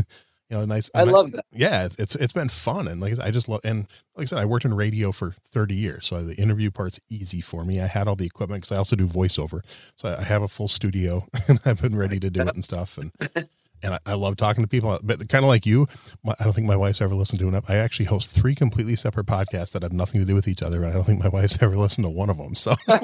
you 0.50 0.58
know, 0.58 0.64
nice. 0.64 0.90
I, 0.94 1.04
love 1.04 1.30
that. 1.32 1.44
Yeah, 1.52 1.88
it's 1.96 2.16
it's 2.16 2.32
been 2.32 2.48
fun, 2.48 2.88
and 2.88 3.00
like 3.00 3.18
I, 3.20 3.30
just 3.30 3.48
love. 3.48 3.60
And 3.62 3.86
like 4.16 4.24
I 4.24 4.26
said, 4.26 4.38
I 4.38 4.46
worked 4.46 4.64
in 4.64 4.74
radio 4.74 5.12
for 5.12 5.36
thirty 5.52 5.76
years, 5.76 6.06
so 6.06 6.24
the 6.24 6.34
interview 6.34 6.72
part's 6.72 6.98
easy 7.08 7.40
for 7.40 7.64
me. 7.64 7.80
I 7.80 7.86
had 7.86 8.08
all 8.08 8.16
the 8.16 8.26
equipment 8.26 8.62
because 8.62 8.74
I 8.74 8.78
also 8.78 8.96
do 8.96 9.06
voiceover, 9.06 9.62
so 9.94 10.14
I 10.18 10.24
have 10.24 10.42
a 10.42 10.48
full 10.48 10.66
studio, 10.66 11.22
and 11.48 11.60
I've 11.64 11.80
been 11.80 11.96
ready 11.96 12.18
to 12.18 12.30
do 12.30 12.40
it 12.40 12.54
and 12.54 12.64
stuff. 12.64 12.98
And 12.98 13.12
and 13.82 13.94
I, 13.94 13.98
I 14.06 14.14
love 14.14 14.36
talking 14.36 14.64
to 14.64 14.68
people, 14.68 14.90
uh, 14.90 14.98
but 15.02 15.28
kind 15.28 15.44
of 15.44 15.48
like 15.48 15.66
you, 15.66 15.86
my, 16.24 16.34
I 16.40 16.44
don't 16.44 16.52
think 16.52 16.66
my 16.66 16.76
wife's 16.76 17.00
ever 17.00 17.14
listened 17.14 17.38
to 17.40 17.48
enough. 17.48 17.64
I 17.68 17.76
actually 17.76 18.06
host 18.06 18.32
three 18.32 18.56
completely 18.56 18.96
separate 18.96 19.26
podcasts 19.26 19.72
that 19.72 19.84
have 19.84 19.92
nothing 19.92 20.20
to 20.20 20.26
do 20.26 20.34
with 20.34 20.48
each 20.48 20.62
other, 20.62 20.82
and 20.82 20.90
I 20.90 20.94
don't 20.94 21.04
think 21.04 21.22
my 21.22 21.28
wife's 21.28 21.62
ever 21.62 21.76
listened 21.76 22.06
to 22.06 22.10
one 22.10 22.28
of 22.30 22.36
them. 22.38 22.56
So 22.56 22.74
I 22.88 22.98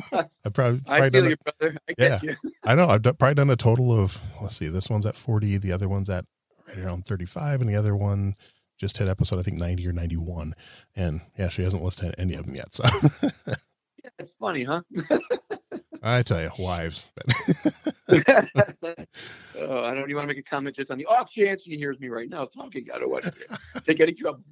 probably, 0.53 0.81
probably 0.81 0.81
I 0.87 1.11
feel 1.11 1.29
you, 1.29 1.37
brother. 1.37 1.79
I 1.89 1.95
yeah, 1.97 2.19
you. 2.23 2.37
I 2.65 2.75
know. 2.75 2.89
I've 2.89 3.03
probably 3.03 3.35
done 3.35 3.51
a 3.51 3.57
total 3.57 3.93
of 3.93 4.19
let's 4.43 4.57
see, 4.57 4.69
this 4.69 4.91
one's 4.91 5.07
at 5.07 5.17
forty, 5.17 5.59
the 5.59 5.71
other 5.71 5.89
one's 5.89 6.11
at 6.11 6.25
right 6.68 6.79
around 6.79 7.07
35 7.07 7.61
and 7.61 7.70
the 7.70 7.76
other 7.76 7.96
one 7.96 8.35
just 8.79 8.98
hit 8.98 9.09
episode 9.09 9.38
I 9.38 9.42
think 9.42 9.59
90 9.59 9.87
or 9.87 9.92
91 9.92 10.55
and 10.94 11.20
yeah 11.38 11.48
she 11.48 11.62
hasn't 11.62 11.83
listened 11.83 12.12
to 12.12 12.20
any 12.20 12.35
of 12.35 12.46
them 12.46 12.55
yet 12.55 12.74
so. 12.74 12.85
Yeah, 14.05 14.11
it's 14.20 14.33
funny 14.38 14.62
huh? 14.62 14.83
I 16.02 16.22
tell 16.22 16.40
you 16.40 16.50
wives 16.59 17.09
oh, 18.09 18.14
I 19.85 19.94
don't 19.94 20.05
even 20.05 20.14
want 20.14 20.24
to 20.24 20.26
make 20.26 20.38
a 20.38 20.42
comment 20.42 20.76
just 20.76 20.90
on 20.92 20.98
the 20.98 21.07
off 21.07 21.31
chance 21.31 21.64
she 21.64 21.76
hears 21.76 21.98
me 21.98 22.09
right 22.09 22.29
now 22.29 22.44
talking. 22.44 22.87
I 22.94 22.98
don't 22.98 23.11
want 23.11 23.24
to 23.24 23.81
take 23.85 24.00
any 24.00 24.12
trouble 24.12 24.44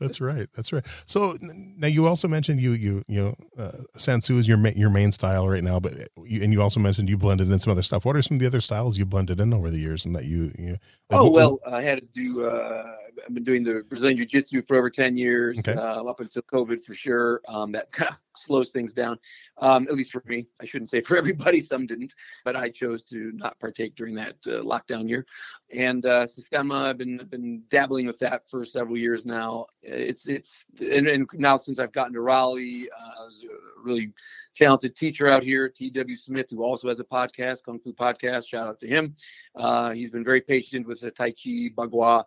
that's 0.00 0.20
right. 0.20 0.48
That's 0.54 0.72
right. 0.72 0.84
So 1.06 1.36
now 1.76 1.86
you 1.88 2.06
also 2.06 2.28
mentioned 2.28 2.60
you 2.60 2.72
you 2.72 3.02
you 3.08 3.22
know 3.22 3.34
uh, 3.58 3.72
San 3.96 4.20
Soo 4.20 4.38
is 4.38 4.48
your 4.48 4.56
ma- 4.56 4.70
your 4.74 4.90
main 4.90 5.12
style 5.12 5.48
right 5.48 5.62
now, 5.62 5.80
but 5.80 5.94
you, 6.24 6.42
and 6.42 6.52
you 6.52 6.62
also 6.62 6.80
mentioned 6.80 7.08
you 7.08 7.16
blended 7.16 7.50
in 7.50 7.58
some 7.58 7.70
other 7.70 7.82
stuff. 7.82 8.04
What 8.04 8.16
are 8.16 8.22
some 8.22 8.36
of 8.36 8.40
the 8.40 8.46
other 8.46 8.60
styles 8.60 8.98
you 8.98 9.04
blended 9.04 9.40
in 9.40 9.52
over 9.52 9.70
the 9.70 9.78
years, 9.78 10.04
and 10.04 10.14
that 10.16 10.24
you 10.24 10.52
you? 10.58 10.76
Oh 11.10 11.30
well, 11.30 11.58
I 11.66 11.82
had 11.82 12.00
to 12.00 12.06
do. 12.06 12.46
Uh, 12.46 12.92
I've 13.24 13.34
been 13.34 13.44
doing 13.44 13.62
the 13.62 13.84
Brazilian 13.88 14.16
Jiu 14.16 14.26
Jitsu 14.26 14.62
for 14.62 14.76
over 14.76 14.90
ten 14.90 15.16
years, 15.16 15.58
okay. 15.58 15.74
uh, 15.74 16.04
up 16.04 16.20
until 16.20 16.42
COVID 16.42 16.82
for 16.82 16.94
sure. 16.94 17.40
Um, 17.48 17.72
that 17.72 17.90
kind 17.92 18.10
of 18.10 18.18
slows 18.36 18.70
things 18.70 18.92
down, 18.92 19.18
um, 19.58 19.86
at 19.88 19.94
least 19.94 20.12
for 20.12 20.22
me. 20.26 20.46
I 20.60 20.64
shouldn't 20.64 20.90
say 20.90 21.00
for 21.02 21.16
everybody. 21.16 21.60
Some 21.60 21.86
didn't, 21.86 22.14
but 22.44 22.56
I 22.56 22.70
chose 22.70 23.04
to 23.04 23.32
not 23.34 23.58
partake 23.58 23.94
during 23.96 24.14
that 24.16 24.36
uh, 24.46 24.62
lockdown 24.62 25.08
year. 25.08 25.26
And 25.74 26.04
uh, 26.04 26.26
Systema, 26.26 26.74
I've 26.74 26.98
been 26.98 27.18
been 27.30 27.62
dabbling 27.68 28.06
with 28.06 28.18
that 28.20 28.48
for 28.48 28.64
several 28.64 28.96
years 28.96 29.26
now. 29.26 29.66
It's 29.82 30.28
it's 30.28 30.64
and, 30.80 31.06
and 31.06 31.28
now 31.34 31.56
since 31.56 31.78
I've 31.78 31.92
gotten 31.92 32.12
to 32.14 32.20
Raleigh, 32.20 32.88
uh, 32.90 33.22
I 33.22 33.24
was 33.24 33.44
a 33.44 33.82
really 33.82 34.12
talented 34.56 34.96
teacher 34.96 35.28
out 35.28 35.42
here, 35.42 35.68
T.W. 35.68 36.16
Smith, 36.16 36.46
who 36.50 36.62
also 36.62 36.88
has 36.88 36.98
a 36.98 37.04
podcast, 37.04 37.62
Kung 37.64 37.78
Fu 37.78 37.92
Podcast. 37.92 38.48
Shout 38.48 38.66
out 38.66 38.80
to 38.80 38.88
him. 38.88 39.14
Uh, 39.54 39.90
he's 39.90 40.10
been 40.10 40.24
very 40.24 40.40
patient 40.40 40.86
with 40.86 41.00
the 41.00 41.10
Tai 41.10 41.30
Chi, 41.30 41.70
Bagua, 41.76 42.24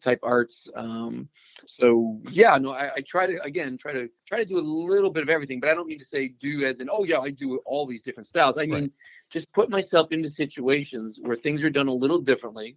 Type 0.00 0.20
arts. 0.22 0.70
Um, 0.74 1.28
so 1.66 2.20
yeah, 2.30 2.56
no, 2.58 2.70
I, 2.70 2.94
I, 2.96 3.00
try 3.00 3.26
to 3.26 3.42
again 3.42 3.76
try 3.76 3.92
to 3.92 4.08
try 4.26 4.38
to 4.38 4.44
do 4.44 4.58
a 4.58 4.60
little 4.60 5.10
bit 5.10 5.22
of 5.22 5.28
everything, 5.28 5.60
but 5.60 5.70
I 5.70 5.74
don't 5.74 5.86
mean 5.86 5.98
to 5.98 6.04
say 6.04 6.28
do 6.28 6.64
as 6.64 6.80
in 6.80 6.88
oh 6.90 7.04
yeah 7.04 7.18
I 7.18 7.30
do 7.30 7.58
all 7.66 7.86
these 7.86 8.02
different 8.02 8.26
styles. 8.26 8.58
I 8.58 8.66
mean 8.66 8.72
right. 8.72 8.92
just 9.30 9.52
put 9.52 9.70
myself 9.70 10.12
into 10.12 10.28
situations 10.28 11.20
where 11.22 11.36
things 11.36 11.62
are 11.64 11.70
done 11.70 11.88
a 11.88 11.92
little 11.92 12.20
differently 12.20 12.76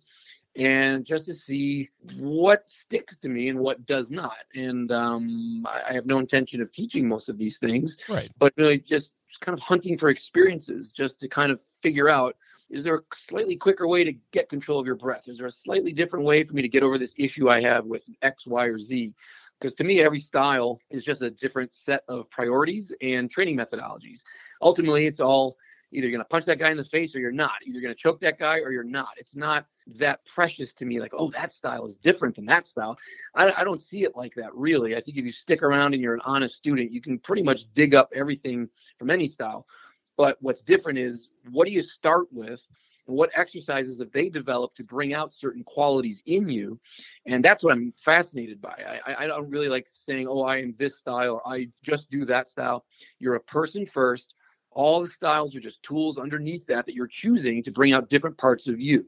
and 0.55 1.05
just 1.05 1.25
to 1.25 1.33
see 1.33 1.89
what 2.17 2.69
sticks 2.69 3.17
to 3.17 3.29
me 3.29 3.49
and 3.49 3.59
what 3.59 3.85
does 3.85 4.11
not. 4.11 4.37
And 4.53 4.91
um, 4.91 5.65
I, 5.67 5.93
have 5.93 6.05
no 6.05 6.19
intention 6.19 6.61
of 6.61 6.71
teaching 6.71 7.07
most 7.07 7.29
of 7.29 7.37
these 7.37 7.57
things, 7.57 7.97
right? 8.07 8.29
But 8.37 8.53
really, 8.57 8.79
just 8.79 9.13
kind 9.41 9.57
of 9.57 9.63
hunting 9.63 9.97
for 9.97 10.09
experiences, 10.09 10.93
just 10.93 11.19
to 11.21 11.27
kind 11.27 11.51
of 11.51 11.59
figure 11.81 12.09
out: 12.09 12.35
is 12.69 12.83
there 12.83 12.95
a 12.95 13.01
slightly 13.13 13.55
quicker 13.55 13.87
way 13.87 14.03
to 14.03 14.13
get 14.31 14.49
control 14.49 14.79
of 14.79 14.85
your 14.85 14.95
breath? 14.95 15.27
Is 15.27 15.37
there 15.37 15.47
a 15.47 15.51
slightly 15.51 15.93
different 15.93 16.25
way 16.25 16.43
for 16.43 16.53
me 16.53 16.61
to 16.61 16.69
get 16.69 16.83
over 16.83 16.97
this 16.97 17.13
issue 17.17 17.49
I 17.49 17.61
have 17.61 17.85
with 17.85 18.07
X, 18.21 18.45
Y, 18.47 18.65
or 18.65 18.79
Z? 18.79 19.13
Because 19.59 19.75
to 19.75 19.83
me, 19.83 20.01
every 20.01 20.19
style 20.19 20.79
is 20.89 21.05
just 21.05 21.21
a 21.21 21.29
different 21.29 21.73
set 21.73 22.03
of 22.07 22.29
priorities 22.29 22.91
and 23.01 23.29
training 23.29 23.57
methodologies. 23.57 24.23
Ultimately, 24.61 25.05
it's 25.05 25.19
all 25.19 25.55
either 25.93 26.07
you're 26.07 26.17
going 26.17 26.25
to 26.25 26.29
punch 26.29 26.45
that 26.45 26.59
guy 26.59 26.71
in 26.71 26.77
the 26.77 26.83
face 26.83 27.15
or 27.15 27.19
you're 27.19 27.31
not. 27.31 27.53
Either 27.65 27.73
you're 27.73 27.81
going 27.81 27.93
to 27.93 27.99
choke 27.99 28.19
that 28.21 28.39
guy 28.39 28.57
or 28.57 28.71
you're 28.71 28.83
not. 28.83 29.09
It's 29.17 29.35
not 29.35 29.65
that 29.95 30.25
precious 30.25 30.73
to 30.73 30.85
me, 30.85 30.99
like, 30.99 31.13
oh, 31.13 31.29
that 31.31 31.51
style 31.51 31.85
is 31.85 31.97
different 31.97 32.35
than 32.35 32.45
that 32.47 32.65
style. 32.65 32.97
I, 33.35 33.53
I 33.55 33.63
don't 33.63 33.79
see 33.79 34.03
it 34.03 34.15
like 34.15 34.33
that, 34.35 34.53
really. 34.55 34.95
I 34.95 35.01
think 35.01 35.17
if 35.17 35.25
you 35.25 35.31
stick 35.31 35.61
around 35.61 35.93
and 35.93 36.01
you're 36.01 36.15
an 36.15 36.21
honest 36.25 36.55
student, 36.55 36.91
you 36.91 37.01
can 37.01 37.19
pretty 37.19 37.43
much 37.43 37.71
dig 37.73 37.93
up 37.93 38.09
everything 38.15 38.69
from 38.97 39.09
any 39.09 39.27
style. 39.27 39.65
But 40.17 40.37
what's 40.41 40.61
different 40.61 40.99
is 40.99 41.29
what 41.51 41.65
do 41.65 41.71
you 41.71 41.81
start 41.81 42.27
with? 42.31 42.67
and 43.07 43.17
what 43.17 43.31
exercises 43.35 43.99
have 43.99 44.11
they 44.11 44.29
developed 44.29 44.77
to 44.77 44.83
bring 44.83 45.13
out 45.13 45.33
certain 45.33 45.63
qualities 45.63 46.23
in 46.25 46.47
you? 46.47 46.79
And 47.25 47.43
that's 47.43 47.63
what 47.63 47.73
i'm 47.73 47.93
fascinated 48.03 48.61
by. 48.61 49.01
I, 49.05 49.23
I 49.23 49.27
don't 49.27 49.49
really 49.49 49.67
like 49.69 49.87
saying 49.89 50.27
oh 50.29 50.43
i 50.43 50.57
am 50.57 50.75
this 50.77 50.97
style 50.97 51.35
or 51.35 51.47
i 51.47 51.67
just 51.81 52.09
do 52.09 52.25
that 52.25 52.47
style. 52.49 52.85
You're 53.19 53.35
a 53.35 53.41
person 53.41 53.85
first. 53.85 54.35
All 54.71 55.01
the 55.01 55.07
styles 55.07 55.55
are 55.55 55.59
just 55.59 55.83
tools 55.83 56.17
underneath 56.17 56.65
that 56.67 56.87
that 56.87 56.95
you're 56.95 57.07
choosing 57.07 57.61
to 57.63 57.71
bring 57.71 57.93
out 57.93 58.09
different 58.09 58.37
parts 58.37 58.67
of 58.67 58.79
you. 58.79 59.05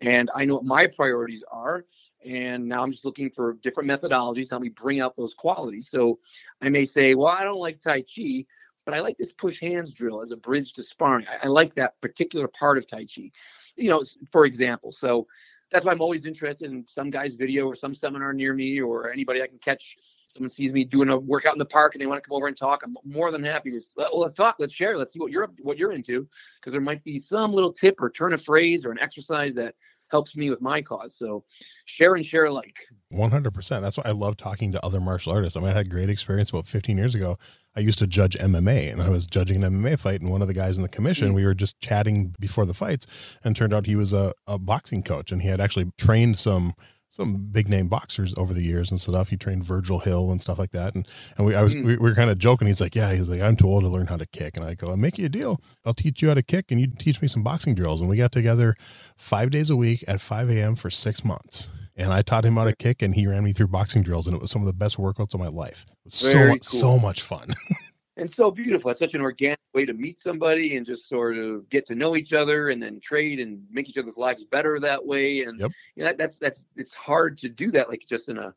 And 0.00 0.30
i 0.34 0.44
know 0.44 0.54
what 0.54 0.64
my 0.64 0.86
priorities 0.86 1.44
are 1.50 1.84
and 2.24 2.66
now 2.66 2.82
i'm 2.82 2.90
just 2.90 3.04
looking 3.04 3.30
for 3.30 3.54
different 3.62 3.88
methodologies 3.88 4.48
to 4.48 4.50
help 4.50 4.62
me 4.62 4.68
bring 4.70 5.00
out 5.00 5.16
those 5.16 5.34
qualities. 5.34 5.88
So 5.88 6.18
i 6.60 6.68
may 6.68 6.84
say 6.84 7.14
well 7.14 7.28
i 7.28 7.44
don't 7.44 7.58
like 7.58 7.80
tai 7.80 8.02
chi 8.02 8.44
but 8.88 8.96
I 8.96 9.00
like 9.00 9.18
this 9.18 9.34
push 9.34 9.60
hands 9.60 9.90
drill 9.90 10.22
as 10.22 10.30
a 10.30 10.36
bridge 10.38 10.72
to 10.72 10.82
sparring. 10.82 11.26
I, 11.28 11.44
I 11.44 11.48
like 11.48 11.74
that 11.74 12.00
particular 12.00 12.48
part 12.48 12.78
of 12.78 12.86
Tai 12.86 13.04
Chi, 13.04 13.30
you 13.76 13.90
know, 13.90 14.02
for 14.32 14.46
example. 14.46 14.92
So 14.92 15.26
that's 15.70 15.84
why 15.84 15.92
I'm 15.92 16.00
always 16.00 16.24
interested 16.24 16.70
in 16.70 16.86
some 16.88 17.10
guy's 17.10 17.34
video 17.34 17.66
or 17.66 17.74
some 17.74 17.94
seminar 17.94 18.32
near 18.32 18.54
me 18.54 18.80
or 18.80 19.12
anybody 19.12 19.42
I 19.42 19.46
can 19.46 19.58
catch. 19.58 19.98
Someone 20.28 20.48
sees 20.48 20.72
me 20.72 20.84
doing 20.84 21.10
a 21.10 21.18
workout 21.18 21.52
in 21.52 21.58
the 21.58 21.66
park 21.66 21.94
and 21.94 22.00
they 22.00 22.06
want 22.06 22.24
to 22.24 22.26
come 22.26 22.34
over 22.34 22.46
and 22.46 22.56
talk. 22.56 22.80
I'm 22.82 22.96
more 23.04 23.30
than 23.30 23.44
happy 23.44 23.72
to 23.72 23.80
well, 23.98 24.20
let's 24.20 24.32
talk, 24.32 24.56
let's 24.58 24.74
share, 24.74 24.96
let's 24.96 25.12
see 25.12 25.20
what 25.20 25.32
you're 25.32 25.50
what 25.60 25.76
you're 25.76 25.92
into 25.92 26.26
because 26.58 26.72
there 26.72 26.80
might 26.80 27.04
be 27.04 27.18
some 27.18 27.52
little 27.52 27.74
tip 27.74 28.00
or 28.00 28.08
turn 28.08 28.32
of 28.32 28.42
phrase 28.42 28.86
or 28.86 28.90
an 28.90 29.00
exercise 29.00 29.52
that 29.56 29.74
helps 30.10 30.36
me 30.36 30.50
with 30.50 30.60
my 30.60 30.82
cause. 30.82 31.14
So 31.16 31.44
share 31.84 32.14
and 32.14 32.24
share 32.24 32.46
alike. 32.46 32.76
100%. 33.12 33.80
That's 33.80 33.96
why 33.96 34.04
I 34.06 34.12
love 34.12 34.36
talking 34.36 34.72
to 34.72 34.84
other 34.84 35.00
martial 35.00 35.32
artists. 35.32 35.56
I 35.56 35.60
mean, 35.60 35.70
I 35.70 35.74
had 35.74 35.86
a 35.86 35.90
great 35.90 36.10
experience 36.10 36.50
about 36.50 36.66
15 36.66 36.96
years 36.96 37.14
ago. 37.14 37.38
I 37.76 37.80
used 37.80 37.98
to 38.00 38.06
judge 38.06 38.36
MMA 38.36 38.92
and 38.92 39.00
I 39.00 39.08
was 39.08 39.26
judging 39.26 39.62
an 39.62 39.72
MMA 39.72 39.98
fight. 39.98 40.20
And 40.20 40.30
one 40.30 40.42
of 40.42 40.48
the 40.48 40.54
guys 40.54 40.76
in 40.76 40.82
the 40.82 40.88
commission, 40.88 41.32
we 41.32 41.44
were 41.44 41.54
just 41.54 41.80
chatting 41.80 42.34
before 42.40 42.66
the 42.66 42.74
fights 42.74 43.36
and 43.44 43.54
turned 43.54 43.72
out 43.72 43.86
he 43.86 43.96
was 43.96 44.12
a, 44.12 44.32
a 44.46 44.58
boxing 44.58 45.02
coach 45.02 45.30
and 45.30 45.42
he 45.42 45.48
had 45.48 45.60
actually 45.60 45.90
trained 45.96 46.38
some 46.38 46.74
some 47.08 47.48
big 47.50 47.68
name 47.68 47.88
boxers 47.88 48.34
over 48.36 48.52
the 48.52 48.62
years 48.62 48.90
and 48.90 49.00
stuff. 49.00 49.30
He 49.30 49.36
trained 49.36 49.64
Virgil 49.64 49.98
Hill 49.98 50.30
and 50.30 50.40
stuff 50.40 50.58
like 50.58 50.72
that. 50.72 50.94
And 50.94 51.06
and 51.36 51.46
we 51.46 51.54
I 51.54 51.62
was 51.62 51.74
mm. 51.74 51.84
we, 51.84 51.96
we, 51.96 52.10
were 52.10 52.14
kind 52.14 52.30
of 52.30 52.38
joking. 52.38 52.68
He's 52.68 52.80
like, 52.80 52.94
yeah, 52.94 53.12
he's 53.12 53.28
like, 53.28 53.40
I'm 53.40 53.56
too 53.56 53.66
old 53.66 53.82
to 53.82 53.88
learn 53.88 54.06
how 54.06 54.16
to 54.16 54.26
kick. 54.26 54.56
And 54.56 54.64
I 54.64 54.74
go, 54.74 54.90
I'll 54.90 54.96
make 54.96 55.18
you 55.18 55.26
a 55.26 55.30
deal. 55.30 55.60
I'll 55.84 55.94
teach 55.94 56.22
you 56.22 56.28
how 56.28 56.34
to 56.34 56.42
kick, 56.42 56.70
and 56.70 56.80
you 56.80 56.86
teach 56.86 57.22
me 57.22 57.28
some 57.28 57.42
boxing 57.42 57.74
drills. 57.74 58.00
And 58.00 58.08
we 58.10 58.16
got 58.16 58.32
together 58.32 58.76
five 59.16 59.50
days 59.50 59.70
a 59.70 59.76
week 59.76 60.04
at 60.06 60.20
5 60.20 60.50
a.m. 60.50 60.76
for 60.76 60.90
six 60.90 61.24
months. 61.24 61.68
And 61.96 62.12
I 62.12 62.22
taught 62.22 62.44
him 62.44 62.54
how 62.54 62.64
to 62.64 62.76
kick, 62.76 63.02
and 63.02 63.14
he 63.14 63.26
ran 63.26 63.42
me 63.42 63.52
through 63.52 63.68
boxing 63.68 64.02
drills, 64.02 64.26
and 64.28 64.36
it 64.36 64.40
was 64.40 64.52
some 64.52 64.62
of 64.62 64.66
the 64.66 64.72
best 64.72 64.98
workouts 64.98 65.34
of 65.34 65.40
my 65.40 65.48
life. 65.48 65.84
so 66.06 66.46
cool. 66.46 66.58
so 66.60 66.98
much 66.98 67.22
fun. 67.22 67.48
and 68.18 68.30
so 68.30 68.50
beautiful. 68.50 68.90
It's 68.90 69.00
such 69.00 69.14
an 69.14 69.20
organic 69.20 69.60
way 69.74 69.86
to 69.86 69.92
meet 69.92 70.20
somebody 70.20 70.76
and 70.76 70.84
just 70.84 71.08
sort 71.08 71.38
of 71.38 71.68
get 71.70 71.86
to 71.86 71.94
know 71.94 72.16
each 72.16 72.32
other 72.32 72.68
and 72.70 72.82
then 72.82 73.00
trade 73.00 73.38
and 73.38 73.62
make 73.70 73.88
each 73.88 73.96
other's 73.96 74.16
lives 74.16 74.44
better 74.44 74.78
that 74.80 75.04
way. 75.04 75.44
And 75.44 75.60
yep. 75.60 75.70
you 75.94 76.02
know, 76.02 76.08
that, 76.08 76.18
that's 76.18 76.36
that's 76.36 76.66
it's 76.76 76.92
hard 76.92 77.38
to 77.38 77.48
do 77.48 77.70
that 77.70 77.88
like 77.88 78.04
just 78.08 78.28
in 78.28 78.38
a 78.38 78.54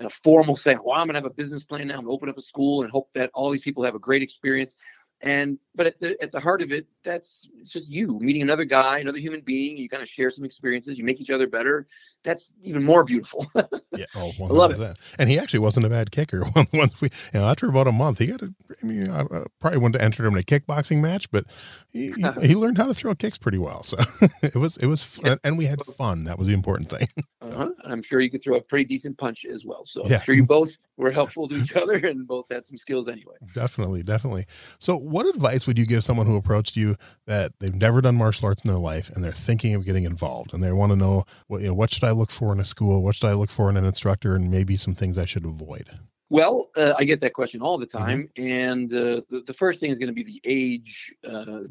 in 0.00 0.06
a 0.06 0.10
formal 0.10 0.56
saying, 0.56 0.80
well, 0.84 0.96
I'm 0.96 1.06
gonna 1.06 1.18
have 1.18 1.26
a 1.26 1.30
business 1.30 1.64
plan 1.64 1.86
now. 1.88 1.94
I'm 1.94 2.00
gonna 2.02 2.14
open 2.14 2.28
up 2.28 2.38
a 2.38 2.42
school 2.42 2.82
and 2.82 2.90
hope 2.90 3.08
that 3.14 3.30
all 3.32 3.50
these 3.50 3.60
people 3.60 3.84
have 3.84 3.94
a 3.94 4.00
great 4.00 4.22
experience 4.22 4.76
and 5.22 5.58
but 5.74 5.86
at 5.86 6.00
the 6.00 6.22
at 6.22 6.32
the 6.32 6.40
heart 6.40 6.62
of 6.62 6.72
it 6.72 6.86
that's 7.04 7.48
it's 7.58 7.70
just 7.70 7.88
you 7.88 8.18
meeting 8.20 8.42
another 8.42 8.64
guy 8.64 8.98
another 8.98 9.18
human 9.18 9.40
being. 9.40 9.76
You 9.76 9.88
kind 9.88 10.02
of 10.02 10.08
share 10.08 10.30
some 10.30 10.44
experiences. 10.44 10.98
You 10.98 11.04
make 11.04 11.20
each 11.20 11.30
other 11.30 11.46
better. 11.46 11.86
That's 12.24 12.52
even 12.62 12.84
more 12.84 13.04
beautiful. 13.04 13.46
Yeah. 13.96 14.06
Oh, 14.14 14.30
I 14.40 14.44
love 14.44 14.80
it. 14.80 14.96
And 15.18 15.28
he 15.28 15.38
actually 15.38 15.58
wasn't 15.58 15.84
a 15.84 15.88
bad 15.88 16.12
kicker. 16.12 16.44
Once 16.72 17.00
we 17.00 17.08
you 17.34 17.40
know 17.40 17.46
after 17.46 17.68
about 17.68 17.88
a 17.88 17.92
month 17.92 18.20
he 18.20 18.28
got 18.28 18.40
a 18.40 18.54
I 18.82 18.86
mean 18.86 19.10
I 19.10 19.24
probably 19.58 19.78
wouldn't 19.78 19.96
have 19.96 20.04
entered 20.04 20.26
him 20.26 20.34
in 20.34 20.38
a 20.38 20.42
kickboxing 20.42 21.00
match 21.00 21.30
but 21.30 21.44
he, 21.90 22.12
he, 22.12 22.24
he 22.46 22.54
learned 22.54 22.78
how 22.78 22.86
to 22.86 22.94
throw 22.94 23.14
kicks 23.14 23.36
pretty 23.36 23.58
well. 23.58 23.82
So 23.82 23.98
it 24.42 24.56
was 24.56 24.76
it 24.76 24.86
was 24.86 25.02
fun, 25.02 25.38
and 25.42 25.58
we 25.58 25.66
had 25.66 25.82
fun. 25.82 26.24
That 26.24 26.38
was 26.38 26.46
the 26.46 26.54
important 26.54 26.88
thing. 26.88 27.08
Uh-huh. 27.42 27.70
I'm 27.84 28.00
sure 28.00 28.20
you 28.20 28.30
could 28.30 28.42
throw 28.42 28.56
a 28.56 28.60
pretty 28.60 28.84
decent 28.84 29.18
punch 29.18 29.44
as 29.44 29.64
well. 29.64 29.84
So 29.84 30.02
yeah. 30.04 30.16
I'm 30.16 30.22
sure 30.22 30.34
you 30.34 30.46
both 30.46 30.76
were 30.96 31.10
helpful 31.10 31.48
to 31.48 31.56
each 31.56 31.74
other 31.74 31.96
and 31.96 32.26
both 32.26 32.46
had 32.50 32.64
some 32.64 32.76
skills 32.76 33.08
anyway. 33.08 33.34
Definitely 33.54 34.02
definitely. 34.02 34.44
So 34.78 34.96
what 35.10 35.26
advice 35.26 35.66
would 35.66 35.78
you 35.78 35.86
give 35.86 36.04
someone 36.04 36.26
who 36.26 36.36
approached 36.36 36.76
you 36.76 36.96
that 37.26 37.52
they've 37.58 37.74
never 37.74 38.00
done 38.00 38.14
martial 38.14 38.46
arts 38.46 38.64
in 38.64 38.70
their 38.70 38.78
life 38.78 39.10
and 39.10 39.24
they're 39.24 39.32
thinking 39.32 39.74
of 39.74 39.84
getting 39.84 40.04
involved 40.04 40.54
and 40.54 40.62
they 40.62 40.72
want 40.72 40.92
to 40.92 40.96
know 40.96 41.24
what 41.48 41.60
you 41.60 41.68
know 41.68 41.74
what 41.74 41.92
should 41.92 42.04
I 42.04 42.12
look 42.12 42.30
for 42.30 42.52
in 42.52 42.60
a 42.60 42.64
school, 42.64 43.02
what 43.02 43.16
should 43.16 43.28
I 43.28 43.34
look 43.34 43.50
for 43.50 43.68
in 43.68 43.76
an 43.76 43.84
instructor, 43.84 44.34
and 44.34 44.50
maybe 44.50 44.76
some 44.76 44.94
things 44.94 45.18
I 45.18 45.24
should 45.24 45.44
avoid? 45.44 45.90
Well, 46.32 46.70
uh, 46.76 46.94
I 46.96 47.02
get 47.02 47.20
that 47.22 47.34
question 47.34 47.60
all 47.60 47.76
the 47.76 47.86
mm-hmm. 47.86 47.98
time, 47.98 48.30
mm-hmm. 48.36 48.52
and 48.52 48.92
uh, 48.92 49.22
the, 49.28 49.42
the, 49.46 49.52
first 49.52 49.80
thing 49.80 49.90
is 49.90 49.98
going 49.98 50.14
to 50.14 50.14
be 50.14 50.22
the 50.22 50.40
age. 50.44 51.12
Uh, 51.28 51.62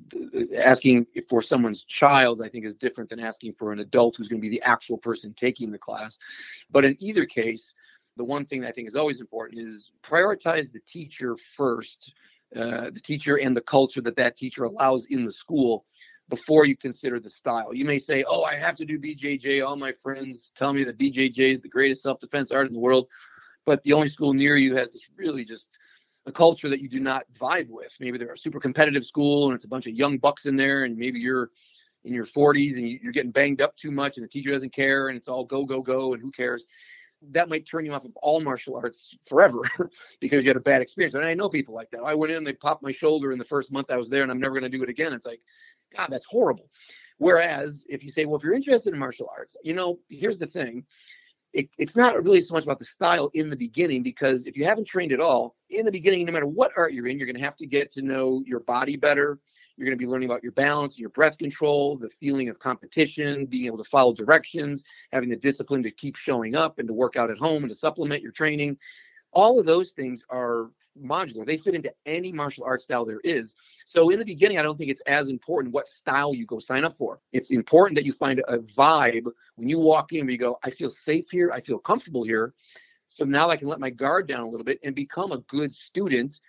asking 0.58 1.08
for 1.30 1.42
someone's 1.42 1.84
child, 1.84 2.42
I 2.44 2.50
think, 2.50 2.66
is 2.66 2.76
different 2.76 3.10
than 3.10 3.22
asking 3.22 3.54
for 3.54 3.72
an 3.72 3.80
adult 3.80 4.18
who's 4.18 4.28
going 4.28 4.42
to 4.42 4.48
be 4.48 4.54
the 4.54 4.62
actual 4.64 4.98
person 4.98 5.34
taking 5.34 5.72
the 5.72 5.78
class. 5.78 6.18
But 6.70 6.84
in 6.84 6.98
either 7.00 7.26
case, 7.26 7.74
the 8.18 8.26
one 8.26 8.46
thing 8.46 8.66
I 8.66 8.72
think 8.72 8.90
is 8.90 8.98
always 8.98 9.22
important 9.22 9.62
is 9.62 9.92
prioritize 10.04 10.70
the 10.70 10.82
teacher 10.82 11.38
first 11.56 12.14
uh, 12.56 12.90
the 12.92 13.00
teacher 13.00 13.38
and 13.38 13.56
the 13.56 13.62
culture 13.62 14.02
that 14.02 14.16
that 14.16 14.36
teacher 14.36 14.64
allows 14.64 15.06
in 15.06 15.26
the 15.26 15.32
school 15.32 15.86
before 16.30 16.66
you 16.66 16.76
consider 16.78 17.20
the 17.20 17.30
style. 17.30 17.74
You 17.74 17.86
may 17.86 18.00
say, 18.00 18.24
"Oh, 18.28 18.44
I 18.44 18.56
have 18.56 18.76
to 18.78 18.86
do 18.86 19.00
BJJ. 19.00 19.66
All 19.66 19.76
my 19.76 19.92
friends 19.92 20.52
tell 20.56 20.74
me 20.74 20.84
that 20.84 20.98
BJJ 20.98 21.52
is 21.52 21.62
the 21.62 21.70
greatest 21.70 22.04
self-defense 22.04 22.52
art 22.52 22.68
in 22.68 22.74
the 22.74 22.80
world," 22.80 23.08
but 23.66 23.84
the 23.84 23.94
only 23.94 24.10
school 24.10 24.34
near 24.34 24.56
you 24.56 24.76
has 24.76 24.94
this 24.94 25.10
really 25.16 25.44
just 25.44 25.78
a 26.26 26.32
culture 26.32 26.70
that 26.70 26.82
you 26.82 26.90
do 26.90 27.00
not 27.00 27.24
vibe 27.40 27.70
with. 27.70 27.96
Maybe 28.00 28.18
they're 28.18 28.34
a 28.34 28.38
super 28.38 28.60
competitive 28.60 29.06
school 29.06 29.48
and 29.48 29.56
it's 29.56 29.66
a 29.66 29.70
bunch 29.70 29.88
of 29.88 29.94
young 29.94 30.18
bucks 30.18 30.46
in 30.46 30.56
there, 30.56 30.84
and 30.84 30.98
maybe 30.98 31.20
you're 31.20 31.50
in 32.04 32.14
your 32.14 32.26
40s 32.26 32.78
and 32.78 32.88
you're 32.88 33.12
getting 33.12 33.32
banged 33.32 33.62
up 33.62 33.76
too 33.76 33.92
much, 33.92 34.18
and 34.18 34.24
the 34.24 34.30
teacher 34.30 34.52
doesn't 34.52 34.74
care, 34.74 35.10
and 35.10 35.18
it's 35.18 35.28
all 35.28 35.44
go 35.46 35.66
go 35.66 35.82
go, 35.82 36.14
and 36.14 36.22
who 36.22 36.32
cares? 36.32 36.66
That 37.32 37.50
might 37.50 37.66
turn 37.66 37.86
you 37.86 37.94
off 37.94 38.06
of 38.06 38.16
all 38.18 38.42
martial 38.42 38.76
arts 38.76 39.18
forever 39.28 39.62
because 40.20 40.44
you 40.44 40.50
had 40.50 40.58
a 40.58 40.62
bad 40.62 40.82
experience. 40.82 41.14
And 41.14 41.26
I 41.26 41.34
know 41.34 41.50
people 41.50 41.76
like 41.76 41.90
that. 41.92 42.02
I 42.04 42.16
went 42.16 42.32
in, 42.32 42.44
they 42.44 42.54
popped 42.54 42.84
my 42.84 42.92
shoulder 42.92 43.32
in 43.32 43.40
the 43.40 43.46
first 43.46 43.72
month 43.72 43.92
I 43.92 43.98
was 43.98 44.10
there, 44.10 44.24
and 44.24 44.32
I'm 44.32 44.40
never 44.40 44.60
going 44.60 44.70
to 44.70 44.78
do 44.78 44.84
it 44.84 44.90
again. 44.90 45.14
It's 45.14 45.26
like, 45.26 45.42
God, 45.96 46.08
that's 46.10 46.26
horrible. 46.26 46.70
Whereas 47.18 47.86
if 47.90 48.04
you 48.04 48.10
say, 48.10 48.26
well, 48.26 48.38
if 48.38 48.44
you're 48.44 48.54
interested 48.54 48.94
in 48.94 49.00
martial 49.00 49.30
arts, 49.36 49.56
you 49.64 49.74
know, 49.74 50.00
here's 50.10 50.40
the 50.40 50.48
thing. 50.48 50.86
It, 51.52 51.70
it's 51.78 51.96
not 51.96 52.24
really 52.24 52.42
so 52.42 52.54
much 52.54 52.64
about 52.64 52.80
the 52.80 52.86
style 52.86 53.32
in 53.34 53.50
the 53.50 53.56
beginning 53.56 54.04
because 54.04 54.46
if 54.46 54.56
you 54.56 54.66
haven't 54.66 54.88
trained 54.88 55.12
at 55.12 55.20
all 55.20 55.56
in 55.70 55.84
the 55.84 55.92
beginning, 55.92 56.26
no 56.26 56.32
matter 56.32 56.46
what 56.46 56.72
art 56.78 56.94
you're 56.94 57.08
in, 57.08 57.18
you're 57.18 57.26
going 57.26 57.36
to 57.36 57.44
have 57.44 57.58
to 57.58 57.66
get 57.66 57.92
to 57.94 58.04
know 58.04 58.44
your 58.46 58.60
body 58.62 58.96
better. 58.96 59.40
You're 59.80 59.86
going 59.86 59.98
to 59.98 60.04
be 60.04 60.12
learning 60.12 60.28
about 60.28 60.44
your 60.44 60.52
balance, 60.52 61.00
your 61.00 61.08
breath 61.08 61.38
control, 61.38 61.96
the 61.96 62.10
feeling 62.10 62.50
of 62.50 62.60
competition, 62.60 63.46
being 63.46 63.66
able 63.66 63.78
to 63.78 63.90
follow 63.90 64.14
directions, 64.14 64.84
having 65.14 65.30
the 65.30 65.38
discipline 65.38 65.82
to 65.84 65.92
keep 65.92 66.18
showing 66.18 66.54
up 66.54 66.80
and 66.80 66.88
to 66.90 66.94
work 66.94 67.16
out 67.16 67.32
at 67.32 67.38
home 67.38 67.64
and 67.64 67.70
to 67.70 67.76
supplement 67.76 68.22
your 68.22 68.34
training. 68.34 68.78
All 69.32 69.58
of 69.58 69.66
those 69.66 69.92
things 69.92 70.22
are 70.30 70.72
modular. 71.02 71.46
They 71.46 71.56
fit 71.56 71.76
into 71.76 71.94
any 72.06 72.34
martial 72.34 72.66
art 72.66 72.82
style 72.82 73.06
there 73.06 73.22
is. 73.24 73.56
So 73.86 74.10
in 74.10 74.20
the 74.20 74.26
beginning, 74.26 74.58
I 74.58 74.64
don't 74.64 74.78
think 74.78 74.92
it's 74.92 75.04
as 75.08 75.30
important 75.30 75.74
what 75.74 75.88
style 75.88 76.36
you 76.36 76.46
go 76.46 76.60
sign 76.60 76.84
up 76.84 76.98
for. 76.98 77.22
It's 77.32 77.50
important 77.50 77.96
that 77.96 78.06
you 78.06 78.12
find 78.12 78.44
a 78.50 78.58
vibe 78.58 79.28
when 79.56 79.70
you 79.70 79.80
walk 79.80 80.12
in 80.12 80.26
where 80.26 80.32
you 80.32 80.38
go, 80.38 80.60
I 80.62 80.72
feel 80.72 80.90
safe 80.90 81.32
here, 81.32 81.54
I 81.54 81.62
feel 81.62 81.80
comfortable 81.80 82.26
here. 82.26 82.54
So 83.08 83.24
now 83.24 83.50
I 83.50 83.56
can 83.56 83.70
let 83.70 83.80
my 83.80 83.92
guard 83.92 84.28
down 84.28 84.42
a 84.42 84.50
little 84.50 84.66
bit 84.66 84.80
and 84.84 84.94
become 84.94 85.32
a 85.32 85.40
good 85.48 85.74
student 85.74 86.42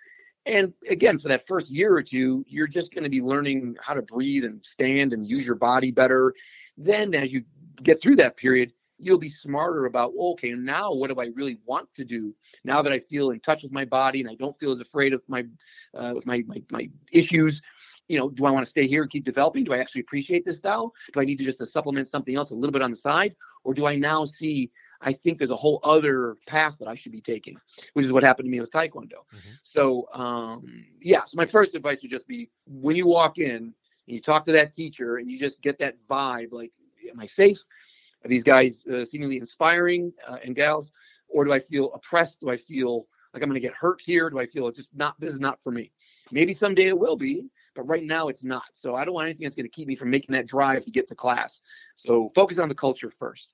and 0.45 0.73
again, 0.89 1.19
for 1.19 1.27
that 1.27 1.45
first 1.45 1.69
year 1.69 1.93
or 1.93 2.01
two, 2.01 2.43
you're 2.47 2.67
just 2.67 2.93
going 2.93 3.03
to 3.03 3.09
be 3.09 3.21
learning 3.21 3.75
how 3.79 3.93
to 3.93 4.01
breathe 4.01 4.43
and 4.43 4.63
stand 4.65 5.13
and 5.13 5.27
use 5.27 5.45
your 5.45 5.55
body 5.55 5.91
better. 5.91 6.33
Then, 6.77 7.13
as 7.13 7.31
you 7.31 7.43
get 7.83 8.01
through 8.01 8.15
that 8.17 8.37
period, 8.37 8.73
you'll 8.97 9.17
be 9.17 9.29
smarter 9.29 9.85
about 9.85 10.13
okay 10.19 10.51
now 10.51 10.93
what 10.93 11.09
do 11.09 11.19
i 11.19 11.29
really 11.35 11.57
want 11.65 11.91
to 11.95 12.05
do? 12.05 12.33
Now 12.63 12.81
that 12.81 12.93
i 12.93 12.99
feel 12.99 13.31
in 13.31 13.39
touch 13.39 13.63
with 13.63 13.71
my 13.71 13.83
body 13.83 14.21
and 14.21 14.29
i 14.29 14.35
don't 14.35 14.57
feel 14.59 14.71
as 14.71 14.79
afraid 14.79 15.13
of 15.13 15.23
my 15.27 15.43
uh, 15.97 16.11
with 16.15 16.25
my, 16.25 16.43
my 16.45 16.61
my 16.69 16.89
issues 17.11 17.61
you 18.07 18.19
know 18.19 18.29
do 18.29 18.45
i 18.45 18.51
want 18.51 18.63
to 18.63 18.69
stay 18.69 18.87
here 18.87 19.01
and 19.01 19.11
keep 19.11 19.25
developing? 19.25 19.63
Do 19.63 19.73
i 19.73 19.79
actually 19.79 20.01
appreciate 20.01 20.45
this 20.45 20.57
style 20.57 20.93
do 21.13 21.19
i 21.19 21.25
need 21.25 21.39
to 21.39 21.43
just 21.43 21.57
to 21.57 21.65
supplement 21.65 22.07
something 22.07 22.35
else 22.35 22.51
a 22.51 22.55
little 22.55 22.71
bit 22.71 22.83
on 22.83 22.91
the 22.91 22.95
side? 22.95 23.35
Or 23.63 23.73
do 23.73 23.87
i 23.87 23.95
now 23.95 24.25
see 24.25 24.71
I 25.01 25.13
think 25.13 25.37
there's 25.37 25.51
a 25.51 25.55
whole 25.55 25.79
other 25.83 26.37
path 26.47 26.77
that 26.79 26.87
I 26.87 26.95
should 26.95 27.11
be 27.11 27.21
taking, 27.21 27.57
which 27.93 28.05
is 28.05 28.11
what 28.11 28.23
happened 28.23 28.45
to 28.45 28.51
me 28.51 28.59
with 28.59 28.71
Taekwondo. 28.71 29.25
Mm-hmm. 29.33 29.49
So, 29.63 30.07
um, 30.13 30.85
yeah, 31.01 31.23
so 31.25 31.37
my 31.37 31.45
first 31.45 31.75
advice 31.75 32.01
would 32.01 32.11
just 32.11 32.27
be 32.27 32.49
when 32.67 32.95
you 32.95 33.07
walk 33.07 33.37
in 33.37 33.55
and 33.55 33.73
you 34.05 34.19
talk 34.19 34.43
to 34.45 34.51
that 34.51 34.73
teacher 34.73 35.17
and 35.17 35.29
you 35.29 35.37
just 35.37 35.61
get 35.61 35.79
that 35.79 35.95
vibe 36.07 36.51
like, 36.51 36.71
am 37.09 37.19
I 37.19 37.25
safe? 37.25 37.59
Are 38.23 38.29
these 38.29 38.43
guys 38.43 38.85
uh, 38.85 39.03
seemingly 39.03 39.37
inspiring 39.37 40.13
uh, 40.27 40.37
and 40.43 40.55
gals? 40.55 40.93
or 41.31 41.45
do 41.45 41.53
I 41.53 41.59
feel 41.59 41.91
oppressed? 41.93 42.41
Do 42.41 42.49
I 42.49 42.57
feel 42.57 43.07
like 43.33 43.41
I'm 43.41 43.49
going 43.49 43.61
to 43.61 43.67
get 43.67 43.73
hurt 43.73 44.01
here? 44.01 44.29
Do 44.29 44.39
I 44.39 44.45
feel 44.45 44.67
it's 44.67 44.77
just 44.77 44.95
not, 44.95 45.19
this 45.19 45.33
is 45.33 45.39
not 45.39 45.61
for 45.63 45.71
me? 45.71 45.91
Maybe 46.31 46.53
someday 46.53 46.87
it 46.87 46.97
will 46.97 47.17
be, 47.17 47.45
but 47.75 47.83
right 47.83 48.03
now 48.03 48.27
it's 48.27 48.43
not. 48.43 48.65
So 48.73 48.95
I 48.95 49.05
don't 49.05 49.13
want 49.13 49.25
anything 49.25 49.45
that's 49.45 49.55
going 49.55 49.65
to 49.65 49.71
keep 49.71 49.87
me 49.87 49.95
from 49.95 50.09
making 50.09 50.33
that 50.33 50.47
drive 50.47 50.85
to 50.85 50.91
get 50.91 51.07
to 51.07 51.15
class. 51.15 51.61
So 51.95 52.29
focus 52.35 52.59
on 52.59 52.69
the 52.69 52.75
culture 52.75 53.11
first. 53.11 53.49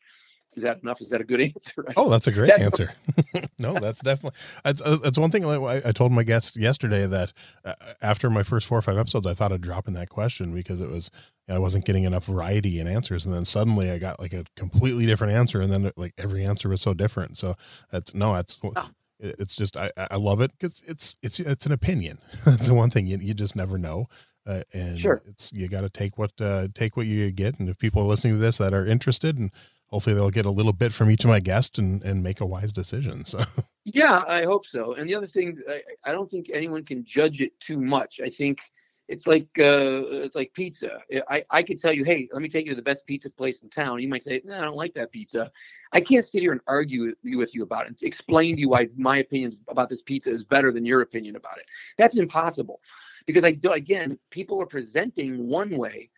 Is 0.57 0.63
that 0.63 0.81
enough? 0.81 0.99
Is 1.01 1.09
that 1.11 1.21
a 1.21 1.23
good 1.23 1.39
answer? 1.55 1.85
Oh, 1.95 2.09
that's 2.09 2.25
a 2.25 2.31
great 2.31 2.47
that's 2.47 2.61
answer. 2.61 2.91
no, 3.59 3.73
that's 3.73 4.01
definitely 4.01 4.37
that's, 4.63 4.81
uh, 4.81 4.97
that's 5.01 5.17
one 5.17 5.29
thing 5.29 5.45
I, 5.45 5.81
I 5.85 5.91
told 5.91 6.11
my 6.11 6.23
guest 6.23 6.57
yesterday 6.57 7.05
that 7.05 7.31
uh, 7.63 7.75
after 8.01 8.29
my 8.31 8.41
first 8.41 8.65
four 8.65 8.79
or 8.79 8.81
five 8.81 8.97
episodes, 8.97 9.27
I 9.27 9.35
thought 9.35 9.51
of 9.51 9.61
dropping 9.61 9.93
that 9.93 10.09
question 10.09 10.53
because 10.55 10.81
it 10.81 10.89
was 10.89 11.11
I 11.47 11.59
wasn't 11.59 11.85
getting 11.85 12.05
enough 12.05 12.25
variety 12.25 12.79
in 12.79 12.87
answers, 12.87 13.23
and 13.23 13.33
then 13.33 13.45
suddenly 13.45 13.91
I 13.91 13.99
got 13.99 14.19
like 14.19 14.33
a 14.33 14.45
completely 14.55 15.05
different 15.05 15.33
answer, 15.33 15.61
and 15.61 15.71
then 15.71 15.91
like 15.95 16.13
every 16.17 16.43
answer 16.43 16.69
was 16.69 16.81
so 16.81 16.95
different. 16.95 17.37
So 17.37 17.53
that's 17.91 18.15
no, 18.15 18.33
that's 18.33 18.57
oh. 18.63 18.89
it's 19.19 19.55
just 19.55 19.77
I 19.77 19.91
I 19.95 20.17
love 20.17 20.41
it 20.41 20.51
because 20.53 20.83
it's 20.87 21.15
it's 21.21 21.39
it's 21.39 21.67
an 21.67 21.71
opinion. 21.71 22.17
that's 22.45 22.67
the 22.67 22.73
one 22.73 22.89
thing 22.89 23.05
you 23.05 23.17
you 23.17 23.35
just 23.35 23.55
never 23.55 23.77
know. 23.77 24.07
Uh, 24.47 24.61
and 24.73 24.97
sure. 24.97 25.21
it's 25.27 25.51
you 25.51 25.67
got 25.67 25.81
to 25.81 25.89
take 25.89 26.17
what 26.17 26.31
uh, 26.39 26.67
take 26.73 26.97
what 26.97 27.05
you 27.05 27.29
get, 27.31 27.59
and 27.59 27.69
if 27.69 27.77
people 27.77 28.01
are 28.01 28.05
listening 28.05 28.33
to 28.33 28.39
this 28.39 28.57
that 28.57 28.73
are 28.73 28.85
interested 28.85 29.37
and 29.37 29.51
hopefully 29.87 30.15
they'll 30.15 30.29
get 30.29 30.45
a 30.45 30.51
little 30.51 30.73
bit 30.73 30.93
from 30.93 31.09
each 31.09 31.23
of 31.23 31.29
my 31.29 31.39
guests 31.39 31.77
and, 31.77 32.01
and 32.03 32.23
make 32.23 32.41
a 32.41 32.45
wise 32.45 32.71
decision. 32.71 33.25
So 33.25 33.39
yeah, 33.85 34.23
I 34.27 34.43
hope 34.43 34.65
so. 34.65 34.93
And 34.93 35.09
the 35.09 35.15
other 35.15 35.27
thing, 35.27 35.59
I, 35.69 35.81
I 36.05 36.11
don't 36.11 36.29
think 36.29 36.49
anyone 36.53 36.83
can 36.83 37.03
judge 37.05 37.41
it 37.41 37.59
too 37.59 37.79
much. 37.79 38.19
I 38.23 38.29
think 38.29 38.59
it's 39.07 39.25
like 39.25 39.47
uh, 39.57 40.03
it's 40.25 40.35
like 40.35 40.53
pizza. 40.53 40.99
I, 41.29 41.45
I 41.49 41.63
could 41.63 41.79
tell 41.79 41.93
you, 41.93 42.03
hey, 42.03 42.27
let 42.33 42.41
me 42.41 42.49
take 42.49 42.65
you 42.65 42.71
to 42.71 42.75
the 42.75 42.81
best 42.81 43.05
pizza 43.05 43.29
place 43.29 43.61
in 43.61 43.69
town. 43.69 44.01
You 44.01 44.09
might 44.09 44.23
say, 44.23 44.41
no, 44.43 44.57
I 44.57 44.61
don't 44.61 44.75
like 44.75 44.93
that 44.95 45.11
pizza. 45.11 45.49
I 45.93 46.01
can't 46.01 46.25
sit 46.25 46.41
here 46.41 46.51
and 46.51 46.59
argue 46.67 47.15
with 47.23 47.55
you 47.55 47.63
about 47.63 47.87
it, 47.87 47.95
explain 48.01 48.55
to 48.55 48.61
you 48.61 48.69
why 48.69 48.89
my 48.97 49.19
opinion 49.19 49.53
about 49.69 49.89
this 49.89 50.01
pizza 50.01 50.29
is 50.29 50.43
better 50.43 50.73
than 50.73 50.85
your 50.85 51.01
opinion 51.01 51.37
about 51.37 51.57
it. 51.57 51.65
That's 51.97 52.17
impossible, 52.17 52.81
because 53.25 53.45
I 53.45 53.53
do 53.53 53.71
again, 53.71 54.19
people 54.29 54.61
are 54.61 54.65
presenting 54.65 55.47
one 55.47 55.77
way, 55.77 56.09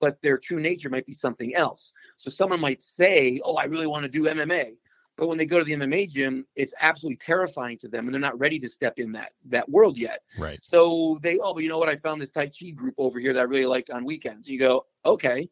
but 0.00 0.20
their 0.22 0.38
true 0.38 0.60
nature 0.60 0.90
might 0.90 1.06
be 1.06 1.12
something 1.12 1.54
else. 1.54 1.92
So 2.16 2.30
someone 2.30 2.60
might 2.60 2.82
say, 2.82 3.40
"Oh, 3.44 3.56
I 3.56 3.64
really 3.64 3.86
want 3.86 4.04
to 4.04 4.08
do 4.08 4.26
MMA," 4.26 4.76
but 5.18 5.26
when 5.26 5.36
they 5.36 5.46
go 5.46 5.58
to 5.58 5.64
the 5.64 5.72
MMA 5.72 6.08
gym, 6.08 6.46
it's 6.54 6.72
absolutely 6.80 7.16
terrifying 7.16 7.76
to 7.78 7.88
them, 7.88 8.06
and 8.06 8.14
they're 8.14 8.20
not 8.20 8.38
ready 8.38 8.58
to 8.60 8.68
step 8.68 8.98
in 8.98 9.12
that 9.12 9.32
that 9.46 9.68
world 9.68 9.98
yet. 9.98 10.22
Right. 10.38 10.60
So 10.62 11.18
they, 11.22 11.38
oh, 11.38 11.52
but 11.54 11.64
you 11.64 11.68
know 11.68 11.78
what? 11.78 11.88
I 11.88 11.96
found 11.96 12.22
this 12.22 12.30
Tai 12.30 12.46
Chi 12.46 12.70
group 12.70 12.94
over 12.98 13.18
here 13.18 13.32
that 13.32 13.40
I 13.40 13.44
really 13.44 13.66
liked 13.66 13.90
on 13.90 14.04
weekends. 14.04 14.48
You 14.48 14.60
go, 14.60 14.86
okay, 15.04 15.50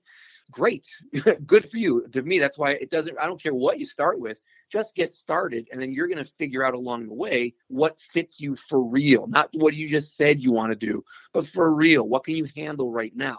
great, 0.53 0.87
good 1.47 1.69
for 1.69 1.79
you. 1.79 2.07
To 2.13 2.23
me, 2.23 2.39
that's 2.39 2.59
why 2.59 2.73
it 2.73 2.91
doesn't. 2.91 3.19
I 3.19 3.27
don't 3.27 3.43
care 3.43 3.55
what 3.55 3.81
you 3.81 3.87
start 3.87 4.21
with. 4.21 4.41
Just 4.71 4.95
get 4.95 5.13
started, 5.13 5.69
and 5.73 5.83
then 5.83 5.93
you're 5.93 6.09
going 6.09 6.25
to 6.25 6.33
figure 6.39 6.65
out 6.65 6.75
along 6.75 7.07
the 7.07 7.15
way 7.15 7.55
what 7.69 7.99
fits 7.99 8.41
you 8.41 8.57
for 8.57 8.83
real, 8.83 9.27
not 9.27 9.49
what 9.53 9.75
you 9.75 9.89
just 9.89 10.17
said 10.17 10.43
you 10.43 10.53
want 10.53 10.71
to 10.71 10.77
do, 10.77 11.05
but 11.33 11.47
for 11.47 11.75
real. 11.75 12.09
What 12.09 12.25
can 12.25 12.37
you 12.37 12.49
handle 12.57 12.93
right 12.93 13.15
now? 13.17 13.39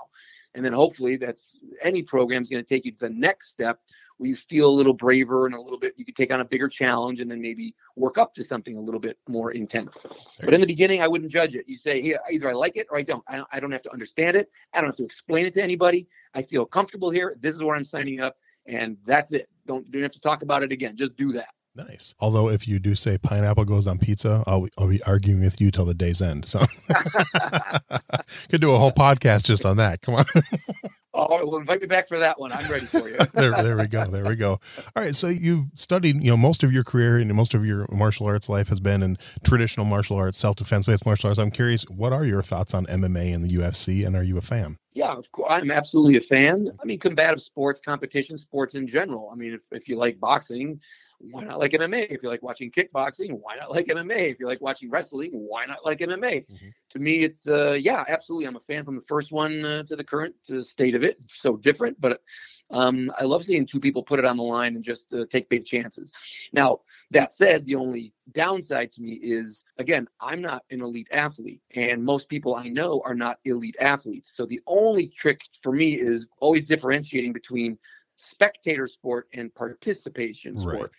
And 0.55 0.65
then 0.65 0.73
hopefully 0.73 1.17
that's 1.17 1.59
any 1.81 2.01
program 2.01 2.41
is 2.41 2.49
going 2.49 2.63
to 2.63 2.67
take 2.67 2.85
you 2.85 2.91
to 2.91 2.99
the 2.99 3.09
next 3.09 3.51
step 3.51 3.79
where 4.17 4.29
you 4.29 4.35
feel 4.35 4.67
a 4.67 4.71
little 4.71 4.93
braver 4.93 5.45
and 5.45 5.55
a 5.55 5.61
little 5.61 5.77
bit, 5.77 5.93
you 5.95 6.05
can 6.05 6.15
take 6.15 6.31
on 6.31 6.41
a 6.41 6.45
bigger 6.45 6.67
challenge 6.67 7.19
and 7.21 7.29
then 7.29 7.41
maybe 7.41 7.75
work 7.95 8.17
up 8.17 8.33
to 8.33 8.43
something 8.43 8.75
a 8.75 8.81
little 8.81 8.99
bit 8.99 9.17
more 9.27 9.51
intense. 9.51 10.05
But 10.43 10.53
in 10.53 10.61
the 10.61 10.67
beginning, 10.67 11.01
I 11.01 11.07
wouldn't 11.07 11.31
judge 11.31 11.55
it. 11.55 11.65
You 11.67 11.75
say, 11.75 12.01
hey, 12.01 12.17
either 12.31 12.49
I 12.49 12.53
like 12.53 12.77
it 12.77 12.87
or 12.89 12.97
I 12.97 13.03
don't. 13.03 13.23
I, 13.27 13.43
I 13.51 13.59
don't 13.59 13.71
have 13.71 13.83
to 13.83 13.93
understand 13.93 14.35
it. 14.35 14.49
I 14.73 14.81
don't 14.81 14.89
have 14.89 14.97
to 14.97 15.05
explain 15.05 15.45
it 15.45 15.53
to 15.55 15.63
anybody. 15.63 16.07
I 16.33 16.41
feel 16.41 16.65
comfortable 16.65 17.11
here. 17.11 17.37
This 17.39 17.55
is 17.55 17.63
where 17.63 17.75
I'm 17.75 17.85
signing 17.85 18.19
up. 18.19 18.37
And 18.65 18.97
that's 19.05 19.31
it. 19.31 19.49
Don't, 19.65 19.89
don't 19.91 20.01
have 20.01 20.11
to 20.11 20.19
talk 20.19 20.41
about 20.41 20.63
it 20.63 20.71
again. 20.71 20.97
Just 20.97 21.15
do 21.15 21.31
that. 21.33 21.49
Nice. 21.77 22.15
Although 22.19 22.49
if 22.49 22.67
you 22.67 22.79
do 22.79 22.95
say 22.95 23.19
pineapple 23.19 23.65
goes 23.65 23.85
on 23.85 23.99
pizza, 23.99 24.43
I'll, 24.47 24.67
I'll 24.79 24.89
be 24.89 25.01
arguing 25.03 25.41
with 25.41 25.61
you 25.61 25.69
till 25.69 25.85
the 25.85 25.93
day's 25.93 26.23
end. 26.23 26.45
So 26.45 26.59
could 28.49 28.61
do 28.61 28.73
a 28.73 28.77
whole 28.79 28.91
podcast 28.91 29.43
just 29.43 29.63
on 29.63 29.77
that. 29.77 30.01
Come 30.01 30.15
on. 30.15 30.25
oh, 31.13 31.45
well, 31.45 31.57
invite 31.57 31.81
me 31.81 31.87
back 31.87 32.07
for 32.07 32.17
that 32.17 32.39
one. 32.39 32.51
I'm 32.51 32.71
ready 32.71 32.85
for 32.85 33.07
you. 33.07 33.17
there, 33.35 33.51
there 33.61 33.77
we 33.77 33.87
go. 33.87 34.09
There 34.09 34.25
we 34.25 34.35
go. 34.35 34.53
All 34.95 35.03
right. 35.03 35.15
So 35.15 35.27
you've 35.27 35.65
studied, 35.75 36.23
you 36.23 36.31
know, 36.31 36.37
most 36.37 36.63
of 36.63 36.73
your 36.73 36.83
career 36.83 37.19
and 37.19 37.31
most 37.35 37.53
of 37.53 37.63
your 37.63 37.85
martial 37.91 38.25
arts 38.25 38.49
life 38.49 38.69
has 38.69 38.79
been 38.79 39.03
in 39.03 39.17
traditional 39.43 39.85
martial 39.85 40.17
arts, 40.17 40.39
self-defense 40.39 40.87
based 40.87 41.05
martial 41.05 41.27
arts. 41.27 41.39
I'm 41.39 41.51
curious, 41.51 41.83
what 41.83 42.11
are 42.11 42.25
your 42.25 42.41
thoughts 42.41 42.73
on 42.73 42.87
MMA 42.87 43.35
and 43.35 43.43
the 43.43 43.55
UFC, 43.55 44.03
and 44.05 44.15
are 44.15 44.23
you 44.23 44.39
a 44.39 44.41
fan? 44.41 44.77
Yeah, 44.93 45.13
of 45.13 45.31
course. 45.31 45.51
I'm 45.51 45.69
absolutely 45.69 46.17
a 46.17 46.21
fan. 46.21 46.71
I 46.81 46.85
mean, 46.85 46.97
combative 46.97 47.39
sports, 47.39 47.79
competition 47.79 48.35
sports 48.35 48.73
in 48.73 48.87
general. 48.87 49.29
I 49.31 49.35
mean, 49.35 49.53
if, 49.53 49.61
if 49.71 49.87
you 49.87 49.95
like 49.95 50.19
boxing, 50.19 50.79
why 51.19 51.43
not 51.43 51.59
like 51.59 51.71
MMA? 51.71 52.07
If 52.09 52.21
you 52.23 52.29
like 52.29 52.43
watching 52.43 52.71
kickboxing, 52.71 53.31
why 53.31 53.55
not 53.55 53.71
like 53.71 53.87
MMA? 53.87 54.31
If 54.31 54.39
you 54.39 54.47
like 54.47 54.61
watching 54.61 54.89
wrestling, 54.89 55.31
why 55.33 55.65
not 55.65 55.83
like 55.83 55.99
MMA? 55.99 56.45
Mm-hmm. 56.45 56.67
To 56.89 56.99
me, 56.99 57.23
it's 57.23 57.47
uh, 57.47 57.73
yeah, 57.73 58.03
absolutely. 58.07 58.47
I'm 58.47 58.55
a 58.55 58.61
fan 58.61 58.85
from 58.85 58.95
the 58.95 59.01
first 59.01 59.31
one 59.31 59.65
uh, 59.65 59.83
to 59.83 59.95
the 59.95 60.03
current 60.03 60.35
uh, 60.51 60.61
state 60.61 60.95
of 60.95 61.03
it. 61.03 61.17
So 61.27 61.57
different, 61.57 61.99
but 61.99 62.21
um, 62.69 63.11
I 63.17 63.23
love 63.23 63.43
seeing 63.43 63.65
two 63.65 63.79
people 63.79 64.03
put 64.03 64.19
it 64.19 64.25
on 64.25 64.37
the 64.37 64.43
line 64.43 64.75
and 64.75 64.83
just 64.83 65.13
uh, 65.13 65.25
take 65.29 65.49
big 65.49 65.65
chances. 65.65 66.11
Now, 66.51 66.81
that 67.11 67.33
said, 67.33 67.65
the 67.65 67.75
only 67.75 68.13
downside 68.33 68.91
to 68.93 69.01
me 69.01 69.13
is, 69.13 69.63
again, 69.77 70.07
I'm 70.19 70.41
not 70.41 70.63
an 70.69 70.81
elite 70.81 71.07
athlete, 71.11 71.61
and 71.75 72.03
most 72.03 72.27
people 72.27 72.55
I 72.55 72.67
know 72.67 73.01
are 73.05 73.15
not 73.15 73.39
elite 73.45 73.77
athletes. 73.79 74.33
So 74.35 74.45
the 74.45 74.61
only 74.67 75.07
trick 75.07 75.41
for 75.61 75.71
me 75.71 75.93
is 75.93 76.27
always 76.39 76.65
differentiating 76.65 77.33
between 77.33 77.77
spectator 78.17 78.87
sport 78.87 79.27
and 79.33 79.53
participation 79.55 80.59
sport. 80.59 80.75
Right. 80.75 80.89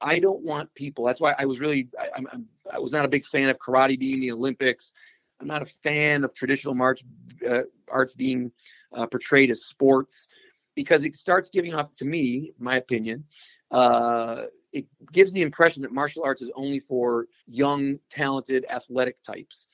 I 0.00 0.18
don't 0.18 0.42
want 0.42 0.74
people. 0.74 1.04
That's 1.04 1.20
why 1.20 1.34
I 1.38 1.46
was 1.46 1.60
really 1.60 1.88
I, 1.98 2.08
I'm, 2.16 2.46
I 2.70 2.78
was 2.78 2.92
not 2.92 3.04
a 3.04 3.08
big 3.08 3.24
fan 3.24 3.48
of 3.48 3.58
karate 3.58 3.98
being 3.98 4.20
the 4.20 4.32
Olympics. 4.32 4.92
I'm 5.40 5.46
not 5.46 5.62
a 5.62 5.66
fan 5.66 6.24
of 6.24 6.34
traditional 6.34 6.74
march 6.74 7.02
uh, 7.48 7.62
arts 7.88 8.14
being 8.14 8.52
uh, 8.92 9.06
portrayed 9.06 9.50
as 9.50 9.64
sports 9.64 10.28
because 10.74 11.04
it 11.04 11.14
starts 11.14 11.48
giving 11.50 11.74
off 11.74 11.94
to 11.96 12.04
me, 12.04 12.52
my 12.58 12.76
opinion. 12.76 13.24
Uh, 13.70 14.42
it 14.72 14.86
gives 15.12 15.32
the 15.32 15.42
impression 15.42 15.82
that 15.82 15.92
martial 15.92 16.24
arts 16.24 16.42
is 16.42 16.50
only 16.56 16.80
for 16.80 17.26
young, 17.46 17.98
talented, 18.10 18.66
athletic 18.68 19.22
types 19.22 19.68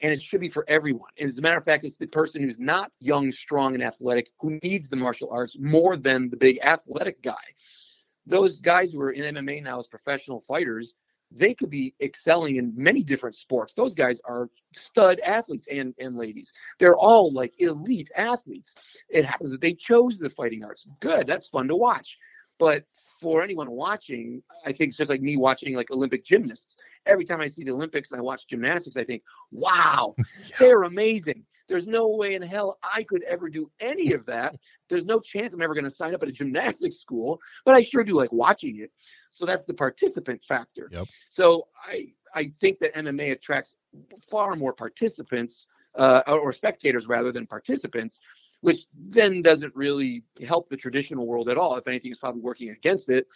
and 0.00 0.12
it 0.12 0.22
should 0.22 0.40
be 0.40 0.48
for 0.48 0.64
everyone. 0.68 1.10
And 1.18 1.28
As 1.28 1.38
a 1.38 1.42
matter 1.42 1.58
of 1.58 1.64
fact, 1.64 1.84
it's 1.84 1.96
the 1.96 2.06
person 2.06 2.42
who's 2.42 2.58
not 2.58 2.90
young, 3.00 3.30
strong, 3.30 3.74
and 3.74 3.82
athletic 3.82 4.28
who 4.40 4.58
needs 4.62 4.88
the 4.88 4.96
martial 4.96 5.30
arts 5.30 5.56
more 5.58 5.96
than 5.96 6.28
the 6.30 6.36
big 6.36 6.58
athletic 6.62 7.22
guy. 7.22 7.34
Those 8.26 8.60
guys 8.60 8.92
who 8.92 9.00
are 9.00 9.12
in 9.12 9.34
MMA 9.34 9.62
now 9.62 9.78
as 9.78 9.86
professional 9.86 10.40
fighters, 10.40 10.94
they 11.30 11.54
could 11.54 11.70
be 11.70 11.94
excelling 12.00 12.56
in 12.56 12.72
many 12.76 13.02
different 13.02 13.34
sports. 13.34 13.74
Those 13.74 13.94
guys 13.94 14.20
are 14.24 14.48
stud 14.74 15.20
athletes 15.20 15.68
and, 15.70 15.94
and 15.98 16.16
ladies. 16.16 16.52
They're 16.78 16.96
all 16.96 17.32
like 17.32 17.54
elite 17.58 18.10
athletes. 18.16 18.74
It 19.08 19.24
happens 19.24 19.50
that 19.52 19.60
they 19.60 19.74
chose 19.74 20.18
the 20.18 20.30
fighting 20.30 20.64
arts. 20.64 20.86
Good, 21.00 21.26
that's 21.26 21.48
fun 21.48 21.68
to 21.68 21.76
watch. 21.76 22.18
But 22.58 22.84
for 23.20 23.42
anyone 23.42 23.70
watching, 23.70 24.42
I 24.64 24.72
think 24.72 24.88
it's 24.88 24.96
just 24.96 25.10
like 25.10 25.20
me 25.20 25.36
watching 25.36 25.74
like 25.74 25.90
Olympic 25.90 26.24
gymnasts. 26.24 26.76
Every 27.06 27.24
time 27.24 27.40
I 27.40 27.48
see 27.48 27.64
the 27.64 27.72
Olympics 27.72 28.10
and 28.10 28.20
I 28.20 28.22
watch 28.22 28.46
gymnastics, 28.46 28.96
I 28.96 29.04
think, 29.04 29.22
wow, 29.50 30.14
yeah. 30.18 30.56
they're 30.58 30.82
amazing. 30.82 31.44
There's 31.68 31.86
no 31.86 32.08
way 32.08 32.34
in 32.34 32.42
hell 32.42 32.78
I 32.82 33.04
could 33.04 33.22
ever 33.22 33.48
do 33.48 33.70
any 33.80 34.12
of 34.12 34.26
that. 34.26 34.56
There's 34.90 35.04
no 35.04 35.20
chance 35.20 35.54
I'm 35.54 35.62
ever 35.62 35.74
going 35.74 35.84
to 35.84 35.90
sign 35.90 36.14
up 36.14 36.22
at 36.22 36.28
a 36.28 36.32
gymnastics 36.32 36.98
school, 36.98 37.40
but 37.64 37.74
I 37.74 37.82
sure 37.82 38.04
do 38.04 38.14
like 38.14 38.32
watching 38.32 38.80
it. 38.80 38.90
So 39.30 39.46
that's 39.46 39.64
the 39.64 39.74
participant 39.74 40.44
factor. 40.44 40.88
Yep. 40.92 41.06
So 41.30 41.68
I 41.82 42.12
I 42.34 42.52
think 42.60 42.80
that 42.80 42.94
MMA 42.94 43.32
attracts 43.32 43.76
far 44.28 44.56
more 44.56 44.72
participants 44.72 45.68
uh, 45.96 46.22
or 46.26 46.52
spectators 46.52 47.06
rather 47.06 47.32
than 47.32 47.46
participants 47.46 48.20
which 48.64 48.86
then 48.94 49.42
doesn't 49.42 49.76
really 49.76 50.24
help 50.42 50.70
the 50.70 50.76
traditional 50.76 51.26
world 51.26 51.50
at 51.50 51.58
all. 51.58 51.76
If 51.76 51.86
anything, 51.86 52.10
it's 52.10 52.18
probably 52.18 52.40
working 52.40 52.70
against 52.70 53.10
it. 53.10 53.28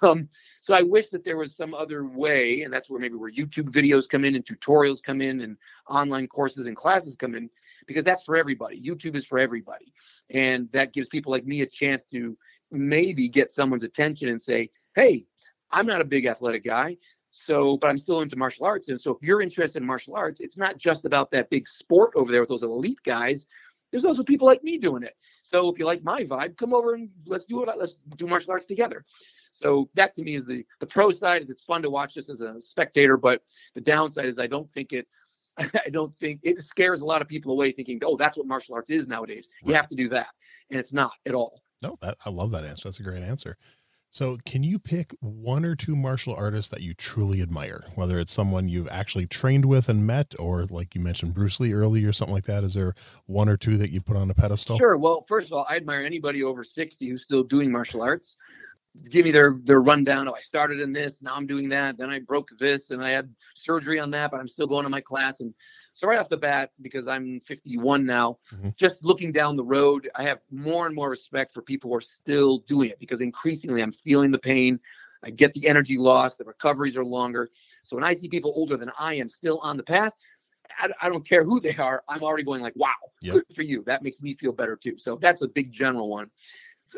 Um, 0.00 0.30
so 0.62 0.72
I 0.72 0.80
wish 0.80 1.08
that 1.08 1.26
there 1.26 1.36
was 1.36 1.54
some 1.54 1.74
other 1.74 2.06
way, 2.06 2.62
and 2.62 2.72
that's 2.72 2.88
where 2.88 2.98
maybe 2.98 3.16
where 3.16 3.30
YouTube 3.30 3.68
videos 3.68 4.08
come 4.08 4.24
in 4.24 4.34
and 4.34 4.46
tutorials 4.46 5.02
come 5.02 5.20
in 5.20 5.42
and 5.42 5.58
online 5.90 6.26
courses 6.26 6.64
and 6.64 6.74
classes 6.74 7.16
come 7.16 7.34
in, 7.34 7.50
because 7.86 8.02
that's 8.02 8.24
for 8.24 8.34
everybody. 8.34 8.80
YouTube 8.80 9.14
is 9.14 9.26
for 9.26 9.38
everybody, 9.38 9.92
and 10.30 10.72
that 10.72 10.94
gives 10.94 11.06
people 11.06 11.32
like 11.32 11.44
me 11.44 11.60
a 11.60 11.66
chance 11.66 12.02
to 12.04 12.34
maybe 12.70 13.28
get 13.28 13.50
someone's 13.50 13.84
attention 13.84 14.30
and 14.30 14.40
say, 14.40 14.70
"Hey, 14.94 15.26
I'm 15.70 15.86
not 15.86 16.00
a 16.00 16.04
big 16.04 16.24
athletic 16.24 16.64
guy." 16.64 16.96
So, 17.30 17.76
but 17.78 17.88
I'm 17.88 17.98
still 17.98 18.20
into 18.20 18.36
martial 18.36 18.66
arts. 18.66 18.88
And 18.88 19.00
so 19.00 19.10
if 19.10 19.22
you're 19.22 19.40
interested 19.40 19.80
in 19.80 19.86
martial 19.86 20.14
arts, 20.14 20.40
it's 20.40 20.58
not 20.58 20.76
just 20.76 21.06
about 21.06 21.30
that 21.30 21.48
big 21.48 21.66
sport 21.66 22.12
over 22.14 22.30
there 22.30 22.42
with 22.42 22.50
those 22.50 22.62
elite 22.62 23.02
guys 23.04 23.46
there's 23.92 24.04
also 24.04 24.24
people 24.24 24.46
like 24.46 24.64
me 24.64 24.78
doing 24.78 25.02
it. 25.02 25.14
So 25.44 25.68
if 25.68 25.78
you 25.78 25.84
like 25.84 26.02
my 26.02 26.24
vibe, 26.24 26.56
come 26.56 26.74
over 26.74 26.94
and 26.94 27.10
let's 27.26 27.44
do 27.44 27.62
it. 27.62 27.68
Let's 27.76 27.94
do 28.16 28.26
martial 28.26 28.52
arts 28.52 28.66
together. 28.66 29.04
So 29.52 29.88
that 29.94 30.14
to 30.14 30.22
me 30.22 30.34
is 30.34 30.46
the 30.46 30.64
the 30.80 30.86
pro 30.86 31.10
side 31.10 31.42
is 31.42 31.50
it's 31.50 31.62
fun 31.62 31.82
to 31.82 31.90
watch 31.90 32.14
this 32.14 32.30
as 32.30 32.40
a 32.40 32.60
spectator, 32.60 33.16
but 33.16 33.42
the 33.74 33.80
downside 33.80 34.26
is 34.26 34.38
I 34.38 34.46
don't 34.46 34.72
think 34.72 34.92
it 34.92 35.06
I 35.58 35.90
don't 35.92 36.18
think 36.18 36.40
it 36.42 36.58
scares 36.60 37.02
a 37.02 37.04
lot 37.04 37.22
of 37.22 37.28
people 37.28 37.52
away 37.52 37.70
thinking, 37.72 38.00
oh, 38.04 38.16
that's 38.16 38.36
what 38.36 38.46
martial 38.46 38.74
arts 38.74 38.90
is 38.90 39.06
nowadays. 39.06 39.48
You 39.62 39.74
have 39.74 39.88
to 39.88 39.94
do 39.94 40.08
that. 40.08 40.28
And 40.70 40.80
it's 40.80 40.94
not 40.94 41.12
at 41.26 41.34
all. 41.34 41.62
No, 41.82 41.98
that, 42.00 42.16
I 42.24 42.30
love 42.30 42.52
that 42.52 42.64
answer. 42.64 42.88
That's 42.88 43.00
a 43.00 43.02
great 43.02 43.22
answer. 43.22 43.58
So, 44.14 44.36
can 44.44 44.62
you 44.62 44.78
pick 44.78 45.16
one 45.20 45.64
or 45.64 45.74
two 45.74 45.96
martial 45.96 46.34
artists 46.34 46.70
that 46.70 46.82
you 46.82 46.92
truly 46.92 47.40
admire, 47.40 47.82
whether 47.94 48.20
it's 48.20 48.30
someone 48.30 48.68
you've 48.68 48.88
actually 48.88 49.26
trained 49.26 49.64
with 49.64 49.88
and 49.88 50.06
met, 50.06 50.34
or 50.38 50.66
like 50.66 50.94
you 50.94 51.00
mentioned 51.00 51.32
Bruce 51.32 51.58
Lee 51.60 51.72
earlier, 51.72 52.10
or 52.10 52.12
something 52.12 52.34
like 52.34 52.44
that? 52.44 52.62
Is 52.62 52.74
there 52.74 52.92
one 53.24 53.48
or 53.48 53.56
two 53.56 53.78
that 53.78 53.90
you 53.90 54.02
put 54.02 54.18
on 54.18 54.30
a 54.30 54.34
pedestal? 54.34 54.76
Sure. 54.76 54.98
Well, 54.98 55.24
first 55.26 55.46
of 55.46 55.54
all, 55.54 55.66
I 55.66 55.76
admire 55.76 56.02
anybody 56.02 56.42
over 56.42 56.62
60 56.62 57.08
who's 57.08 57.22
still 57.22 57.42
doing 57.42 57.72
martial 57.72 58.02
arts. 58.02 58.36
Give 59.08 59.24
me 59.24 59.30
their 59.30 59.58
their 59.64 59.80
rundown. 59.80 60.28
Oh, 60.28 60.34
I 60.34 60.40
started 60.40 60.80
in 60.80 60.92
this, 60.92 61.22
now 61.22 61.34
I'm 61.34 61.46
doing 61.46 61.70
that, 61.70 61.96
then 61.96 62.10
I 62.10 62.18
broke 62.18 62.50
this, 62.58 62.90
and 62.90 63.02
I 63.02 63.08
had 63.08 63.34
surgery 63.54 63.98
on 63.98 64.10
that, 64.10 64.30
but 64.30 64.40
I'm 64.40 64.48
still 64.48 64.66
going 64.66 64.84
to 64.84 64.90
my 64.90 65.00
class. 65.00 65.40
And 65.40 65.54
so 65.94 66.08
right 66.08 66.18
off 66.18 66.28
the 66.28 66.36
bat, 66.36 66.70
because 66.80 67.06
I'm 67.06 67.40
51 67.40 68.06
now, 68.06 68.38
mm-hmm. 68.54 68.70
just 68.76 69.04
looking 69.04 69.30
down 69.30 69.56
the 69.56 69.64
road, 69.64 70.10
I 70.14 70.22
have 70.24 70.38
more 70.50 70.86
and 70.86 70.94
more 70.94 71.10
respect 71.10 71.52
for 71.52 71.62
people 71.62 71.90
who 71.90 71.96
are 71.96 72.00
still 72.00 72.58
doing 72.60 72.90
it 72.90 72.98
because 72.98 73.20
increasingly 73.20 73.82
I'm 73.82 73.92
feeling 73.92 74.30
the 74.30 74.38
pain. 74.38 74.80
I 75.22 75.30
get 75.30 75.52
the 75.54 75.68
energy 75.68 75.98
loss, 75.98 76.36
the 76.36 76.44
recoveries 76.44 76.96
are 76.96 77.04
longer. 77.04 77.50
So 77.82 77.96
when 77.96 78.04
I 78.04 78.14
see 78.14 78.28
people 78.28 78.52
older 78.56 78.76
than 78.76 78.90
I 78.98 79.14
am 79.14 79.28
still 79.28 79.58
on 79.58 79.76
the 79.76 79.82
path, 79.82 80.12
I, 80.78 80.88
I 81.02 81.08
don't 81.08 81.26
care 81.26 81.44
who 81.44 81.60
they 81.60 81.76
are. 81.76 82.02
I'm 82.08 82.22
already 82.22 82.44
going 82.44 82.62
like, 82.62 82.74
wow, 82.76 82.94
yep. 83.20 83.34
good 83.34 83.44
for 83.54 83.62
you. 83.62 83.82
That 83.86 84.02
makes 84.02 84.20
me 84.20 84.34
feel 84.34 84.52
better 84.52 84.76
too. 84.76 84.98
So 84.98 85.18
that's 85.20 85.42
a 85.42 85.48
big 85.48 85.72
general 85.72 86.08
one. 86.08 86.30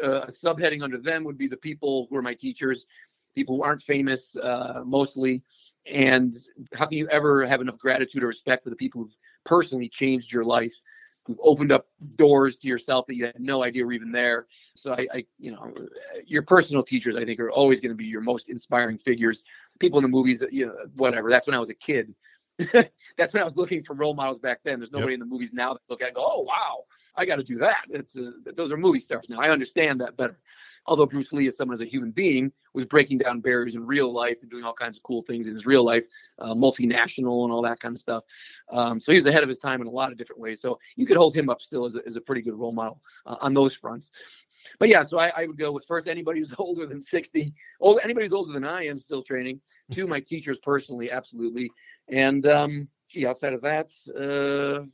Uh, 0.02 0.26
subheading 0.26 0.82
under 0.82 0.98
them 0.98 1.24
would 1.24 1.38
be 1.38 1.48
the 1.48 1.56
people 1.56 2.06
who 2.08 2.16
are 2.16 2.22
my 2.22 2.34
teachers, 2.34 2.86
people 3.34 3.56
who 3.56 3.62
aren't 3.62 3.82
famous 3.82 4.36
uh, 4.36 4.82
mostly, 4.84 5.42
and 5.86 6.34
how 6.74 6.86
can 6.86 6.98
you 6.98 7.08
ever 7.08 7.44
have 7.46 7.60
enough 7.60 7.78
gratitude 7.78 8.22
or 8.22 8.28
respect 8.28 8.64
for 8.64 8.70
the 8.70 8.76
people 8.76 9.02
who've 9.02 9.16
personally 9.44 9.88
changed 9.88 10.32
your 10.32 10.44
life 10.44 10.74
who've 11.26 11.40
opened 11.42 11.72
up 11.72 11.86
doors 12.16 12.58
to 12.58 12.68
yourself 12.68 13.06
that 13.06 13.16
you 13.16 13.24
had 13.24 13.38
no 13.38 13.62
idea 13.62 13.84
were 13.84 13.92
even 13.92 14.12
there? 14.12 14.46
So 14.74 14.92
i, 14.94 15.06
I 15.12 15.24
you 15.38 15.52
know 15.52 15.74
your 16.26 16.42
personal 16.42 16.82
teachers 16.82 17.16
i 17.16 17.24
think 17.24 17.40
are 17.40 17.50
always 17.50 17.80
going 17.80 17.92
to 17.92 17.96
be 17.96 18.06
your 18.06 18.20
most 18.20 18.48
inspiring 18.48 18.98
figures. 18.98 19.44
People 19.78 19.98
in 19.98 20.02
the 20.02 20.08
movies 20.08 20.42
you 20.50 20.66
know 20.66 20.74
whatever. 20.96 21.30
That's 21.30 21.46
when 21.46 21.54
i 21.54 21.60
was 21.60 21.70
a 21.70 21.74
kid. 21.74 22.14
That's 22.72 23.34
when 23.34 23.42
i 23.42 23.44
was 23.44 23.56
looking 23.56 23.82
for 23.82 23.94
role 23.94 24.14
models 24.14 24.38
back 24.38 24.60
then. 24.64 24.78
There's 24.78 24.92
nobody 24.92 25.12
yep. 25.12 25.20
in 25.20 25.20
the 25.20 25.32
movies 25.32 25.52
now 25.52 25.74
that 25.74 25.82
look 25.88 26.02
at 26.02 26.08
and 26.08 26.16
go 26.16 26.24
oh 26.24 26.42
wow. 26.42 26.84
I 27.16 27.26
got 27.26 27.36
to 27.36 27.44
do 27.44 27.58
that. 27.58 27.84
It's 27.90 28.16
uh, 28.16 28.30
those 28.56 28.72
are 28.72 28.76
movie 28.76 28.98
stars 28.98 29.26
now. 29.28 29.38
I 29.38 29.50
understand 29.50 30.00
that 30.00 30.16
better 30.16 30.38
although 30.86 31.06
Bruce 31.06 31.32
Lee 31.32 31.46
is 31.46 31.56
someone 31.56 31.74
as 31.74 31.80
a 31.80 31.86
human 31.86 32.10
being 32.10 32.52
was 32.72 32.84
breaking 32.84 33.18
down 33.18 33.40
barriers 33.40 33.74
in 33.74 33.86
real 33.86 34.12
life 34.12 34.38
and 34.42 34.50
doing 34.50 34.64
all 34.64 34.74
kinds 34.74 34.96
of 34.96 35.02
cool 35.02 35.22
things 35.22 35.48
in 35.48 35.54
his 35.54 35.66
real 35.66 35.84
life, 35.84 36.06
uh, 36.38 36.54
multinational 36.54 37.44
and 37.44 37.52
all 37.52 37.62
that 37.62 37.80
kind 37.80 37.94
of 37.94 38.00
stuff. 38.00 38.24
Um, 38.70 39.00
so 39.00 39.12
he 39.12 39.16
was 39.16 39.26
ahead 39.26 39.42
of 39.42 39.48
his 39.48 39.58
time 39.58 39.80
in 39.80 39.86
a 39.86 39.90
lot 39.90 40.12
of 40.12 40.18
different 40.18 40.40
ways. 40.40 40.60
So 40.60 40.78
you 40.96 41.06
could 41.06 41.16
hold 41.16 41.34
him 41.34 41.48
up 41.48 41.60
still 41.60 41.84
as 41.84 41.96
a, 41.96 42.00
as 42.06 42.16
a 42.16 42.20
pretty 42.20 42.42
good 42.42 42.54
role 42.54 42.72
model 42.72 43.00
uh, 43.26 43.36
on 43.40 43.54
those 43.54 43.74
fronts. 43.74 44.12
But 44.78 44.88
yeah, 44.88 45.04
so 45.04 45.18
I, 45.18 45.28
I, 45.36 45.46
would 45.46 45.58
go 45.58 45.72
with 45.72 45.84
first 45.86 46.08
anybody 46.08 46.40
who's 46.40 46.54
older 46.58 46.86
than 46.86 47.02
60, 47.02 47.54
old, 47.80 48.00
anybody 48.02 48.24
who's 48.26 48.32
older 48.32 48.52
than 48.52 48.64
I 48.64 48.86
am 48.86 48.98
still 48.98 49.22
training. 49.22 49.60
Two, 49.90 50.06
my 50.06 50.20
teachers 50.26 50.58
personally, 50.58 51.10
absolutely. 51.10 51.70
And 52.08 52.46
um, 52.46 52.88
gee, 53.08 53.26
outside 53.26 53.52
of 53.52 53.62
that, 53.62 53.92
uh, 54.10 54.86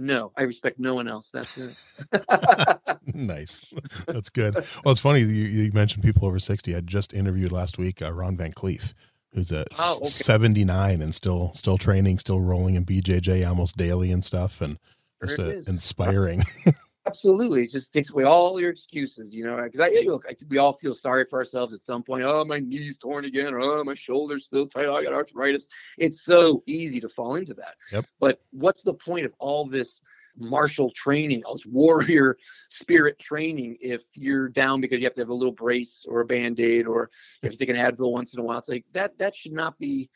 no, 0.00 0.32
I 0.36 0.42
respect 0.42 0.78
no 0.78 0.94
one 0.94 1.08
else. 1.08 1.30
That's 1.30 2.04
it. 2.12 2.78
nice. 3.14 3.64
That's 4.06 4.30
good. 4.30 4.54
Well, 4.54 4.92
it's 4.92 5.00
funny 5.00 5.20
you, 5.20 5.26
you, 5.26 5.72
mentioned 5.72 6.04
people 6.04 6.26
over 6.26 6.38
sixty. 6.38 6.74
I 6.74 6.80
just 6.80 7.12
interviewed 7.12 7.52
last 7.52 7.78
week 7.78 8.02
uh, 8.02 8.12
Ron 8.12 8.36
Van 8.36 8.52
Clief, 8.52 8.94
who's 9.32 9.52
a 9.52 9.64
oh, 9.78 9.96
okay. 9.98 10.08
seventy 10.08 10.64
nine 10.64 11.02
and 11.02 11.14
still 11.14 11.52
still 11.54 11.78
training, 11.78 12.18
still 12.18 12.40
rolling 12.40 12.74
in 12.74 12.84
BJJ 12.84 13.46
almost 13.46 13.76
daily 13.76 14.10
and 14.10 14.24
stuff, 14.24 14.60
and 14.60 14.78
just 15.24 15.38
uh, 15.38 15.48
inspiring. 15.66 16.42
Absolutely, 17.06 17.62
it 17.64 17.70
just 17.70 17.92
takes 17.92 18.10
away 18.10 18.24
all 18.24 18.60
your 18.60 18.70
excuses, 18.70 19.34
you 19.34 19.44
know. 19.44 19.56
Because 19.62 19.80
I 19.80 19.88
look, 20.04 20.26
I, 20.28 20.36
we 20.48 20.58
all 20.58 20.74
feel 20.74 20.94
sorry 20.94 21.24
for 21.28 21.38
ourselves 21.38 21.72
at 21.72 21.82
some 21.82 22.02
point. 22.02 22.24
Oh, 22.24 22.44
my 22.44 22.58
knee's 22.58 22.98
torn 22.98 23.24
again, 23.24 23.54
or 23.54 23.60
oh, 23.60 23.82
my 23.84 23.94
shoulder's 23.94 24.44
still 24.44 24.68
tight. 24.68 24.86
Oh, 24.86 24.96
I 24.96 25.02
got 25.02 25.14
arthritis. 25.14 25.66
It's 25.96 26.24
so 26.24 26.62
easy 26.66 27.00
to 27.00 27.08
fall 27.08 27.36
into 27.36 27.54
that. 27.54 27.76
Yep. 27.90 28.04
But 28.20 28.42
what's 28.50 28.82
the 28.82 28.92
point 28.92 29.24
of 29.24 29.32
all 29.38 29.66
this 29.66 30.02
martial 30.36 30.90
training, 30.90 31.42
all 31.44 31.54
this 31.54 31.66
warrior 31.66 32.36
spirit 32.68 33.18
training, 33.18 33.78
if 33.80 34.02
you're 34.12 34.48
down 34.48 34.82
because 34.82 35.00
you 35.00 35.06
have 35.06 35.14
to 35.14 35.22
have 35.22 35.30
a 35.30 35.34
little 35.34 35.52
brace 35.52 36.04
or 36.06 36.20
a 36.20 36.26
band 36.26 36.60
aid, 36.60 36.86
or 36.86 37.10
you 37.42 37.46
have 37.46 37.52
to 37.52 37.58
take 37.58 37.70
an 37.70 37.76
Advil 37.76 38.12
once 38.12 38.34
in 38.34 38.40
a 38.40 38.42
while? 38.42 38.58
It's 38.58 38.68
like 38.68 38.84
that. 38.92 39.16
That 39.18 39.34
should 39.34 39.52
not 39.52 39.78
be 39.78 40.10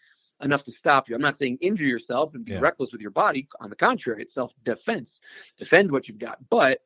enough 0.44 0.62
to 0.64 0.72
stop 0.72 1.08
you. 1.08 1.14
I'm 1.14 1.22
not 1.22 1.36
saying 1.36 1.58
injure 1.60 1.86
yourself 1.86 2.34
and 2.34 2.44
be 2.44 2.52
yeah. 2.52 2.60
reckless 2.60 2.92
with 2.92 3.00
your 3.00 3.10
body. 3.10 3.48
On 3.60 3.70
the 3.70 3.76
contrary, 3.76 4.22
it's 4.22 4.34
self 4.34 4.52
defense. 4.64 5.20
Defend 5.58 5.90
what 5.90 6.08
you've 6.08 6.18
got. 6.18 6.38
But 6.50 6.80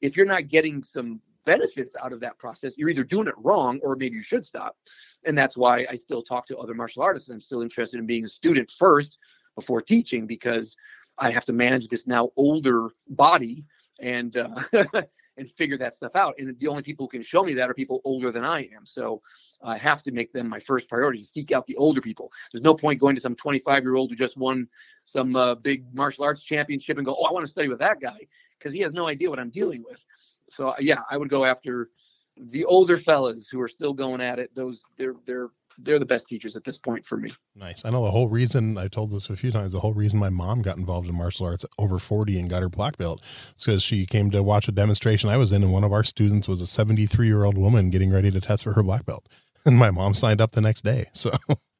if 0.00 0.16
you're 0.16 0.26
not 0.26 0.48
getting 0.48 0.82
some 0.82 1.20
benefits 1.44 1.94
out 2.02 2.12
of 2.12 2.20
that 2.20 2.38
process, 2.38 2.76
you're 2.76 2.88
either 2.88 3.04
doing 3.04 3.28
it 3.28 3.34
wrong 3.38 3.80
or 3.82 3.96
maybe 3.96 4.16
you 4.16 4.22
should 4.22 4.46
stop. 4.46 4.76
And 5.24 5.36
that's 5.36 5.56
why 5.56 5.86
I 5.90 5.94
still 5.94 6.22
talk 6.22 6.46
to 6.46 6.58
other 6.58 6.74
martial 6.74 7.02
artists. 7.02 7.28
I'm 7.28 7.40
still 7.40 7.62
interested 7.62 7.98
in 7.98 8.06
being 8.06 8.24
a 8.24 8.28
student 8.28 8.70
first 8.70 9.18
before 9.54 9.80
teaching 9.80 10.26
because 10.26 10.76
I 11.18 11.30
have 11.30 11.44
to 11.46 11.52
manage 11.52 11.88
this 11.88 12.06
now 12.06 12.30
older 12.36 12.90
body 13.08 13.64
and 14.00 14.36
uh, 14.36 14.54
and 15.36 15.50
figure 15.50 15.78
that 15.78 15.94
stuff 15.94 16.14
out. 16.14 16.34
And 16.38 16.56
the 16.58 16.68
only 16.68 16.82
people 16.82 17.06
who 17.06 17.10
can 17.10 17.22
show 17.22 17.42
me 17.42 17.54
that 17.54 17.68
are 17.68 17.74
people 17.74 18.00
older 18.04 18.30
than 18.30 18.44
I 18.44 18.68
am. 18.76 18.84
So 18.84 19.20
I 19.62 19.76
have 19.78 20.02
to 20.04 20.12
make 20.12 20.32
them 20.32 20.48
my 20.48 20.60
first 20.60 20.88
priority 20.88 21.20
to 21.20 21.24
seek 21.24 21.52
out 21.52 21.66
the 21.66 21.76
older 21.76 22.00
people. 22.00 22.30
There's 22.52 22.62
no 22.62 22.74
point 22.74 23.00
going 23.00 23.14
to 23.14 23.20
some 23.20 23.34
25 23.34 23.82
year 23.82 23.96
old 23.96 24.10
who 24.10 24.16
just 24.16 24.36
won 24.36 24.68
some 25.04 25.34
uh, 25.36 25.56
big 25.56 25.84
martial 25.94 26.24
arts 26.24 26.42
championship 26.42 26.98
and 26.98 27.06
go, 27.06 27.16
oh, 27.18 27.24
I 27.24 27.32
want 27.32 27.44
to 27.44 27.50
study 27.50 27.68
with 27.68 27.80
that 27.80 28.00
guy 28.00 28.18
because 28.58 28.72
he 28.72 28.80
has 28.80 28.92
no 28.92 29.08
idea 29.08 29.30
what 29.30 29.38
I'm 29.38 29.50
dealing 29.50 29.82
with. 29.88 30.02
So 30.50 30.74
yeah, 30.78 31.00
I 31.10 31.16
would 31.16 31.30
go 31.30 31.44
after 31.44 31.90
the 32.36 32.64
older 32.64 32.98
fellas 32.98 33.48
who 33.48 33.60
are 33.60 33.68
still 33.68 33.92
going 33.92 34.20
at 34.20 34.38
it. 34.38 34.54
Those 34.54 34.84
they're 34.98 35.14
they're 35.26 35.48
they're 35.78 35.98
the 35.98 36.06
best 36.06 36.28
teachers 36.28 36.56
at 36.56 36.64
this 36.64 36.78
point 36.78 37.04
for 37.04 37.16
me. 37.16 37.32
Nice. 37.54 37.84
I 37.84 37.90
know 37.90 38.04
the 38.04 38.10
whole 38.10 38.28
reason 38.28 38.78
I 38.78 38.88
told 38.88 39.10
this 39.10 39.30
a 39.30 39.36
few 39.36 39.50
times. 39.50 39.72
The 39.72 39.80
whole 39.80 39.94
reason 39.94 40.18
my 40.18 40.30
mom 40.30 40.62
got 40.62 40.76
involved 40.76 41.08
in 41.08 41.16
martial 41.16 41.46
arts 41.46 41.64
over 41.78 41.98
forty 41.98 42.38
and 42.38 42.48
got 42.48 42.62
her 42.62 42.68
black 42.68 42.96
belt 42.96 43.22
is 43.22 43.64
because 43.64 43.82
she 43.82 44.06
came 44.06 44.30
to 44.30 44.42
watch 44.42 44.68
a 44.68 44.72
demonstration 44.72 45.30
I 45.30 45.36
was 45.36 45.52
in, 45.52 45.62
and 45.62 45.72
one 45.72 45.84
of 45.84 45.92
our 45.92 46.04
students 46.04 46.48
was 46.48 46.60
a 46.60 46.66
seventy-three 46.66 47.26
year 47.26 47.44
old 47.44 47.58
woman 47.58 47.90
getting 47.90 48.12
ready 48.12 48.30
to 48.30 48.40
test 48.40 48.64
for 48.64 48.72
her 48.74 48.82
black 48.82 49.04
belt, 49.06 49.28
and 49.66 49.76
my 49.76 49.90
mom 49.90 50.14
signed 50.14 50.40
up 50.40 50.52
the 50.52 50.60
next 50.60 50.82
day. 50.82 51.06
So. 51.12 51.32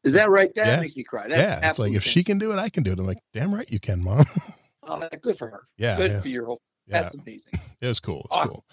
Is 0.04 0.12
that 0.12 0.28
right? 0.28 0.54
That 0.54 0.66
yeah. 0.66 0.80
makes 0.80 0.96
me 0.96 1.02
cry. 1.02 1.28
That's 1.28 1.40
yeah, 1.40 1.66
it's 1.66 1.78
like 1.78 1.94
if 1.94 2.02
she 2.02 2.22
can 2.22 2.38
do 2.38 2.52
it, 2.52 2.58
I 2.58 2.68
can 2.68 2.82
do 2.82 2.92
it. 2.92 2.98
I'm 2.98 3.06
like, 3.06 3.22
damn 3.32 3.54
right 3.54 3.70
you 3.70 3.80
can, 3.80 4.04
mom. 4.04 4.22
oh, 4.82 5.08
good 5.22 5.38
for 5.38 5.48
her. 5.48 5.62
Yeah, 5.78 5.96
good 5.96 6.10
yeah. 6.10 6.20
for 6.20 6.28
your 6.28 6.44
whole. 6.44 6.60
That's 6.86 7.14
amazing. 7.14 7.54
It 7.80 7.86
was 7.86 8.00
cool. 8.00 8.20
It's 8.26 8.36
awesome. 8.36 8.50
cool. 8.50 8.64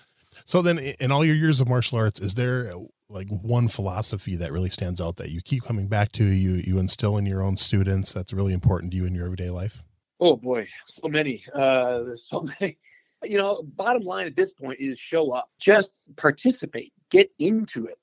So 0.45 0.61
then, 0.61 0.80
in 0.80 1.11
all 1.11 1.24
your 1.24 1.36
years 1.36 1.61
of 1.61 1.69
martial 1.69 1.97
arts, 1.97 2.19
is 2.19 2.36
there 2.36 2.74
like 3.12 3.28
one 3.30 3.68
philosophy 3.68 4.36
that 4.38 4.51
really 4.51 4.70
stands 4.70 5.01
out 5.01 5.18
that 5.18 5.30
you 5.30 5.41
keep 5.41 5.64
coming 5.64 5.88
back 5.88 6.12
to 6.14 6.24
you 6.24 6.51
you 6.53 6.80
instill 6.80 7.18
in 7.18 7.26
your 7.26 7.43
own 7.43 7.57
students 7.57 8.14
that's 8.14 8.34
really 8.34 8.53
important 8.53 8.91
to 8.91 8.97
you 8.97 9.05
in 9.05 9.14
your 9.14 9.26
everyday 9.26 9.49
life? 9.49 9.84
Oh 10.20 10.36
boy. 10.36 10.68
So 10.88 11.07
many. 11.07 11.43
Uh 11.53 12.03
there's 12.03 12.28
so 12.28 12.41
many. 12.59 12.78
You 13.24 13.38
know 13.38 13.64
bottom 13.76 14.03
line 14.03 14.28
at 14.28 14.36
this 14.36 14.51
point 14.51 14.80
is 14.80 14.97
show 14.97 15.32
up. 15.32 15.49
Just 15.59 15.93
participate. 16.16 16.93
Get 17.09 17.32
into 17.39 17.86
it. 17.86 17.99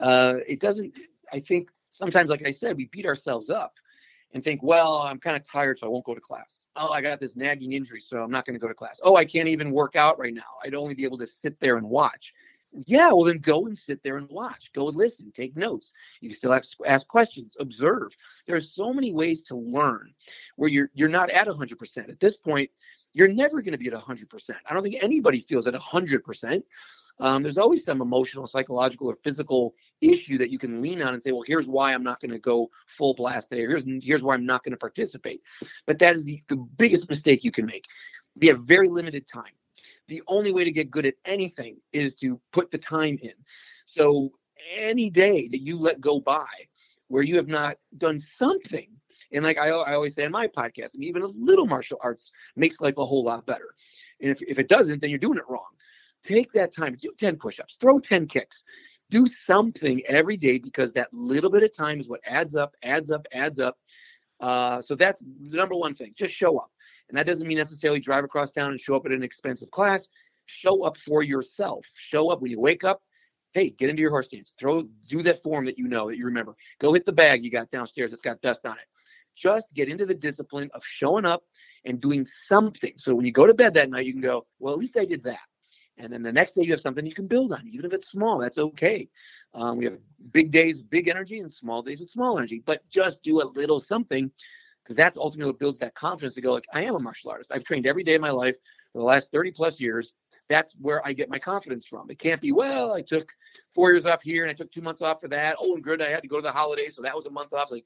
Uh 0.00 0.34
it 0.46 0.60
doesn't 0.60 0.92
i 1.32 1.38
think 1.38 1.70
sometimes 1.92 2.28
like 2.28 2.46
i 2.46 2.50
said 2.50 2.76
we 2.76 2.86
beat 2.86 3.06
ourselves 3.06 3.50
up 3.50 3.74
and 4.32 4.42
think 4.42 4.62
well 4.62 4.96
i'm 4.98 5.18
kind 5.18 5.36
of 5.36 5.48
tired 5.48 5.78
so 5.78 5.86
i 5.86 5.90
won't 5.90 6.04
go 6.04 6.14
to 6.14 6.20
class. 6.20 6.64
Oh 6.76 6.90
i 6.90 7.00
got 7.00 7.20
this 7.20 7.36
nagging 7.36 7.72
injury 7.72 8.00
so 8.00 8.22
i'm 8.22 8.30
not 8.30 8.44
going 8.44 8.54
to 8.54 8.60
go 8.60 8.68
to 8.68 8.74
class. 8.74 9.00
Oh 9.04 9.16
i 9.16 9.24
can't 9.24 9.48
even 9.48 9.70
work 9.70 9.94
out 9.96 10.18
right 10.18 10.34
now. 10.34 10.42
I'd 10.64 10.74
only 10.74 10.94
be 10.94 11.04
able 11.04 11.18
to 11.18 11.26
sit 11.26 11.58
there 11.60 11.76
and 11.76 11.88
watch 11.88 12.32
yeah, 12.72 13.08
well, 13.08 13.24
then 13.24 13.38
go 13.38 13.66
and 13.66 13.76
sit 13.76 14.02
there 14.02 14.16
and 14.16 14.28
watch. 14.28 14.72
Go 14.72 14.88
and 14.88 14.96
listen, 14.96 15.32
take 15.32 15.56
notes. 15.56 15.92
You 16.20 16.28
can 16.28 16.36
still 16.36 16.52
ask, 16.52 16.76
ask 16.86 17.06
questions, 17.08 17.56
observe. 17.58 18.16
There 18.46 18.56
are 18.56 18.60
so 18.60 18.92
many 18.92 19.12
ways 19.12 19.42
to 19.44 19.56
learn 19.56 20.14
where 20.56 20.70
you're 20.70 20.90
you're 20.94 21.08
not 21.08 21.30
at 21.30 21.48
100%. 21.48 22.08
At 22.08 22.20
this 22.20 22.36
point, 22.36 22.70
you're 23.12 23.28
never 23.28 23.60
going 23.60 23.72
to 23.72 23.78
be 23.78 23.88
at 23.88 23.94
100%. 23.94 24.50
I 24.68 24.74
don't 24.74 24.82
think 24.82 25.02
anybody 25.02 25.40
feels 25.40 25.66
at 25.66 25.74
100%. 25.74 26.62
Um, 27.18 27.42
there's 27.42 27.58
always 27.58 27.84
some 27.84 28.00
emotional, 28.00 28.46
psychological, 28.46 29.08
or 29.08 29.18
physical 29.22 29.74
issue 30.00 30.38
that 30.38 30.50
you 30.50 30.58
can 30.58 30.80
lean 30.80 31.02
on 31.02 31.12
and 31.12 31.22
say, 31.22 31.32
well, 31.32 31.44
here's 31.46 31.68
why 31.68 31.92
I'm 31.92 32.02
not 32.04 32.20
going 32.20 32.30
to 32.30 32.38
go 32.38 32.70
full 32.86 33.14
blast 33.14 33.50
there. 33.50 33.68
Here's 33.68 33.84
here's 34.02 34.22
why 34.22 34.34
I'm 34.34 34.46
not 34.46 34.64
going 34.64 34.72
to 34.72 34.78
participate. 34.78 35.42
But 35.86 35.98
that 35.98 36.14
is 36.14 36.24
the, 36.24 36.42
the 36.48 36.56
biggest 36.56 37.08
mistake 37.10 37.44
you 37.44 37.50
can 37.50 37.66
make. 37.66 37.84
We 38.36 38.46
have 38.46 38.60
very 38.60 38.88
limited 38.88 39.26
time 39.28 39.52
the 40.10 40.22
only 40.26 40.52
way 40.52 40.64
to 40.64 40.72
get 40.72 40.90
good 40.90 41.06
at 41.06 41.14
anything 41.24 41.76
is 41.92 42.14
to 42.16 42.38
put 42.52 42.70
the 42.70 42.78
time 42.78 43.16
in. 43.22 43.32
So 43.86 44.32
any 44.76 45.08
day 45.08 45.48
that 45.48 45.60
you 45.60 45.78
let 45.78 46.00
go 46.00 46.20
by 46.20 46.48
where 47.08 47.22
you 47.22 47.36
have 47.36 47.48
not 47.48 47.76
done 47.96 48.20
something, 48.20 48.88
and 49.32 49.44
like 49.44 49.56
I, 49.56 49.68
I 49.68 49.94
always 49.94 50.16
say 50.16 50.24
in 50.24 50.32
my 50.32 50.48
podcast, 50.48 50.96
even 50.96 51.22
a 51.22 51.26
little 51.28 51.66
martial 51.66 51.98
arts 52.02 52.32
makes 52.56 52.80
life 52.80 52.98
a 52.98 53.06
whole 53.06 53.24
lot 53.24 53.46
better. 53.46 53.74
And 54.20 54.30
if, 54.30 54.42
if 54.42 54.58
it 54.58 54.68
doesn't, 54.68 55.00
then 55.00 55.10
you're 55.10 55.18
doing 55.18 55.38
it 55.38 55.48
wrong. 55.48 55.70
Take 56.24 56.52
that 56.52 56.74
time, 56.74 56.98
do 57.00 57.12
10 57.16 57.36
push 57.36 57.60
ups, 57.60 57.76
throw 57.80 58.00
10 58.00 58.26
kicks, 58.26 58.64
do 59.10 59.26
something 59.26 60.02
every 60.06 60.36
day 60.36 60.58
because 60.58 60.92
that 60.92 61.08
little 61.12 61.50
bit 61.50 61.62
of 61.62 61.74
time 61.74 62.00
is 62.00 62.08
what 62.08 62.20
adds 62.26 62.56
up, 62.56 62.74
adds 62.82 63.10
up, 63.12 63.26
adds 63.32 63.60
up. 63.60 63.78
Uh, 64.40 64.80
so 64.80 64.96
that's 64.96 65.20
the 65.20 65.56
number 65.56 65.76
one 65.76 65.94
thing. 65.94 66.12
Just 66.16 66.34
show 66.34 66.58
up. 66.58 66.70
And 67.10 67.18
that 67.18 67.26
doesn't 67.26 67.46
mean 67.46 67.58
necessarily 67.58 68.00
drive 68.00 68.24
across 68.24 68.52
town 68.52 68.70
and 68.70 68.80
show 68.80 68.94
up 68.94 69.04
at 69.04 69.12
an 69.12 69.22
expensive 69.24 69.70
class. 69.70 70.08
Show 70.46 70.84
up 70.84 70.96
for 70.96 71.22
yourself. 71.22 71.84
Show 71.94 72.30
up 72.30 72.40
when 72.40 72.50
you 72.50 72.60
wake 72.60 72.84
up. 72.84 73.02
hey, 73.52 73.70
get 73.70 73.90
into 73.90 74.00
your 74.00 74.10
horse 74.10 74.26
stance. 74.26 74.54
Throw, 74.58 74.84
do 75.08 75.22
that 75.22 75.42
form 75.42 75.64
that 75.66 75.78
you 75.78 75.88
know 75.88 76.08
that 76.08 76.16
you 76.16 76.24
remember. 76.24 76.54
Go 76.80 76.92
hit 76.92 77.04
the 77.04 77.12
bag 77.12 77.44
you 77.44 77.50
got 77.50 77.70
downstairs 77.70 78.12
that's 78.12 78.22
got 78.22 78.40
dust 78.40 78.64
on 78.64 78.76
it. 78.78 78.86
Just 79.36 79.66
get 79.74 79.88
into 79.88 80.06
the 80.06 80.14
discipline 80.14 80.70
of 80.74 80.84
showing 80.84 81.24
up 81.24 81.42
and 81.84 82.00
doing 82.00 82.24
something. 82.24 82.92
So 82.96 83.14
when 83.14 83.26
you 83.26 83.32
go 83.32 83.46
to 83.46 83.54
bed 83.54 83.74
that 83.74 83.90
night, 83.90 84.06
you 84.06 84.12
can 84.12 84.22
go, 84.22 84.46
well, 84.58 84.72
at 84.72 84.78
least 84.78 84.96
I 84.96 85.04
did 85.04 85.24
that. 85.24 85.40
And 85.96 86.12
then 86.12 86.22
the 86.22 86.32
next 86.32 86.54
day 86.54 86.62
you 86.62 86.72
have 86.72 86.80
something 86.80 87.04
you 87.04 87.14
can 87.14 87.26
build 87.26 87.52
on, 87.52 87.66
even 87.68 87.84
if 87.84 87.92
it's 87.92 88.10
small. 88.10 88.38
That's 88.38 88.58
okay. 88.58 89.08
Um, 89.54 89.78
we 89.78 89.84
have 89.84 89.98
big 90.30 90.50
days, 90.50 90.80
big 90.80 91.08
energy, 91.08 91.40
and 91.40 91.52
small 91.52 91.82
days 91.82 92.00
with 92.00 92.08
small 92.08 92.38
energy. 92.38 92.62
But 92.64 92.88
just 92.88 93.22
do 93.22 93.42
a 93.42 93.44
little 93.44 93.80
something, 93.80 94.30
because 94.82 94.96
that's 94.96 95.16
ultimately 95.16 95.52
what 95.52 95.58
builds 95.58 95.78
that 95.78 95.94
confidence 95.94 96.34
to 96.34 96.40
go 96.40 96.52
like, 96.52 96.66
I 96.72 96.84
am 96.84 96.94
a 96.94 96.98
martial 96.98 97.30
artist. 97.30 97.52
I've 97.52 97.64
trained 97.64 97.86
every 97.86 98.04
day 98.04 98.14
of 98.14 98.20
my 98.20 98.30
life 98.30 98.56
for 98.92 98.98
the 98.98 99.04
last 99.04 99.30
30 99.30 99.52
plus 99.52 99.80
years. 99.80 100.12
That's 100.48 100.74
where 100.80 101.06
I 101.06 101.12
get 101.12 101.30
my 101.30 101.38
confidence 101.38 101.86
from. 101.86 102.10
It 102.10 102.18
can't 102.18 102.40
be, 102.40 102.50
well, 102.50 102.92
I 102.92 103.02
took 103.02 103.30
four 103.74 103.92
years 103.92 104.04
off 104.04 104.22
here 104.22 104.42
and 104.42 104.50
I 104.50 104.54
took 104.54 104.72
two 104.72 104.82
months 104.82 105.00
off 105.00 105.20
for 105.20 105.28
that. 105.28 105.56
Oh, 105.60 105.74
and 105.74 105.84
good, 105.84 106.02
I 106.02 106.10
had 106.10 106.22
to 106.22 106.28
go 106.28 106.36
to 106.36 106.42
the 106.42 106.50
holidays, 106.50 106.96
so 106.96 107.02
that 107.02 107.14
was 107.14 107.26
a 107.26 107.30
month 107.30 107.52
off. 107.52 107.70
Like, 107.70 107.84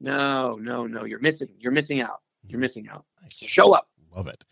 no, 0.00 0.56
no, 0.56 0.86
no, 0.86 1.04
you're 1.04 1.18
missing. 1.18 1.48
You're 1.58 1.72
missing 1.72 2.00
out. 2.00 2.20
You're 2.44 2.60
missing 2.60 2.88
out. 2.88 3.04
Show 3.28 3.74
up. 3.74 3.88
Love 4.14 4.28
it. 4.28 4.44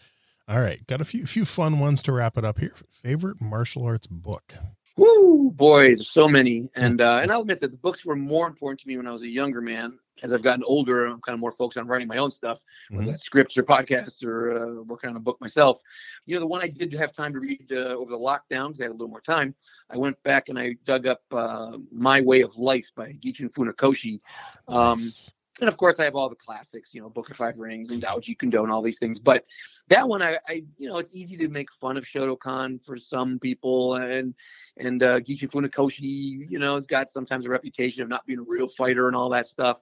All 0.47 0.61
right, 0.61 0.87
got 0.87 1.01
a 1.01 1.05
few 1.05 1.27
few 1.27 1.45
fun 1.45 1.79
ones 1.79 2.03
to 2.03 2.13
wrap 2.13 2.39
it 2.39 2.45
up 2.45 2.59
here. 2.59 2.75
Favorite 2.91 3.37
martial 3.41 3.85
arts 3.85 4.07
book? 4.07 4.55
Woo, 4.97 5.51
boy, 5.51 5.89
there's 5.89 6.11
so 6.11 6.27
many, 6.27 6.69
and 6.75 7.01
uh, 7.01 7.21
and 7.23 7.31
I'll 7.31 7.43
admit 7.43 7.61
that 7.61 7.71
the 7.71 7.77
books 7.77 8.05
were 8.05 8.17
more 8.17 8.47
important 8.47 8.81
to 8.81 8.89
me 8.89 8.97
when 8.97 9.07
I 9.07 9.13
was 9.13 9.23
a 9.23 9.29
younger 9.29 9.61
man. 9.61 9.99
As 10.23 10.33
I've 10.33 10.43
gotten 10.43 10.65
older, 10.65 11.07
I'm 11.07 11.21
kind 11.21 11.35
of 11.35 11.41
more 11.41 11.53
focused 11.53 11.79
on 11.79 11.87
writing 11.87 12.09
my 12.09 12.19
own 12.19 12.31
stuff, 12.31 12.61
whether 12.91 13.07
Mhm. 13.07 13.11
that's 13.13 13.25
scripts 13.25 13.57
or 13.57 13.63
podcasts 13.63 14.25
or 14.25 14.53
uh, 14.53 14.83
working 14.83 15.11
on 15.11 15.17
a 15.17 15.21
book 15.21 15.41
myself. 15.41 15.81
You 16.27 16.35
know, 16.35 16.41
the 16.41 16.47
one 16.47 16.61
I 16.61 16.69
did 16.69 16.93
have 16.95 17.13
time 17.13 17.33
to 17.33 17.41
read 17.41 17.71
uh, 17.73 17.95
over 17.97 18.11
the 18.11 18.19
lockdowns, 18.19 18.81
I 18.81 18.85
had 18.85 18.91
a 18.91 18.93
little 18.93 19.09
more 19.09 19.21
time. 19.21 19.55
I 19.91 19.97
went 19.97 20.21
back 20.23 20.49
and 20.49 20.59
I 20.59 20.75
dug 20.85 21.07
up 21.07 21.23
uh, 21.33 21.79
My 21.93 22.21
Way 22.21 22.41
of 22.43 22.57
Life 22.57 22.91
by 22.95 23.13
Gichin 23.13 23.51
Funakoshi. 23.53 24.21
Um, 24.67 24.99
Nice. 24.99 25.33
And 25.61 25.69
of 25.69 25.77
course 25.77 25.97
I 25.99 26.05
have 26.05 26.15
all 26.15 26.29
the 26.29 26.37
classics, 26.37 26.95
you 26.95 27.01
know, 27.01 27.09
Book 27.09 27.31
of 27.31 27.37
Five 27.37 27.59
Rings 27.59 27.91
and 27.91 28.03
Dao 28.03 28.19
Jeet 28.19 28.39
Kune 28.39 28.51
Do 28.51 28.63
and 28.63 28.73
all 28.73 28.83
these 28.83 28.99
things. 28.99 29.19
But 29.19 29.45
that 29.89 30.09
one, 30.09 30.23
I, 30.23 30.39
I, 30.47 30.63
you 30.77 30.89
know, 30.89 30.99
it's 30.99 31.15
easy 31.15 31.37
to 31.39 31.49
make 31.49 31.73
fun 31.73 31.97
of 31.97 32.05
Shotokan 32.05 32.85
for 32.85 32.97
some 32.97 33.39
people, 33.39 33.97
and 33.97 34.35
and 34.77 35.03
uh, 35.03 35.21
Gichin 35.21 35.51
Funakoshi, 35.51 36.49
you 36.49 36.59
know, 36.59 36.75
has 36.75 36.87
got 36.87 37.11
sometimes 37.11 37.47
a 37.47 37.51
reputation 37.51 38.03
of 38.03 38.09
not 38.09 38.27
being 38.27 38.39
a 38.39 38.43
real 38.43 38.69
fighter 38.69 39.09
and 39.09 39.17
all 39.17 39.31
that 39.31 39.47
stuff. 39.47 39.81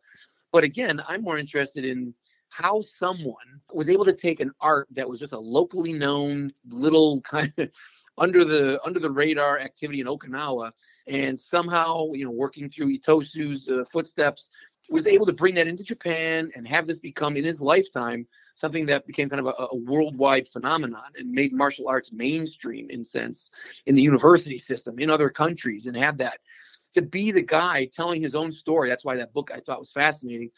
But 0.52 0.64
again, 0.64 1.02
I'm 1.06 1.22
more 1.22 1.38
interested 1.38 1.84
in 1.84 2.14
how 2.48 2.80
someone 2.80 3.60
was 3.72 3.90
able 3.90 4.04
to 4.06 4.14
take 4.14 4.40
an 4.40 4.52
art 4.60 4.88
that 4.92 5.08
was 5.08 5.20
just 5.20 5.32
a 5.32 5.38
locally 5.38 5.92
known 5.92 6.52
little 6.68 7.20
kind 7.22 7.52
of 7.58 7.70
under 8.18 8.44
the 8.44 8.80
under 8.84 8.98
the 8.98 9.10
radar 9.10 9.58
activity 9.58 10.00
in 10.00 10.06
Okinawa, 10.06 10.72
and 11.06 11.38
somehow, 11.38 12.12
you 12.12 12.24
know, 12.24 12.30
working 12.30 12.70
through 12.70 12.96
Itosu's 12.96 13.68
uh, 13.68 13.84
footsteps 13.92 14.50
was 14.88 15.06
able 15.06 15.26
to 15.26 15.32
bring 15.32 15.54
that 15.54 15.66
into 15.66 15.84
Japan 15.84 16.50
and 16.54 16.66
have 16.66 16.86
this 16.86 16.98
become 16.98 17.36
in 17.36 17.44
his 17.44 17.60
lifetime 17.60 18.26
something 18.54 18.86
that 18.86 19.06
became 19.06 19.28
kind 19.28 19.40
of 19.40 19.46
a, 19.46 19.66
a 19.70 19.76
worldwide 19.76 20.48
phenomenon 20.48 21.10
and 21.16 21.30
made 21.30 21.52
martial 21.52 21.88
arts 21.88 22.12
mainstream 22.12 22.88
in 22.90 23.04
sense 23.04 23.50
in 23.86 23.94
the 23.94 24.02
university 24.02 24.58
system 24.58 24.98
in 24.98 25.10
other 25.10 25.28
countries 25.28 25.86
and 25.86 25.96
had 25.96 26.18
that. 26.18 26.38
To 26.94 27.02
be 27.02 27.30
the 27.30 27.42
guy 27.42 27.90
telling 27.92 28.22
his 28.22 28.34
own 28.34 28.50
story 28.50 28.88
that's 28.88 29.04
why 29.04 29.16
that 29.16 29.34
book 29.34 29.50
i 29.54 29.60
thought 29.60 29.80
was 29.80 29.92
fascinating. 29.92 30.50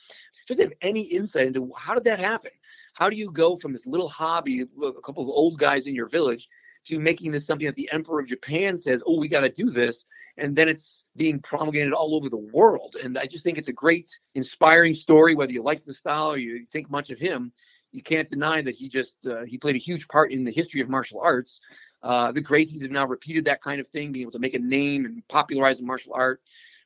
Just 0.47 0.61
have 0.61 0.73
any 0.81 1.03
insight 1.03 1.49
into 1.49 1.73
how 1.77 1.95
did 1.95 2.05
that 2.05 2.21
happen? 2.21 2.53
How 2.95 3.11
do 3.11 3.17
you 3.17 3.31
go 3.31 3.57
from 3.57 3.73
this 3.73 3.87
little 3.87 4.09
hobby 4.09 4.61
a 4.61 4.93
couple 5.03 5.23
of 5.23 5.29
old 5.29 5.59
guys 5.59 5.87
in 5.87 5.95
your 5.95 6.09
village 6.09 6.49
to 6.85 6.99
making 6.99 7.33
this 7.33 7.47
something 7.47 7.67
that 7.67 7.77
the 7.77 7.91
emperor 7.93 8.21
of 8.21 8.27
japan 8.27 8.79
says 8.79 9.03
oh 9.07 9.19
we 9.19 9.29
got 9.29 9.41
to 9.41 9.51
do 9.51 9.71
this 9.71 10.07
and 10.39 10.57
then 10.57 10.69
it's 10.69 11.07
being 11.17 11.41
promulgated 11.41 11.93
all 11.93 12.15
over 12.15 12.29
the 12.29 12.37
world. 12.37 12.97
And 13.03 13.19
I 13.19 13.27
just 13.27 13.45
think 13.45 13.59
it's 13.59 13.69
a 13.69 13.73
great, 13.73 14.09
inspiring 14.35 14.95
story. 14.95 15.35
Whether 15.35 15.53
you 15.53 15.63
like 15.63 15.85
the 15.85 15.95
style 15.95 16.33
or 16.33 16.39
you 16.39 16.65
think 16.73 16.91
much 16.91 17.11
of 17.11 17.19
him, 17.19 17.53
you 17.93 18.03
can't 18.03 18.29
deny 18.29 18.63
that 18.63 18.75
he 18.75 18.89
just 18.89 19.27
uh, 19.27 19.45
he 19.47 19.59
played 19.59 19.77
a 19.77 19.79
huge 19.79 20.07
part 20.09 20.33
in 20.33 20.45
the 20.45 20.53
history 20.53 20.81
of 20.81 20.89
martial 20.89 21.21
arts. 21.21 21.61
Uh, 22.03 22.31
the 22.33 22.43
Gracies 22.43 22.83
have 22.83 22.91
now 22.91 23.07
repeated 23.07 23.45
that 23.47 23.63
kind 23.63 23.81
of 23.81 23.89
thing, 23.89 24.13
being 24.13 24.23
able 24.23 24.33
to 24.33 24.39
make 24.39 24.55
a 24.55 24.59
name 24.59 25.05
and 25.05 25.27
popularize 25.29 25.79
the 25.79 25.85
martial 25.85 26.13
art. 26.15 26.41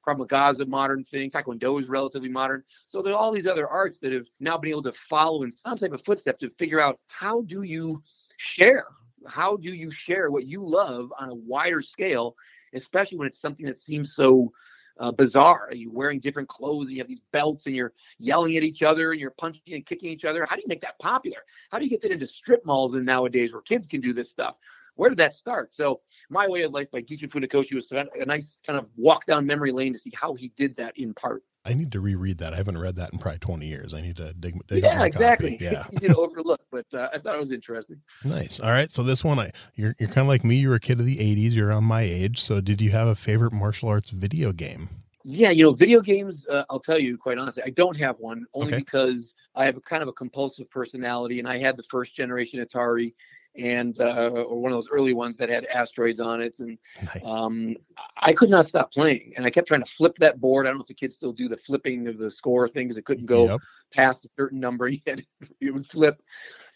Krav 0.06 0.18
Maga 0.18 0.66
modern 0.66 1.04
thing. 1.04 1.30
Taekwondo 1.30 1.80
is 1.80 1.88
relatively 1.88 2.28
modern. 2.28 2.64
So 2.86 3.02
there 3.02 3.12
are 3.12 3.16
all 3.16 3.32
these 3.32 3.46
other 3.46 3.68
arts 3.68 3.98
that 3.98 4.12
have 4.12 4.26
now 4.40 4.58
been 4.58 4.70
able 4.70 4.82
to 4.84 4.92
follow 4.92 5.42
in 5.42 5.50
some 5.52 5.78
type 5.78 5.92
of 5.92 6.04
footstep 6.04 6.38
to 6.40 6.50
figure 6.50 6.80
out 6.80 6.98
how 7.06 7.42
do 7.42 7.62
you 7.62 8.02
share? 8.36 8.86
How 9.28 9.56
do 9.56 9.72
you 9.72 9.90
share 9.92 10.30
what 10.30 10.46
you 10.46 10.60
love 10.60 11.12
on 11.18 11.28
a 11.28 11.34
wider 11.34 11.80
scale 11.80 12.34
especially 12.74 13.18
when 13.18 13.28
it's 13.28 13.40
something 13.40 13.66
that 13.66 13.78
seems 13.78 14.14
so 14.14 14.52
uh, 14.98 15.12
bizarre. 15.12 15.68
You're 15.72 15.92
wearing 15.92 16.20
different 16.20 16.48
clothes 16.48 16.88
and 16.88 16.96
you 16.96 17.02
have 17.02 17.08
these 17.08 17.22
belts 17.32 17.66
and 17.66 17.74
you're 17.74 17.92
yelling 18.18 18.56
at 18.56 18.62
each 18.62 18.82
other 18.82 19.12
and 19.12 19.20
you're 19.20 19.30
punching 19.30 19.62
and 19.72 19.86
kicking 19.86 20.10
each 20.10 20.24
other. 20.24 20.46
How 20.48 20.56
do 20.56 20.62
you 20.62 20.68
make 20.68 20.82
that 20.82 20.98
popular? 20.98 21.38
How 21.70 21.78
do 21.78 21.84
you 21.84 21.90
get 21.90 22.02
that 22.02 22.12
into 22.12 22.26
strip 22.26 22.64
malls 22.64 22.94
and 22.94 23.06
nowadays 23.06 23.52
where 23.52 23.62
kids 23.62 23.88
can 23.88 24.00
do 24.00 24.12
this 24.12 24.30
stuff? 24.30 24.56
Where 24.94 25.08
did 25.08 25.18
that 25.18 25.32
start? 25.32 25.74
So, 25.74 26.02
My 26.28 26.46
Way 26.46 26.62
of 26.62 26.72
Life 26.72 26.90
by 26.90 27.00
Gichin 27.00 27.30
Funakoshi 27.30 27.74
was 27.74 27.90
a 27.92 28.06
nice 28.26 28.58
kind 28.66 28.78
of 28.78 28.88
walk 28.96 29.24
down 29.24 29.46
memory 29.46 29.72
lane 29.72 29.94
to 29.94 29.98
see 29.98 30.12
how 30.14 30.34
he 30.34 30.48
did 30.50 30.76
that 30.76 30.98
in 30.98 31.14
part. 31.14 31.42
I 31.64 31.74
need 31.74 31.92
to 31.92 32.00
reread 32.00 32.38
that. 32.38 32.52
I 32.54 32.56
haven't 32.56 32.78
read 32.78 32.96
that 32.96 33.12
in 33.12 33.18
probably 33.20 33.38
20 33.38 33.66
years. 33.66 33.94
I 33.94 34.00
need 34.00 34.16
to 34.16 34.32
dig, 34.34 34.66
dig 34.66 34.82
Yeah, 34.82 35.04
exactly. 35.04 35.52
copy. 35.56 35.64
Yeah. 35.72 35.84
Easy 35.92 36.08
to 36.08 36.16
overlook, 36.16 36.60
but 36.72 36.86
uh, 36.92 37.08
I 37.14 37.18
thought 37.18 37.36
it 37.36 37.38
was 37.40 37.52
interesting. 37.52 38.00
Nice. 38.24 38.58
All 38.58 38.70
right. 38.70 38.90
So 38.90 39.02
this 39.04 39.22
one, 39.22 39.38
I 39.38 39.50
you're 39.76 39.94
you're 40.00 40.08
kind 40.08 40.24
of 40.24 40.28
like 40.28 40.44
me. 40.44 40.56
You're 40.56 40.74
a 40.74 40.80
kid 40.80 40.98
of 40.98 41.06
the 41.06 41.16
'80s. 41.18 41.52
You're 41.52 41.70
on 41.72 41.84
my 41.84 42.02
age. 42.02 42.40
So 42.40 42.60
did 42.60 42.80
you 42.80 42.90
have 42.90 43.06
a 43.06 43.14
favorite 43.14 43.52
martial 43.52 43.88
arts 43.88 44.10
video 44.10 44.50
game? 44.52 44.88
Yeah, 45.24 45.50
you 45.50 45.62
know, 45.62 45.72
video 45.72 46.00
games. 46.00 46.48
Uh, 46.48 46.64
I'll 46.68 46.80
tell 46.80 46.98
you 46.98 47.16
quite 47.16 47.38
honestly, 47.38 47.62
I 47.64 47.70
don't 47.70 47.96
have 47.96 48.16
one 48.18 48.44
only 48.54 48.66
Okay. 48.72 48.78
because 48.78 49.36
I 49.54 49.64
have 49.64 49.76
a 49.76 49.80
kind 49.80 50.02
of 50.02 50.08
a 50.08 50.12
compulsive 50.12 50.68
personality, 50.68 51.38
and 51.38 51.46
I 51.46 51.58
had 51.58 51.76
the 51.76 51.84
first 51.84 52.16
generation 52.16 52.58
Atari, 52.64 53.14
and 53.56 53.98
uh, 54.00 54.28
or 54.30 54.60
one 54.60 54.72
of 54.72 54.76
those 54.76 54.90
early 54.90 55.14
ones 55.14 55.36
that 55.36 55.48
had 55.48 55.66
asteroids 55.66 56.20
on 56.20 56.40
it, 56.40 56.58
and 56.60 56.78
Nice. 57.14 57.26
um, 57.26 57.76
I 58.16 58.32
could 58.32 58.50
not 58.50 58.66
stop 58.66 58.92
playing, 58.92 59.32
and 59.36 59.44
I 59.44 59.50
kept 59.50 59.68
trying 59.68 59.84
to 59.84 59.90
flip 59.90 60.16
that 60.18 60.40
board. 60.40 60.66
I 60.66 60.70
don't 60.70 60.78
know 60.78 60.82
if 60.82 60.88
the 60.88 60.94
kids 60.94 61.14
still 61.14 61.32
do 61.32 61.48
the 61.48 61.56
flipping 61.56 62.06
of 62.08 62.18
the 62.18 62.30
score 62.30 62.68
things. 62.68 62.96
it 62.96 63.04
couldn't 63.04 63.26
go 63.26 63.46
Yep. 63.46 63.60
past 63.92 64.24
a 64.24 64.28
certain 64.36 64.60
number. 64.60 64.88
You 64.92 65.00
had 65.06 65.24
it 65.60 65.70
would 65.70 65.86
flip. 65.86 66.22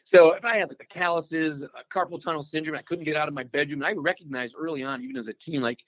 So 0.05 0.35
if 0.35 0.45
I 0.45 0.59
had 0.59 0.69
like 0.69 0.79
the 0.79 0.85
calluses, 0.85 1.67
carpal 1.93 2.23
tunnel 2.23 2.45
syndrome, 2.45 2.77
I 2.77 2.83
couldn't 2.83 3.05
get 3.05 3.17
out 3.17 3.27
of 3.27 3.35
my 3.35 3.43
bedroom. 3.43 3.83
And 3.83 3.89
I 3.89 3.93
recognized 4.01 4.55
early 4.57 4.85
on, 4.85 5.03
even 5.03 5.17
as 5.17 5.27
a 5.27 5.33
teen, 5.33 5.63
like, 5.63 5.83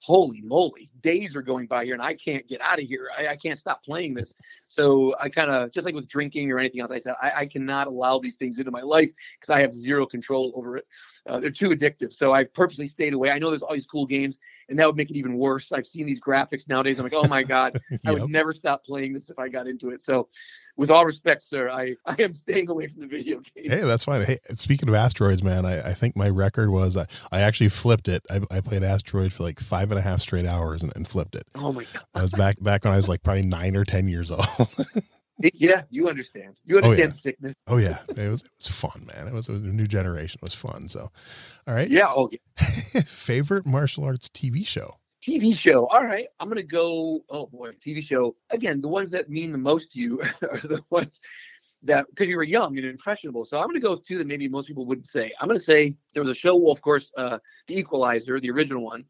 holy 0.00 0.40
moly, 0.40 0.90
days 1.02 1.36
are 1.36 1.42
going 1.42 1.66
by 1.66 1.84
here 1.84 1.92
and 1.94 2.02
I 2.02 2.14
can't 2.14 2.48
get 2.48 2.60
out 2.62 2.80
of 2.80 2.86
here. 2.86 3.08
I, 3.16 3.28
I 3.28 3.36
can't 3.36 3.58
stop 3.58 3.84
playing 3.84 4.14
this. 4.14 4.34
So 4.66 5.14
I 5.20 5.28
kind 5.28 5.50
of, 5.50 5.70
just 5.72 5.84
like 5.84 5.94
with 5.94 6.08
drinking 6.08 6.50
or 6.50 6.58
anything 6.58 6.80
else, 6.80 6.90
I 6.90 6.98
said, 6.98 7.14
I, 7.22 7.32
I 7.36 7.46
cannot 7.46 7.86
allow 7.86 8.18
these 8.18 8.36
things 8.36 8.58
into 8.58 8.70
my 8.70 8.80
life 8.80 9.10
because 9.38 9.50
I 9.54 9.60
have 9.60 9.74
zero 9.74 10.06
control 10.06 10.52
over 10.56 10.78
it. 10.78 10.86
Uh, 11.26 11.38
they're 11.38 11.50
too 11.50 11.68
addictive. 11.68 12.14
So 12.14 12.32
I 12.32 12.44
purposely 12.44 12.86
stayed 12.86 13.12
away. 13.12 13.30
I 13.30 13.38
know 13.38 13.50
there's 13.50 13.62
all 13.62 13.74
these 13.74 13.86
cool 13.86 14.06
games 14.06 14.38
and 14.70 14.78
that 14.78 14.86
would 14.86 14.96
make 14.96 15.10
it 15.10 15.16
even 15.16 15.34
worse. 15.34 15.70
I've 15.70 15.86
seen 15.86 16.06
these 16.06 16.20
graphics 16.20 16.66
nowadays. 16.66 16.98
I'm 16.98 17.04
like, 17.04 17.12
oh 17.14 17.28
my 17.28 17.42
God, 17.42 17.78
I 18.06 18.12
would 18.12 18.30
never 18.30 18.54
stop 18.54 18.84
playing 18.84 19.12
this 19.12 19.28
if 19.28 19.38
I 19.38 19.48
got 19.48 19.66
into 19.66 19.90
it. 19.90 20.00
So, 20.00 20.28
with 20.76 20.90
all 20.90 21.04
respect, 21.04 21.42
sir, 21.42 21.68
I, 21.68 21.94
I 22.06 22.16
am 22.20 22.34
staying 22.34 22.68
away 22.70 22.88
from 22.88 23.00
the 23.00 23.06
video 23.06 23.40
games. 23.54 23.68
Hey, 23.72 23.80
that's 23.80 24.04
fine. 24.04 24.24
Hey, 24.24 24.38
speaking 24.50 24.88
of 24.88 24.94
asteroids, 24.94 25.42
man, 25.42 25.64
I, 25.64 25.90
I 25.90 25.94
think 25.94 26.16
my 26.16 26.28
record 26.28 26.70
was 26.70 26.96
I, 26.96 27.06
I 27.32 27.40
actually 27.42 27.68
flipped 27.68 28.08
it. 28.08 28.22
I, 28.30 28.40
I 28.50 28.60
played 28.60 28.82
asteroid 28.82 29.32
for 29.32 29.42
like 29.42 29.60
five 29.60 29.90
and 29.90 29.98
a 29.98 30.02
half 30.02 30.20
straight 30.20 30.46
hours 30.46 30.82
and, 30.82 30.92
and 30.96 31.06
flipped 31.06 31.34
it. 31.34 31.44
Oh 31.54 31.72
my 31.72 31.84
God. 31.92 32.02
I 32.14 32.22
was 32.22 32.32
back 32.32 32.56
back 32.62 32.84
when 32.84 32.92
I 32.92 32.96
was 32.96 33.08
like 33.08 33.22
probably 33.22 33.42
nine 33.42 33.76
or 33.76 33.84
ten 33.84 34.08
years 34.08 34.30
old. 34.30 34.46
Yeah, 35.54 35.84
you 35.88 36.06
understand. 36.06 36.58
You 36.66 36.76
Oh, 36.76 36.82
understand 36.82 37.12
yeah. 37.14 37.18
sickness. 37.18 37.54
oh 37.66 37.78
yeah, 37.78 38.00
it 38.10 38.28
was 38.28 38.42
it 38.42 38.50
was 38.58 38.68
fun, 38.68 39.06
man. 39.06 39.26
It 39.26 39.32
was 39.32 39.48
a 39.48 39.52
new 39.52 39.86
generation. 39.86 40.38
It 40.42 40.44
was 40.44 40.52
fun. 40.54 40.86
So, 40.90 41.08
all 41.66 41.72
right, 41.74 41.88
Yeah. 41.88 42.08
Oh, 42.08 42.28
yeah. 42.30 43.00
favorite 43.06 43.64
martial 43.64 44.04
arts 44.04 44.28
TV 44.28 44.66
show. 44.66 44.96
TV 45.22 45.54
show. 45.54 45.86
All 45.86 46.04
right. 46.04 46.28
I'm 46.38 46.48
going 46.48 46.56
to 46.56 46.62
go. 46.62 47.20
Oh, 47.28 47.46
boy. 47.46 47.72
TV 47.84 48.02
show. 48.02 48.36
Again, 48.50 48.80
the 48.80 48.88
ones 48.88 49.10
that 49.10 49.28
mean 49.28 49.52
the 49.52 49.58
most 49.58 49.92
to 49.92 50.00
you 50.00 50.20
are 50.42 50.60
the 50.60 50.82
ones 50.90 51.20
that, 51.82 52.06
because 52.10 52.28
you 52.28 52.36
were 52.36 52.42
young 52.42 52.76
and 52.76 52.86
impressionable. 52.86 53.44
So 53.44 53.58
I'm 53.58 53.66
going 53.66 53.74
to 53.74 53.80
go 53.80 53.90
with 53.92 54.04
two 54.06 54.18
that 54.18 54.26
maybe 54.26 54.48
most 54.48 54.66
people 54.68 54.86
wouldn't 54.86 55.08
say. 55.08 55.32
I'm 55.40 55.48
going 55.48 55.58
to 55.58 55.64
say 55.64 55.96
there 56.14 56.22
was 56.22 56.30
a 56.30 56.34
show, 56.34 56.56
well, 56.56 56.72
of 56.72 56.80
course, 56.82 57.12
uh, 57.16 57.38
The 57.66 57.78
Equalizer, 57.78 58.40
the 58.40 58.50
original 58.50 58.82
one. 58.84 59.04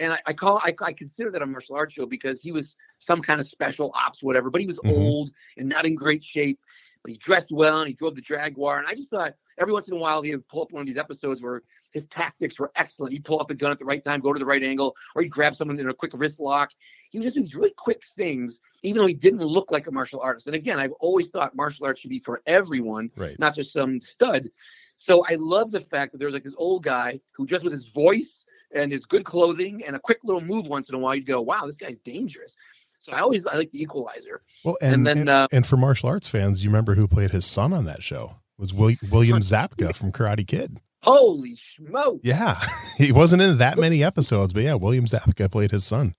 And 0.00 0.12
I, 0.12 0.18
I 0.26 0.32
call, 0.32 0.58
I, 0.58 0.74
I 0.80 0.92
consider 0.92 1.30
that 1.30 1.42
a 1.42 1.46
martial 1.46 1.76
arts 1.76 1.94
show 1.94 2.06
because 2.06 2.40
he 2.42 2.50
was 2.50 2.74
some 2.98 3.22
kind 3.22 3.40
of 3.40 3.46
special 3.46 3.92
ops, 3.94 4.22
whatever, 4.24 4.50
but 4.50 4.60
he 4.60 4.66
was 4.66 4.78
Mhm. 4.80 4.90
old 4.90 5.30
and 5.56 5.68
not 5.68 5.86
in 5.86 5.94
great 5.94 6.22
shape. 6.24 6.58
But 7.02 7.12
he 7.12 7.18
dressed 7.18 7.48
well 7.52 7.80
and 7.80 7.88
he 7.88 7.94
drove 7.94 8.16
the 8.16 8.22
Jaguar. 8.22 8.78
And 8.78 8.88
I 8.88 8.94
just 8.94 9.10
thought 9.10 9.34
every 9.58 9.72
once 9.72 9.88
in 9.88 9.96
a 9.96 10.00
while 10.00 10.22
he 10.22 10.34
would 10.34 10.48
pull 10.48 10.62
up 10.62 10.72
one 10.72 10.80
of 10.80 10.86
these 10.86 10.96
episodes 10.96 11.42
where 11.42 11.62
his 11.94 12.06
tactics 12.06 12.58
were 12.58 12.70
excellent. 12.76 13.12
He'd 13.12 13.24
pull 13.24 13.40
up 13.40 13.48
the 13.48 13.54
gun 13.54 13.70
at 13.70 13.78
the 13.78 13.84
right 13.84 14.04
time, 14.04 14.20
go 14.20 14.32
to 14.32 14.38
the 14.38 14.44
right 14.44 14.62
angle, 14.62 14.94
or 15.14 15.22
he'd 15.22 15.28
grab 15.30 15.54
someone 15.54 15.78
in 15.78 15.88
a 15.88 15.94
quick 15.94 16.10
wrist 16.14 16.38
lock. 16.40 16.70
He 17.10 17.18
would 17.18 17.22
just 17.24 17.36
do 17.36 17.40
these 17.42 17.54
really 17.54 17.72
quick 17.76 18.02
things, 18.16 18.60
even 18.82 19.00
though 19.00 19.06
he 19.06 19.14
didn't 19.14 19.40
look 19.40 19.70
like 19.70 19.86
a 19.86 19.92
martial 19.92 20.20
artist. 20.20 20.48
And 20.48 20.56
again, 20.56 20.78
I've 20.80 20.92
always 21.00 21.30
thought 21.30 21.54
martial 21.56 21.86
arts 21.86 22.00
should 22.00 22.10
be 22.10 22.18
for 22.18 22.42
everyone, 22.46 23.10
Right. 23.16 23.38
not 23.38 23.54
just 23.54 23.72
some 23.72 24.00
stud. 24.00 24.50
So 24.98 25.24
I 25.30 25.36
love 25.36 25.70
the 25.70 25.80
fact 25.80 26.12
that 26.12 26.18
there 26.18 26.26
was 26.26 26.34
like 26.34 26.44
this 26.44 26.54
old 26.58 26.82
guy 26.82 27.20
who 27.32 27.46
just 27.46 27.62
with 27.64 27.72
his 27.72 27.86
voice 27.86 28.44
and 28.74 28.90
his 28.90 29.06
good 29.06 29.24
clothing 29.24 29.84
and 29.86 29.94
a 29.94 30.00
quick 30.00 30.18
little 30.24 30.42
move 30.42 30.66
once 30.66 30.88
in 30.88 30.96
a 30.96 30.98
while, 30.98 31.14
you'd 31.14 31.26
go, 31.26 31.40
"Wow, 31.40 31.64
this 31.66 31.76
guy's 31.76 32.00
dangerous." 32.00 32.56
So 32.98 33.12
I 33.12 33.20
always 33.20 33.46
I 33.46 33.56
like 33.56 33.70
the 33.70 33.82
Equalizer. 33.82 34.42
Well, 34.64 34.76
and 34.82 34.94
And 34.94 35.06
then, 35.06 35.18
and, 35.18 35.28
uh, 35.28 35.48
and 35.52 35.64
for 35.66 35.76
martial 35.76 36.08
arts 36.08 36.26
fans, 36.26 36.64
you 36.64 36.70
remember 36.70 36.94
who 36.94 37.06
played 37.06 37.30
his 37.30 37.44
son 37.46 37.72
on 37.72 37.84
that 37.84 38.02
show? 38.02 38.36
It 38.58 38.60
was 38.60 38.72
Will, 38.74 38.94
William 39.12 39.38
Zabka 39.40 39.94
from 39.94 40.10
Karate 40.10 40.46
Kid. 40.46 40.80
Holy 41.04 41.56
smoke! 41.56 42.20
Yeah, 42.22 42.60
he 42.98 43.12
wasn't 43.12 43.42
in 43.42 43.58
that 43.58 43.78
many 43.78 44.02
episodes, 44.02 44.52
but 44.52 44.62
yeah, 44.62 44.74
William 44.74 45.04
Zabka 45.06 45.50
played 45.50 45.70
his 45.70 45.84
son. 45.84 46.14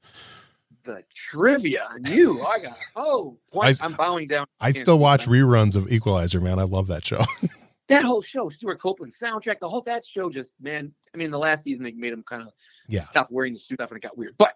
The 0.83 1.03
trivia 1.15 1.87
you, 2.07 2.39
I 2.43 2.59
got 2.59 2.77
oh, 2.95 3.37
I- 3.59 3.73
I'm 3.81 3.93
bowing 3.93 4.27
down. 4.27 4.45
I 4.59 4.71
still 4.71 4.99
watch 4.99 5.25
reruns 5.25 5.75
of 5.75 5.91
Equalizer, 5.91 6.39
man. 6.39 6.59
I 6.59 6.63
love 6.63 6.87
that 6.87 7.03
show. 7.03 7.21
that 7.87 8.03
whole 8.05 8.21
show, 8.21 8.49
Stewart 8.49 8.79
Copeland 8.79 9.11
soundtrack, 9.19 9.59
the 9.59 9.67
whole 9.69 9.81
that 9.81 10.05
show 10.05 10.29
just 10.29 10.53
man. 10.61 10.91
I 11.13 11.17
mean, 11.17 11.31
the 11.31 11.39
last 11.39 11.63
season 11.63 11.83
they 11.83 11.91
made 11.93 12.13
him 12.13 12.23
kind 12.23 12.43
of 12.43 12.49
Yeah. 12.87 13.03
stop 13.05 13.31
wearing 13.31 13.53
the 13.53 13.59
suit 13.59 13.79
up 13.79 13.89
and 13.89 13.97
it 13.97 14.03
got 14.03 14.15
weird. 14.17 14.35
But 14.37 14.53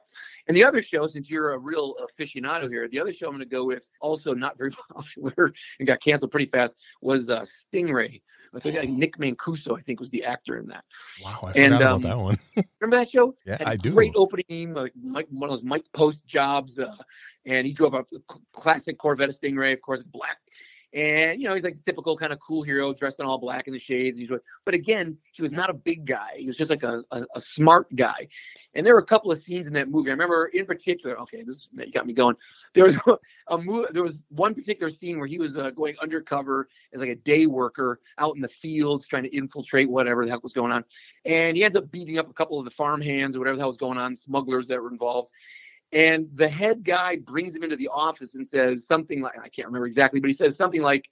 and 0.47 0.55
the 0.55 0.63
other 0.63 0.82
show, 0.84 1.07
since 1.07 1.32
you're 1.32 1.53
a 1.53 1.57
real 1.57 1.95
aficionado 1.95 2.69
here, 2.69 2.88
the 2.88 2.99
other 2.99 3.13
show 3.13 3.25
I'm 3.27 3.34
going 3.34 3.39
to 3.39 3.49
go 3.49 3.65
with, 3.65 3.88
also 4.01 4.34
not 4.36 4.57
very 4.57 4.71
popular 4.95 5.53
and 5.80 5.88
got 5.88 5.99
canceled 6.01 6.32
pretty 6.32 6.47
fast, 6.47 6.75
was 7.01 7.30
uh, 7.30 7.43
Stingray. 7.73 8.21
I 8.54 8.60
think 8.60 8.78
like 8.78 8.89
Nick 8.89 9.18
Mancuso, 9.18 9.78
I 9.78 9.82
think, 9.82 10.00
was 10.00 10.10
the 10.10 10.24
actor 10.24 10.58
in 10.58 10.68
that. 10.68 10.84
Wow, 11.24 11.39
I 11.43 11.52
And, 11.52 11.74
forgot 11.74 11.82
um, 11.82 11.82
about 11.82 12.02
that 12.02 12.18
one. 12.18 12.36
Remember 12.80 12.97
that 12.97 13.10
show? 13.10 13.36
Yeah, 13.45 13.58
I 13.66 13.76
do. 13.76 13.91
Great 13.91 14.14
opening 14.16 14.74
like 14.74 14.93
Mike, 15.02 15.28
one 15.30 15.50
of 15.50 15.56
those 15.56 15.64
Mike 15.64 15.86
Post 15.93 16.26
jobs, 16.26 16.80
uh, 16.80 16.95
and 17.45 17.66
he 17.66 17.74
drove 17.74 17.93
a 17.93 18.06
classic 18.54 18.97
Corvette 18.97 19.30
Stingray, 19.30 19.74
of 19.74 19.82
course, 19.82 20.04
black. 20.04 20.38
And 20.93 21.39
you 21.39 21.47
know 21.47 21.53
he's 21.53 21.63
like 21.63 21.75
the 21.75 21.83
typical 21.83 22.17
kind 22.17 22.33
of 22.33 22.39
cool 22.39 22.63
hero, 22.63 22.93
dressed 22.93 23.19
in 23.19 23.25
all 23.25 23.37
black 23.37 23.67
in 23.67 23.73
the 23.73 23.79
shades. 23.79 24.17
He's 24.17 24.31
but 24.65 24.73
again, 24.73 25.17
he 25.33 25.41
was 25.41 25.51
not 25.51 25.69
a 25.69 25.73
big 25.73 26.05
guy. 26.05 26.35
He 26.37 26.47
was 26.47 26.57
just 26.57 26.71
like 26.71 26.83
a, 26.83 27.03
a, 27.11 27.25
a 27.35 27.41
smart 27.41 27.93
guy. 27.95 28.27
And 28.73 28.85
there 28.85 28.93
were 28.93 28.99
a 28.99 29.05
couple 29.05 29.31
of 29.31 29.41
scenes 29.41 29.67
in 29.67 29.73
that 29.73 29.89
movie. 29.89 30.09
I 30.09 30.13
remember 30.13 30.47
in 30.47 30.65
particular. 30.65 31.19
Okay, 31.21 31.43
this 31.43 31.67
got 31.93 32.07
me 32.07 32.13
going. 32.13 32.35
There 32.73 32.85
was 32.85 32.97
a 33.47 33.57
movie. 33.57 33.87
There 33.91 34.03
was 34.03 34.23
one 34.29 34.55
particular 34.55 34.89
scene 34.89 35.19
where 35.19 35.27
he 35.27 35.37
was 35.37 35.55
uh, 35.57 35.69
going 35.71 35.95
undercover 36.01 36.67
as 36.93 37.01
like 37.01 37.09
a 37.09 37.15
day 37.15 37.45
worker 37.45 37.99
out 38.17 38.35
in 38.35 38.41
the 38.41 38.49
fields 38.49 39.05
trying 39.05 39.23
to 39.23 39.35
infiltrate 39.35 39.89
whatever 39.89 40.25
the 40.25 40.31
heck 40.31 40.43
was 40.43 40.53
going 40.53 40.71
on 40.71 40.83
and 41.25 41.55
he 41.55 41.63
ends 41.63 41.75
up 41.75 41.91
beating 41.91 42.17
up 42.17 42.29
a 42.29 42.33
couple 42.33 42.59
of 42.59 42.65
the 42.65 42.71
farm 42.71 43.01
hands 43.01 43.35
or 43.35 43.39
whatever 43.39 43.55
the 43.55 43.61
hell 43.61 43.69
was 43.69 43.77
going 43.77 43.97
on, 43.97 44.15
smugglers 44.15 44.67
that 44.67 44.81
were 44.81 44.91
involved. 44.91 45.31
And 45.91 46.27
the 46.35 46.47
head 46.47 46.83
guy 46.83 47.17
brings 47.17 47.55
him 47.55 47.63
into 47.63 47.75
the 47.75 47.87
office 47.87 48.35
and 48.35 48.47
says 48.47 48.85
something 48.85 49.21
like, 49.21 49.39
I 49.39 49.49
can't 49.49 49.67
remember 49.67 49.87
exactly, 49.87 50.19
but 50.19 50.29
he 50.29 50.35
says 50.35 50.55
something 50.55 50.81
like, 50.81 51.09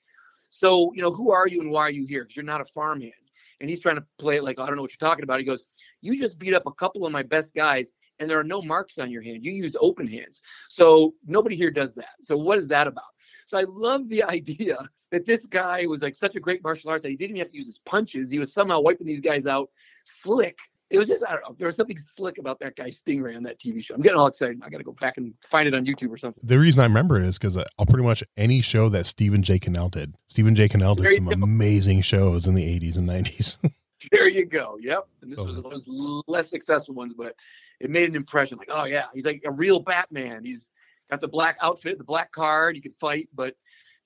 So, 0.49 0.91
you 0.93 1.01
know, 1.01 1.11
who 1.11 1.31
are 1.31 1.47
you 1.47 1.61
and 1.61 1.71
why 1.71 1.81
are 1.81 1.91
you 1.91 2.05
here? 2.05 2.23
Because 2.23 2.35
you're 2.35 2.45
not 2.45 2.61
a 2.61 2.65
farmhand. 2.65 3.13
And 3.59 3.69
he's 3.69 3.79
trying 3.79 3.95
to 3.95 4.05
play 4.19 4.37
it 4.37 4.43
like, 4.43 4.59
I 4.59 4.67
don't 4.67 4.75
know 4.75 4.83
what 4.83 4.91
you're 4.91 5.09
talking 5.09 5.23
about. 5.23 5.39
He 5.39 5.45
goes, 5.45 5.65
You 6.01 6.17
just 6.17 6.37
beat 6.37 6.53
up 6.53 6.67
a 6.67 6.73
couple 6.73 7.05
of 7.05 7.11
my 7.11 7.23
best 7.23 7.55
guys 7.55 7.93
and 8.19 8.29
there 8.29 8.39
are 8.39 8.43
no 8.43 8.61
marks 8.61 8.97
on 8.97 9.11
your 9.11 9.21
hand. 9.21 9.45
You 9.45 9.51
used 9.51 9.77
open 9.79 10.07
hands. 10.07 10.41
So 10.69 11.13
nobody 11.25 11.55
here 11.55 11.71
does 11.71 11.93
that. 11.95 12.15
So 12.21 12.37
what 12.37 12.57
is 12.57 12.67
that 12.69 12.87
about? 12.87 13.03
So 13.45 13.57
I 13.57 13.65
love 13.67 14.09
the 14.09 14.23
idea 14.29 14.77
that 15.11 15.25
this 15.25 15.45
guy 15.45 15.85
was 15.85 16.01
like 16.01 16.15
such 16.15 16.35
a 16.35 16.39
great 16.39 16.63
martial 16.63 16.89
arts 16.89 17.03
that 17.03 17.09
he 17.09 17.15
didn't 17.15 17.37
even 17.37 17.45
have 17.45 17.51
to 17.51 17.57
use 17.57 17.67
his 17.67 17.79
punches. 17.79 18.29
He 18.29 18.39
was 18.39 18.53
somehow 18.53 18.81
wiping 18.81 19.07
these 19.07 19.21
guys 19.21 19.45
out 19.45 19.69
slick. 20.05 20.57
It 20.89 20.97
was 20.97 21.07
just 21.09 21.23
I 21.27 21.31
don't 21.33 21.41
know. 21.41 21.55
There 21.57 21.67
was 21.67 21.75
something 21.75 21.97
slick 21.97 22.37
about 22.37 22.59
that 22.61 22.75
guy 22.77 22.89
Stingray 22.89 23.35
on 23.35 23.43
that 23.43 23.59
TV 23.59 23.83
show. 23.83 23.93
I'm 23.93 24.01
getting 24.01 24.17
all 24.17 24.27
excited. 24.27 24.59
I 24.63 24.69
got 24.69 24.77
to 24.77 24.83
go 24.83 24.93
back 24.93 25.17
and 25.17 25.33
find 25.49 25.67
it 25.67 25.73
on 25.75 25.85
YouTube 25.85 26.11
or 26.11 26.17
something. 26.17 26.41
The 26.45 26.57
reason 26.57 26.81
I 26.81 26.85
remember 26.85 27.17
it 27.17 27.25
is 27.25 27.37
because 27.37 27.57
uh, 27.57 27.65
I'll 27.77 27.85
pretty 27.85 28.03
much 28.05 28.23
any 28.37 28.61
show 28.61 28.87
that 28.89 29.05
Stephen 29.05 29.43
J. 29.43 29.59
Cannell 29.59 29.89
did. 29.89 30.13
Stephen 30.27 30.55
J. 30.55 30.69
Cannell 30.69 30.95
did 30.95 31.05
There 31.05 31.11
some 31.11 31.43
amazing 31.43 32.01
shows 32.01 32.47
in 32.47 32.55
the 32.55 32.63
80s 32.79 32.97
and 32.97 33.07
90s. 33.09 33.69
There 34.11 34.29
you 34.29 34.45
go. 34.45 34.77
Yep. 34.79 35.07
And 35.23 35.31
this 35.31 35.39
Oh. 35.39 35.45
was 35.45 35.55
one 35.61 35.73
of 35.73 35.83
those 35.83 36.23
less 36.27 36.49
successful 36.51 36.93
ones, 36.93 37.15
but 37.17 37.35
it 37.79 37.89
made 37.89 38.07
an 38.07 38.15
impression. 38.15 38.57
Like, 38.59 38.69
oh 38.71 38.83
yeah, 38.85 39.05
he's 39.11 39.25
like 39.25 39.41
a 39.43 39.51
real 39.51 39.79
Batman. 39.79 40.45
He's 40.45 40.69
got 41.09 41.19
the 41.19 41.27
black 41.27 41.57
outfit, 41.63 41.97
the 41.97 42.03
black 42.03 42.31
card. 42.31 42.75
He 42.75 42.81
can 42.81 42.91
fight, 42.93 43.27
but 43.33 43.55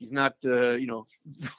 he's 0.01 0.11
not. 0.11 0.33
Uh, 0.43 0.71
you 0.71 0.87
know, 0.87 1.05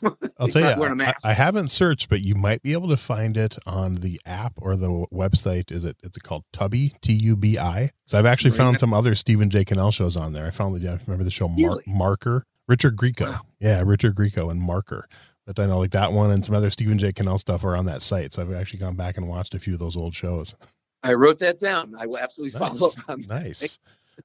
I'll 0.38 0.48
tell 0.48 0.60
you, 0.76 1.02
I. 1.04 1.14
I 1.24 1.32
haven't 1.32 1.68
searched, 1.70 2.08
but 2.10 2.20
you 2.22 2.34
might 2.34 2.60
be 2.62 2.72
able 2.72 2.88
to 2.88 2.96
find 2.96 3.36
it 3.38 3.56
on 3.66 3.94
the 3.96 4.20
app 4.26 4.52
or 4.60 4.76
the 4.76 5.06
website. 5.12 5.70
Is 5.72 5.84
it? 5.84 5.96
It's 6.02 6.18
called 6.18 6.44
Tubi 6.52 6.98
T 7.00 7.12
U 7.14 7.36
B 7.36 7.56
I. 7.58 7.88
So 8.06 8.18
I've 8.18 8.26
actually 8.26 8.50
Right. 8.50 8.58
found 8.58 8.80
some 8.80 8.92
other 8.92 9.14
Stephen 9.14 9.48
J. 9.48 9.64
Cannell 9.64 9.92
shows 9.92 10.16
on 10.16 10.32
there. 10.34 10.46
I 10.46 10.50
found 10.50 10.74
the. 10.74 10.80
yeah, 10.80 10.98
Remember 11.06 11.24
the 11.24 11.30
show 11.30 11.48
Mar- 11.48 11.70
Really? 11.70 11.84
Marker? 11.86 12.44
Richard 12.68 12.96
Grieco. 12.96 13.28
Wow. 13.30 13.40
Yeah, 13.60 13.82
Richard 13.86 14.14
Grieco 14.14 14.50
and 14.50 14.60
Marker. 14.60 15.06
But 15.46 15.58
I 15.58 15.66
know 15.66 15.78
like 15.78 15.90
that 15.92 16.12
one 16.12 16.30
and 16.30 16.44
some 16.44 16.54
other 16.54 16.70
Stephen 16.70 16.98
J. 16.98 17.12
Cannell 17.12 17.38
stuff 17.38 17.64
are 17.64 17.76
on 17.76 17.86
that 17.86 18.02
site. 18.02 18.32
So 18.32 18.42
I've 18.42 18.52
actually 18.52 18.78
gone 18.80 18.96
back 18.96 19.16
and 19.16 19.28
watched 19.28 19.54
a 19.54 19.58
few 19.58 19.72
of 19.74 19.78
those 19.80 19.96
old 19.96 20.14
shows. 20.14 20.54
I 21.02 21.14
wrote 21.14 21.38
that 21.40 21.58
down. 21.58 21.94
I 21.98 22.06
will 22.06 22.18
absolutely 22.18 22.58
follow 22.58 22.88
up 22.88 23.08
on 23.08 23.22
nice. 23.22 23.78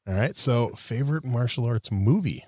All 0.07 0.13
right. 0.13 0.35
So 0.35 0.69
favorite 0.69 1.25
martial 1.25 1.65
arts 1.65 1.91
movie? 1.91 2.45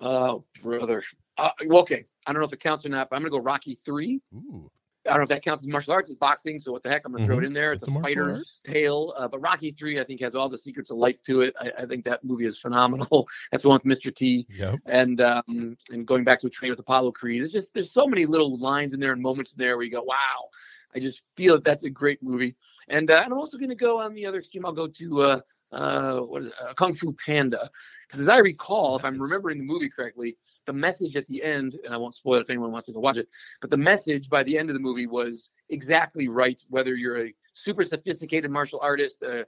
Oh, 0.00 0.44
brother. 0.62 1.02
Uh, 1.36 1.50
okay. 1.62 2.04
I 2.26 2.32
don't 2.32 2.40
know 2.40 2.46
if 2.46 2.52
it 2.52 2.60
counts 2.60 2.84
or 2.84 2.88
not, 2.88 3.10
but 3.10 3.16
I'm 3.16 3.22
going 3.22 3.32
to 3.32 3.38
go 3.38 3.42
Rocky 3.42 3.78
3. 3.84 4.20
Ooh. 4.34 4.70
I 5.06 5.10
don't 5.10 5.20
know 5.20 5.22
if 5.22 5.28
that 5.30 5.42
counts 5.42 5.62
as 5.62 5.66
martial 5.66 5.94
arts. 5.94 6.10
It's 6.10 6.18
boxing. 6.18 6.58
So 6.58 6.72
what 6.72 6.82
the 6.82 6.90
heck? 6.90 7.02
I'm 7.06 7.12
going 7.12 7.22
to 7.22 7.26
throw 7.26 7.38
it 7.38 7.44
in 7.44 7.54
there. 7.54 7.72
It's, 7.72 7.88
Mm-hmm. 7.88 8.04
It's 8.04 8.16
a 8.16 8.20
a, 8.20 8.24
fighter's 8.26 8.60
tale. 8.64 9.14
Uh, 9.16 9.28
but 9.28 9.40
Rocky 9.40 9.72
3, 9.72 9.98
I 9.98 10.04
think, 10.04 10.20
has 10.20 10.34
all 10.34 10.50
the 10.50 10.58
secrets 10.58 10.90
of 10.90 10.98
life 10.98 11.16
to 11.24 11.40
it. 11.40 11.54
I, 11.58 11.72
I 11.78 11.86
think 11.86 12.04
that 12.04 12.22
movie 12.22 12.44
is 12.44 12.58
phenomenal. 12.58 13.26
That's 13.50 13.62
the 13.62 13.70
one 13.70 13.80
with 13.82 13.98
Mr. 13.98 14.14
T. 14.14 14.46
Yep. 14.50 14.80
And 14.84 15.20
um, 15.22 15.76
and 15.90 16.06
going 16.06 16.24
back 16.24 16.40
to 16.40 16.48
a 16.48 16.50
train 16.50 16.70
with 16.70 16.78
Apollo 16.78 17.12
Creed. 17.12 17.42
It's 17.42 17.52
just, 17.52 17.72
there's 17.72 17.92
so 17.92 18.06
many 18.06 18.26
little 18.26 18.58
lines 18.58 18.92
in 18.92 19.00
there 19.00 19.12
and 19.12 19.22
moments 19.22 19.52
in 19.52 19.58
there 19.58 19.76
where 19.76 19.84
you 19.84 19.90
go, 19.90 20.02
wow. 20.02 20.48
I 20.94 20.98
just 20.98 21.22
feel 21.36 21.54
that 21.54 21.64
that's 21.64 21.84
a 21.84 21.90
great 21.90 22.22
movie. 22.22 22.54
And, 22.88 23.10
uh, 23.10 23.22
and 23.24 23.32
I'm 23.32 23.38
also 23.38 23.56
going 23.56 23.70
to 23.70 23.76
go 23.76 24.00
on 24.00 24.12
the 24.12 24.26
other 24.26 24.40
extreme. 24.40 24.66
I'll 24.66 24.72
go 24.72 24.88
to, 24.88 25.22
uh, 25.22 25.40
uh, 25.72 26.20
what 26.20 26.42
is 26.42 26.48
it? 26.48 26.54
Uh, 26.60 26.74
Kung 26.74 26.94
Fu 26.94 27.12
Panda. 27.24 27.70
Because 28.06 28.20
as 28.20 28.28
I 28.28 28.38
recall, 28.38 28.96
if 28.96 29.04
I'm 29.04 29.20
remembering 29.20 29.58
the 29.58 29.64
movie 29.64 29.88
correctly, 29.88 30.36
the 30.66 30.72
message 30.72 31.16
at 31.16 31.26
the 31.28 31.42
end, 31.42 31.78
and 31.84 31.94
I 31.94 31.96
won't 31.96 32.14
spoil 32.14 32.38
it 32.38 32.42
if 32.42 32.50
anyone 32.50 32.72
wants 32.72 32.86
to 32.86 32.92
go 32.92 33.00
watch 33.00 33.16
it, 33.16 33.28
but 33.60 33.70
the 33.70 33.76
message 33.76 34.28
by 34.28 34.42
the 34.42 34.58
end 34.58 34.70
of 34.70 34.74
the 34.74 34.80
movie 34.80 35.06
was 35.06 35.50
exactly 35.68 36.28
right, 36.28 36.62
whether 36.68 36.94
you're 36.94 37.26
a 37.26 37.34
super 37.54 37.82
sophisticated 37.82 38.50
martial 38.50 38.80
artist 38.80 39.22
uh, 39.22 39.44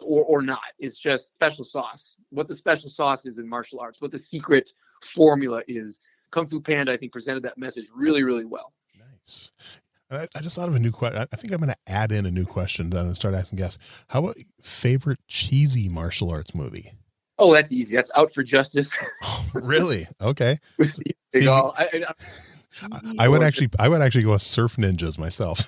or, 0.00 0.24
or 0.24 0.42
not. 0.42 0.60
It's 0.78 0.98
just 0.98 1.34
special 1.34 1.64
sauce. 1.64 2.16
What 2.30 2.48
the 2.48 2.56
special 2.56 2.88
sauce 2.88 3.26
is 3.26 3.38
in 3.38 3.48
martial 3.48 3.80
arts, 3.80 4.00
what 4.00 4.10
the 4.10 4.18
secret 4.18 4.72
formula 5.02 5.62
is. 5.68 6.00
Kung 6.30 6.48
Fu 6.48 6.60
Panda, 6.60 6.92
I 6.92 6.96
think, 6.96 7.12
presented 7.12 7.44
that 7.44 7.58
message 7.58 7.86
really, 7.94 8.24
really 8.24 8.44
well. 8.44 8.72
Nice. 8.98 9.52
I, 10.10 10.28
I 10.34 10.40
just 10.40 10.56
thought 10.56 10.68
of 10.68 10.74
a 10.76 10.80
new 10.80 10.90
question. 10.90 11.26
I 11.32 11.36
think 11.36 11.52
I'm 11.52 11.58
going 11.58 11.70
to 11.70 11.92
add 11.92 12.12
in 12.12 12.26
a 12.26 12.30
new 12.30 12.44
question. 12.44 12.90
Then 12.90 13.06
and 13.06 13.16
start 13.16 13.34
asking 13.34 13.58
guests. 13.58 13.78
How 14.08 14.20
about 14.20 14.36
favorite 14.62 15.18
cheesy 15.28 15.88
martial 15.88 16.30
arts 16.30 16.54
movie? 16.54 16.92
Oh, 17.38 17.52
that's 17.52 17.72
easy. 17.72 17.96
That's 17.96 18.10
Out 18.14 18.32
for 18.32 18.42
Justice. 18.42 18.90
really? 19.54 20.06
Okay. 20.20 20.56
Steve 20.82 21.14
See, 21.34 21.48
I, 21.48 21.60
I, 22.92 23.14
I, 23.18 23.28
would 23.28 23.42
actually, 23.42 23.70
I 23.78 23.88
would 23.88 24.00
actually 24.00 24.22
go 24.22 24.30
with 24.32 24.42
Surf 24.42 24.76
Ninjas 24.76 25.18
myself. 25.18 25.60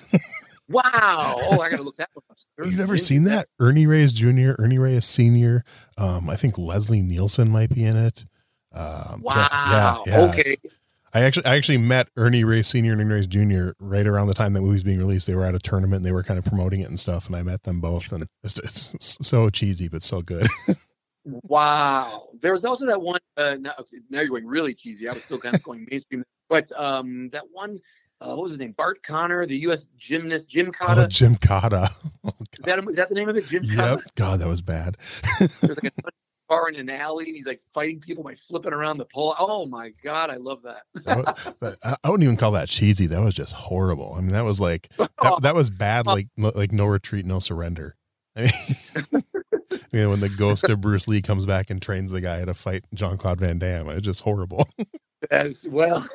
Wow. 0.69 1.35
Oh, 1.37 1.61
I 1.61 1.69
got 1.69 1.77
to 1.77 1.83
look 1.83 1.97
that 1.97 2.09
one 2.13 2.23
up. 2.29 2.37
You've 2.65 2.77
never 2.77 2.97
seen 2.97 3.25
that? 3.25 3.47
Ernie 3.59 3.87
Reyes 3.87 4.13
Jr., 4.13 4.51
Ernie 4.59 4.77
Reyes 4.77 5.05
Sr. 5.05 5.63
Um, 5.97 6.29
I 6.29 6.35
think 6.35 6.57
Leslie 6.57 7.01
Nielsen 7.01 7.49
might 7.49 7.69
be 7.69 7.83
in 7.83 7.95
it. 7.95 8.25
Um, 8.73 9.21
Wow. 9.23 10.03
yeah, 10.05 10.11
yeah. 10.13 10.21
Okay. 10.29 10.57
I 11.17 11.21
actually, 11.21 11.45
I 11.45 11.55
actually 11.55 11.79
met 11.79 12.09
Ernie 12.15 12.43
Reyes 12.43 12.67
Sr. 12.67 12.91
and 12.91 13.01
Ernie 13.01 13.11
Reyes 13.11 13.27
Jr. 13.27 13.71
right 13.79 14.05
around 14.05 14.27
the 14.27 14.35
time 14.35 14.53
that 14.53 14.61
movie 14.61 14.73
was 14.73 14.83
being 14.83 14.99
released. 14.99 15.25
They 15.25 15.33
were 15.35 15.45
at 15.45 15.55
a 15.55 15.59
tournament 15.59 15.97
and 15.97 16.05
they 16.05 16.11
were 16.11 16.23
kind 16.23 16.37
of 16.37 16.45
promoting 16.45 16.81
it 16.81 16.89
and 16.89 16.99
stuff. 16.99 17.25
And 17.27 17.35
I 17.35 17.41
met 17.41 17.63
them 17.63 17.81
both, 17.81 18.11
and 18.11 18.27
it's, 18.43 18.59
it's 18.59 19.17
so 19.21 19.49
cheesy 19.49 19.87
but 19.87 20.03
so 20.03 20.21
good. 20.21 20.47
Wow. 21.27 22.29
There 22.41 22.53
was 22.53 22.63
also 22.63 22.85
that 22.85 23.01
one. 23.01 23.19
Uh, 23.35 23.55
now, 23.59 23.73
now 24.09 24.21
you're 24.21 24.29
going 24.29 24.45
really 24.45 24.73
cheesy. 24.73 25.07
I 25.07 25.11
was 25.11 25.23
still 25.23 25.37
kind 25.39 25.55
of 25.55 25.61
going 25.63 25.85
mainstream, 25.91 26.23
but 26.49 26.71
um, 26.79 27.29
that 27.33 27.43
one. 27.51 27.79
Uh, 28.21 28.29
what 28.29 28.43
was 28.43 28.51
his 28.53 28.59
name? 28.59 28.71
Bart 28.71 29.03
Connor, 29.03 29.45
the 29.45 29.57
U.S. 29.57 29.85
gymnast, 29.97 30.47
Gymkata. 30.49 31.03
Oh, 31.03 31.07
Jim 31.07 31.35
Cotta. 31.35 31.89
Oh, 32.23 32.31
is, 32.39 32.65
that, 32.65 32.79
is 32.89 32.95
that 32.95 33.09
the 33.09 33.15
name 33.15 33.29
of 33.29 33.37
it? 33.37 33.45
Jim 33.45 33.61
Yep. 33.63 33.77
Cotta. 33.77 34.03
God, 34.15 34.39
that 34.39 34.47
was 34.47 34.61
bad. 34.61 34.97
There's 35.39 35.83
like 35.83 35.93
a 35.97 36.01
bar 36.47 36.69
in 36.69 36.75
an 36.75 36.89
alley, 36.89 37.25
and 37.25 37.35
he's 37.35 37.45
like 37.45 37.61
fighting 37.73 37.99
people 37.99 38.23
by 38.23 38.35
flipping 38.35 38.73
around 38.73 38.97
the 38.97 39.05
pole. 39.05 39.35
Oh 39.37 39.65
my 39.65 39.91
God, 40.03 40.29
I 40.29 40.35
love 40.35 40.61
that. 40.63 40.83
That 41.05 41.17
was- 41.61 41.77
I 42.03 42.09
wouldn't 42.09 42.23
even 42.23 42.37
call 42.37 42.51
that 42.51 42.67
cheesy. 42.69 43.07
That 43.07 43.21
was 43.21 43.33
just 43.35 43.53
horrible. 43.53 44.15
I 44.17 44.21
mean, 44.21 44.31
that 44.31 44.45
was 44.45 44.59
like 44.61 44.89
that, 44.97 45.39
that 45.41 45.55
was 45.55 45.69
bad. 45.69 46.07
Like 46.07 46.27
like 46.37 46.71
no 46.71 46.85
retreat, 46.85 47.25
no 47.25 47.39
surrender. 47.39 47.95
I 48.37 48.51
mean, 49.11 49.23
you 49.91 49.99
know, 50.01 50.09
when 50.11 50.19
the 50.19 50.29
ghost 50.29 50.69
of 50.69 50.81
Bruce 50.81 51.07
Lee 51.07 51.21
comes 51.21 51.45
back 51.45 51.69
and 51.69 51.81
trains 51.81 52.11
the 52.11 52.21
guy 52.21 52.43
to 52.45 52.53
fight 52.53 52.85
Jean 52.93 53.17
Claude 53.17 53.39
Van 53.39 53.57
Damme, 53.57 53.89
it's 53.89 54.01
just 54.01 54.21
horrible. 54.21 54.67
As 55.31 55.67
well. 55.69 56.07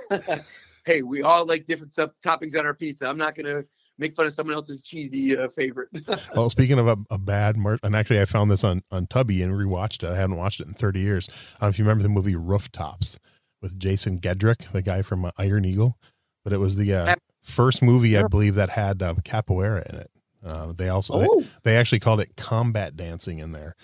hey, 0.87 1.03
we 1.03 1.22
all 1.22 1.45
like 1.47 1.66
different 1.66 1.93
sub 1.93 2.12
toppings 2.24 2.57
on 2.59 2.64
our 2.66 2.74
pizza. 2.74 3.07
I'm 3.09 3.18
not 3.18 3.35
gonna 3.35 3.64
make 4.03 4.14
fun 4.14 4.26
of 4.26 4.32
someone 4.32 4.55
else's 4.55 4.82
cheesy 4.82 5.36
uh, 5.36 5.48
favorite. 5.48 5.88
well, 6.36 6.50
speaking 6.50 6.78
of 6.78 6.86
a, 6.88 6.96
a 7.11 7.18
bad 7.18 7.57
mar- 7.57 7.78
and 7.82 7.96
actually, 7.96 8.20
I 8.20 8.24
found 8.26 8.50
this 8.50 8.64
on 8.64 8.82
on 8.90 9.07
Tubi 9.07 9.42
and 9.42 9.53
rewatched 9.55 10.03
it. 10.03 10.11
I 10.11 10.16
hadn't 10.16 10.36
watched 10.36 10.61
it 10.61 10.66
in 10.66 10.74
thirty 10.74 11.00
years. 11.00 11.28
I 11.30 11.32
don't 11.32 11.62
know 11.62 11.68
if 11.70 11.78
you 11.78 11.84
remember 11.84 12.03
the 12.03 12.09
movie 12.11 12.36
Rooftops 12.36 13.18
with 13.62 13.78
Jason 13.78 14.18
Gedrick, 14.20 14.70
the 14.72 14.82
guy 14.82 15.03
from 15.03 15.24
uh, 15.24 15.30
Iron 15.38 15.64
Eagle, 15.64 15.96
but 16.44 16.53
it 16.53 16.59
was 16.59 16.76
the 16.76 16.92
uh, 16.92 17.14
first 17.42 17.82
movie 17.82 18.18
I 18.18 18.26
believe 18.26 18.57
that 18.57 18.70
had 18.70 19.03
um, 19.03 19.16
capoeira 19.18 19.88
in 19.88 19.94
it. 20.00 20.11
Uh, 20.44 20.72
they 20.76 20.88
also 20.88 21.14
Oh. 21.14 21.40
they, 21.40 21.46
they 21.62 21.76
actually 21.76 22.00
called 22.00 22.20
it 22.20 22.36
combat 22.36 22.96
dancing 22.96 23.38
in 23.38 23.53
there, 23.53 23.76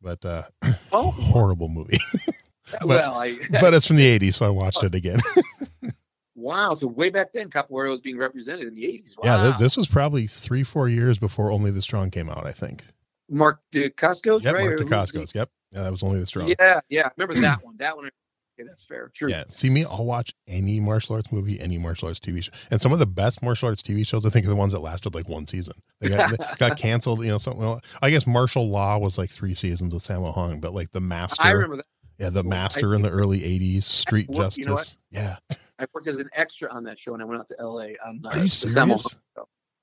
but 0.00 0.24
uh, 0.24 0.44
Oh, 0.92 1.10
horrible 1.18 1.68
movie. 1.68 1.98
well, 2.84 3.14
I 3.20 3.36
but 3.60 3.74
it's 3.74 3.86
from 3.88 3.96
the 3.96 4.18
'80s, 4.18 4.34
so 4.34 4.46
I 4.46 4.50
watched 4.50 4.84
it 4.84 4.94
again. 4.94 5.18
Wow. 6.34 6.74
So 6.74 6.86
way 6.86 7.10
back 7.10 7.32
then, 7.32 7.48
capoeira 7.50 7.90
was 7.90 8.00
being 8.00 8.18
represented 8.18 8.66
in 8.68 8.74
the 8.74 8.84
eighties. 8.86 9.14
Wow. 9.16 9.36
Yeah, 9.36 9.42
th- 9.50 9.58
this 9.58 9.76
was 9.76 9.86
probably 9.86 10.26
three, 10.26 10.62
four 10.64 10.88
years 10.88 11.18
before 11.18 11.50
Only 11.52 11.70
the 11.70 11.82
Strong 11.82 12.10
came 12.10 12.28
out. 12.28 12.46
I 12.46 12.52
think. 12.52 12.84
Mark 13.30 13.60
Dacascos, 13.72 14.42
Yep, 14.42 14.54
right? 14.54 14.78
Mark 14.78 15.12
who's. 15.12 15.34
Yep, 15.34 15.48
yeah, 15.72 15.82
that 15.82 15.90
was 15.90 16.02
Only 16.02 16.18
the 16.20 16.26
Strong. 16.26 16.52
Yeah, 16.58 16.80
yeah. 16.88 17.08
Remember 17.16 17.40
that 17.40 17.58
one. 17.64 17.76
That 17.78 17.96
one. 17.96 18.06
Okay, 18.56 18.68
that's 18.68 18.84
fair. 18.84 19.10
True. 19.14 19.28
Yeah. 19.30 19.44
See 19.52 19.68
me, 19.68 19.84
I'll 19.84 20.04
watch 20.04 20.32
any 20.46 20.78
martial 20.78 21.16
arts 21.16 21.32
movie, 21.32 21.58
any 21.58 21.76
martial 21.76 22.06
arts 22.06 22.20
TV 22.20 22.44
show. 22.44 22.52
And 22.70 22.80
some 22.80 22.92
of 22.92 23.00
the 23.00 23.06
best 23.06 23.42
martial 23.42 23.68
arts 23.68 23.82
TV 23.82 24.06
shows, 24.06 24.24
I 24.24 24.28
think, 24.28 24.46
are 24.46 24.48
the 24.48 24.54
ones 24.54 24.72
that 24.72 24.78
lasted 24.78 25.12
like 25.12 25.28
one 25.28 25.46
season. 25.48 25.74
They 26.00 26.08
got, 26.10 26.30
they 26.30 26.36
got 26.58 26.78
canceled, 26.78 27.24
you 27.24 27.30
know, 27.32 27.38
something. 27.38 27.60
Well, 27.62 27.80
I 28.00 28.10
guess 28.10 28.28
Martial 28.28 28.68
Law 28.68 28.98
was 28.98 29.18
like 29.18 29.30
three 29.30 29.54
seasons 29.54 29.92
with 29.92 30.04
Sammo 30.04 30.32
Hung, 30.32 30.60
but 30.60 30.72
like 30.72 30.92
The 30.92 31.00
Master. 31.00 31.42
I 31.42 31.50
remember 31.50 31.76
that. 31.78 31.86
Yeah, 32.20 32.30
The 32.30 32.44
I 32.44 32.46
Master 32.46 32.94
in 32.94 33.02
the 33.02 33.10
early 33.10 33.40
80s, 33.40 33.82
Street 33.82 34.28
worked- 34.28 34.56
you 34.58 34.66
know? 34.66 34.76
Justice. 34.76 34.98
yeah. 35.10 35.36
I 35.84 35.86
worked 35.92 36.08
as 36.08 36.18
an 36.18 36.30
extra 36.34 36.70
on 36.72 36.84
that 36.84 36.98
show, 36.98 37.12
and 37.14 37.22
I 37.22 37.26
went 37.26 37.40
out 37.40 37.48
to 37.48 37.56
L.A. 37.60 37.96
on. 38.06 38.22
Uh, 38.24 38.28
Are 38.30 38.36
you 38.38 38.42
the 38.44 38.48
Sammo 38.48 38.98
serious? 38.98 39.18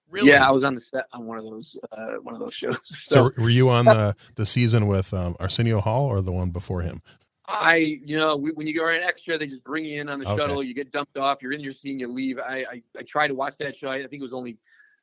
Really? 0.10 0.30
Yeah, 0.30 0.46
I 0.46 0.52
was 0.52 0.66
on 0.66 0.74
the 0.74 0.82
set 0.82 1.06
on 1.14 1.26
one 1.26 1.38
of 1.38 1.46
those 1.46 1.80
uh, 1.92 2.16
one 2.22 2.34
of 2.34 2.40
those 2.42 2.54
shows. 2.54 2.78
So, 2.84 3.30
So, 3.30 3.32
were 3.42 3.50
you 3.50 3.70
on 3.70 3.86
the 3.86 4.14
the 4.36 4.46
season 4.46 4.88
with 4.88 5.14
um, 5.14 5.36
Arsenio 5.40 5.80
Hall 5.80 6.08
or 6.08 6.22
the 6.22 6.32
one 6.34 6.52
before 6.52 6.82
him? 6.82 7.02
I, 7.48 7.76
you 7.76 8.18
know, 8.18 8.36
we, 8.38 8.52
when 8.52 8.66
you 8.68 8.74
go 8.78 8.88
an 8.88 9.02
extra, 9.02 9.38
they 9.38 9.48
just 9.48 9.64
bring 9.64 9.84
you 9.86 10.00
in 10.02 10.10
on 10.10 10.20
the 10.20 10.28
Okay. 10.28 10.38
shuttle. 10.42 10.64
You 10.64 10.74
get 10.74 10.92
dumped 10.92 11.18
off. 11.18 11.42
You're 11.42 11.52
in 11.54 11.60
your 11.62 11.72
scene. 11.74 12.00
You 12.00 12.08
leave. 12.08 12.40
I, 12.40 12.66
I, 12.72 12.82
I 12.98 13.02
tried 13.04 13.28
to 13.28 13.36
watch 13.36 13.58
that 13.58 13.76
show. 13.76 13.90
I, 13.90 13.96
I 13.96 14.02
think 14.02 14.14
it 14.14 14.22
was 14.22 14.32
only, 14.34 14.58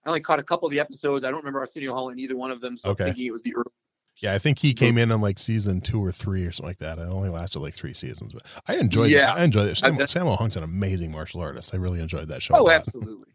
I 0.04 0.08
only 0.08 0.20
caught 0.20 0.38
a 0.38 0.42
couple 0.42 0.66
of 0.66 0.72
the 0.72 0.80
episodes. 0.80 1.24
I 1.24 1.28
don't 1.30 1.38
remember 1.38 1.58
Arsenio 1.60 1.92
Hall 1.92 2.08
in 2.10 2.18
either 2.18 2.36
one 2.36 2.50
of 2.50 2.60
them. 2.62 2.76
So 2.76 2.90
Okay. 2.90 3.04
I'm 3.04 3.08
thinking 3.08 3.26
it 3.26 3.32
was 3.32 3.42
the 3.42 3.54
early. 3.54 3.70
Yeah, 4.20 4.34
I 4.34 4.38
think 4.38 4.58
he 4.58 4.74
came 4.74 4.98
in 4.98 5.12
on 5.12 5.20
like 5.20 5.38
season 5.38 5.80
two 5.80 6.04
or 6.04 6.10
three 6.10 6.44
or 6.44 6.50
something 6.52 6.70
like 6.70 6.78
that. 6.78 6.98
It 6.98 7.02
only 7.02 7.28
lasted 7.28 7.60
like 7.60 7.74
three 7.74 7.94
seasons, 7.94 8.32
but 8.32 8.42
I 8.66 8.76
enjoyed 8.76 9.10
Yeah. 9.10 9.26
that. 9.26 9.38
I 9.38 9.44
enjoyed 9.44 9.70
it. 9.70 9.76
Sam, 9.76 9.94
I've- 10.00 10.36
Hung's 10.36 10.56
an 10.56 10.64
amazing 10.64 11.12
martial 11.12 11.40
artist. 11.40 11.72
I 11.72 11.76
really 11.78 12.00
enjoyed 12.00 12.28
that 12.28 12.42
show. 12.42 12.54
Oh, 12.56 12.68
absolutely, 12.68 13.32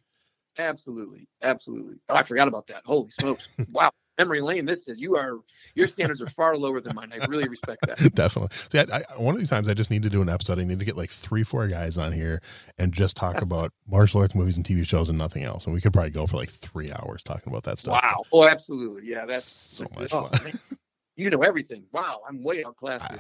absolutely, 0.58 1.28
absolutely. 1.42 2.00
Oh, 2.10 2.16
I 2.16 2.24
forgot 2.24 2.48
about 2.50 2.68
that. 2.68 2.82
Holy 2.86 3.10
smokes! 3.12 3.58
wow, 3.72 3.92
memory 4.18 4.42
lane. 4.42 4.66
This 4.66 4.88
is 4.88 5.00
you 5.00 5.16
are 5.16 5.40
your 5.76 5.88
standards 5.88 6.22
are 6.22 6.30
far 6.30 6.56
lower 6.56 6.82
than 6.82 6.96
mine. 6.96 7.12
I 7.12 7.26
really 7.26 7.48
respect 7.48 7.86
that. 7.88 7.98
Definitely. 8.16 8.56
See, 8.56 8.80
I, 8.80 8.98
I, 8.98 9.22
one 9.22 9.34
of 9.34 9.40
these 9.40 9.50
times 9.50 9.70
I 9.70 9.74
just 9.74 9.90
need 9.90 10.04
to 10.04 10.10
do 10.10 10.22
an 10.22 10.30
episode. 10.30 10.60
I 10.60 10.64
need 10.64 10.80
to 10.80 10.86
get 10.86 10.98
like 10.98 11.10
three, 11.10 11.44
four 11.44 11.68
guys 11.68 11.98
on 11.98 12.12
here 12.12 12.42
and 12.78 12.94
just 12.94 13.18
talk 13.18 13.42
about 13.42 13.72
martial 13.88 14.22
arts 14.22 14.36
movies 14.36 14.58
and 14.58 14.66
TV 14.66 14.88
shows 14.88 15.10
and 15.10 15.18
nothing 15.18 15.44
else. 15.44 15.66
And 15.66 15.74
we 15.74 15.82
could 15.82 15.94
probably 15.94 16.12
go 16.12 16.28
for 16.28 16.38
like 16.38 16.50
three 16.50 16.92
hours 16.92 17.24
talking 17.24 17.52
about 17.52 17.64
that 17.64 17.78
stuff. 17.80 18.00
Wow. 18.02 18.24
Oh, 18.32 18.48
absolutely. 18.48 19.10
Yeah, 19.10 19.26
that's 19.26 19.46
so 19.46 19.86
much 20.00 20.14
oh, 20.14 20.28
fun. 20.28 20.78
You 21.16 21.30
know 21.30 21.44
everything. 21.44 21.84
Wow, 21.92 22.22
I'm 22.28 22.44
way 22.44 22.64
outclassed. 22.64 23.06
I. 23.12 23.16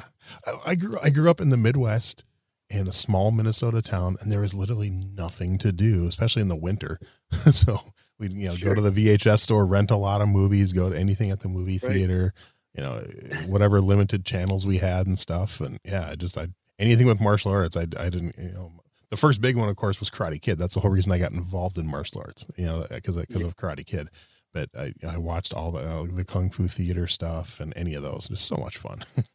I- 0.51 0.59
I 0.65 0.75
grew 0.75 0.97
I 1.03 1.09
grew 1.09 1.29
up 1.29 1.41
in 1.41 1.49
the 1.49 1.57
Midwest 1.57 2.25
in 2.69 2.87
a 2.87 2.91
small 2.91 3.31
Minnesota 3.31 3.81
town, 3.81 4.15
and 4.19 4.31
there 4.31 4.41
was 4.41 4.53
literally 4.53 4.89
nothing 4.89 5.57
to 5.59 5.71
do, 5.71 6.07
especially 6.07 6.41
in 6.41 6.47
the 6.47 6.55
winter. 6.55 6.99
so 7.31 7.79
we'd 8.23 8.33
you 8.33 8.47
know 8.49 8.55
Sure. 8.55 8.69
go 8.73 8.81
to 8.81 8.89
the 8.89 8.91
VHS 8.91 9.41
store, 9.41 9.65
rent 9.65 9.91
a 9.91 9.95
lot 9.97 10.21
of 10.21 10.27
movies, 10.27 10.73
go 10.73 10.89
to 10.89 10.97
anything 10.97 11.29
at 11.31 11.41
the 11.41 11.47
movie 11.49 11.79
Right. 11.83 11.91
theater, 11.93 12.33
you 12.75 12.81
know, 12.83 13.03
whatever 13.47 13.79
limited 13.81 14.25
channels 14.25 14.65
we 14.65 14.77
had 14.79 15.05
and 15.07 15.19
stuff. 15.19 15.61
And 15.61 15.77
yeah, 15.85 16.09
I 16.11 16.15
just 16.15 16.37
I 16.37 16.47
anything 16.79 17.07
with 17.07 17.21
martial 17.21 17.51
arts, 17.51 17.77
I 17.77 17.81
I 17.97 18.09
didn't 18.09 18.35
you 18.37 18.51
know. 18.51 18.71
The 19.09 19.17
first 19.17 19.41
big 19.41 19.55
one, 19.55 19.69
of 19.69 19.75
course, 19.75 19.99
was 19.99 20.09
Karate 20.09 20.41
Kid. 20.41 20.57
That's 20.57 20.73
the 20.73 20.79
whole 20.79 20.89
reason 20.89 21.11
I 21.11 21.19
got 21.19 21.33
involved 21.33 21.77
in 21.77 21.85
martial 21.85 22.21
arts, 22.25 22.45
you 22.57 22.65
know, 22.65 22.83
because 22.89 23.15
because 23.15 23.41
Yeah. 23.41 23.47
of 23.47 23.55
Karate 23.57 23.85
Kid. 23.85 24.09
But 24.53 24.69
I, 24.77 24.93
I 25.07 25.17
watched 25.17 25.53
all 25.53 25.71
the 25.71 25.79
uh, 25.79 26.05
the 26.11 26.25
kung 26.25 26.49
fu 26.49 26.67
theater 26.67 27.05
stuff 27.07 27.59
and 27.59 27.73
any 27.75 27.93
of 27.93 28.01
those. 28.03 28.27
Just 28.27 28.45
so 28.47 28.55
much 28.57 28.77
fun. 28.77 29.03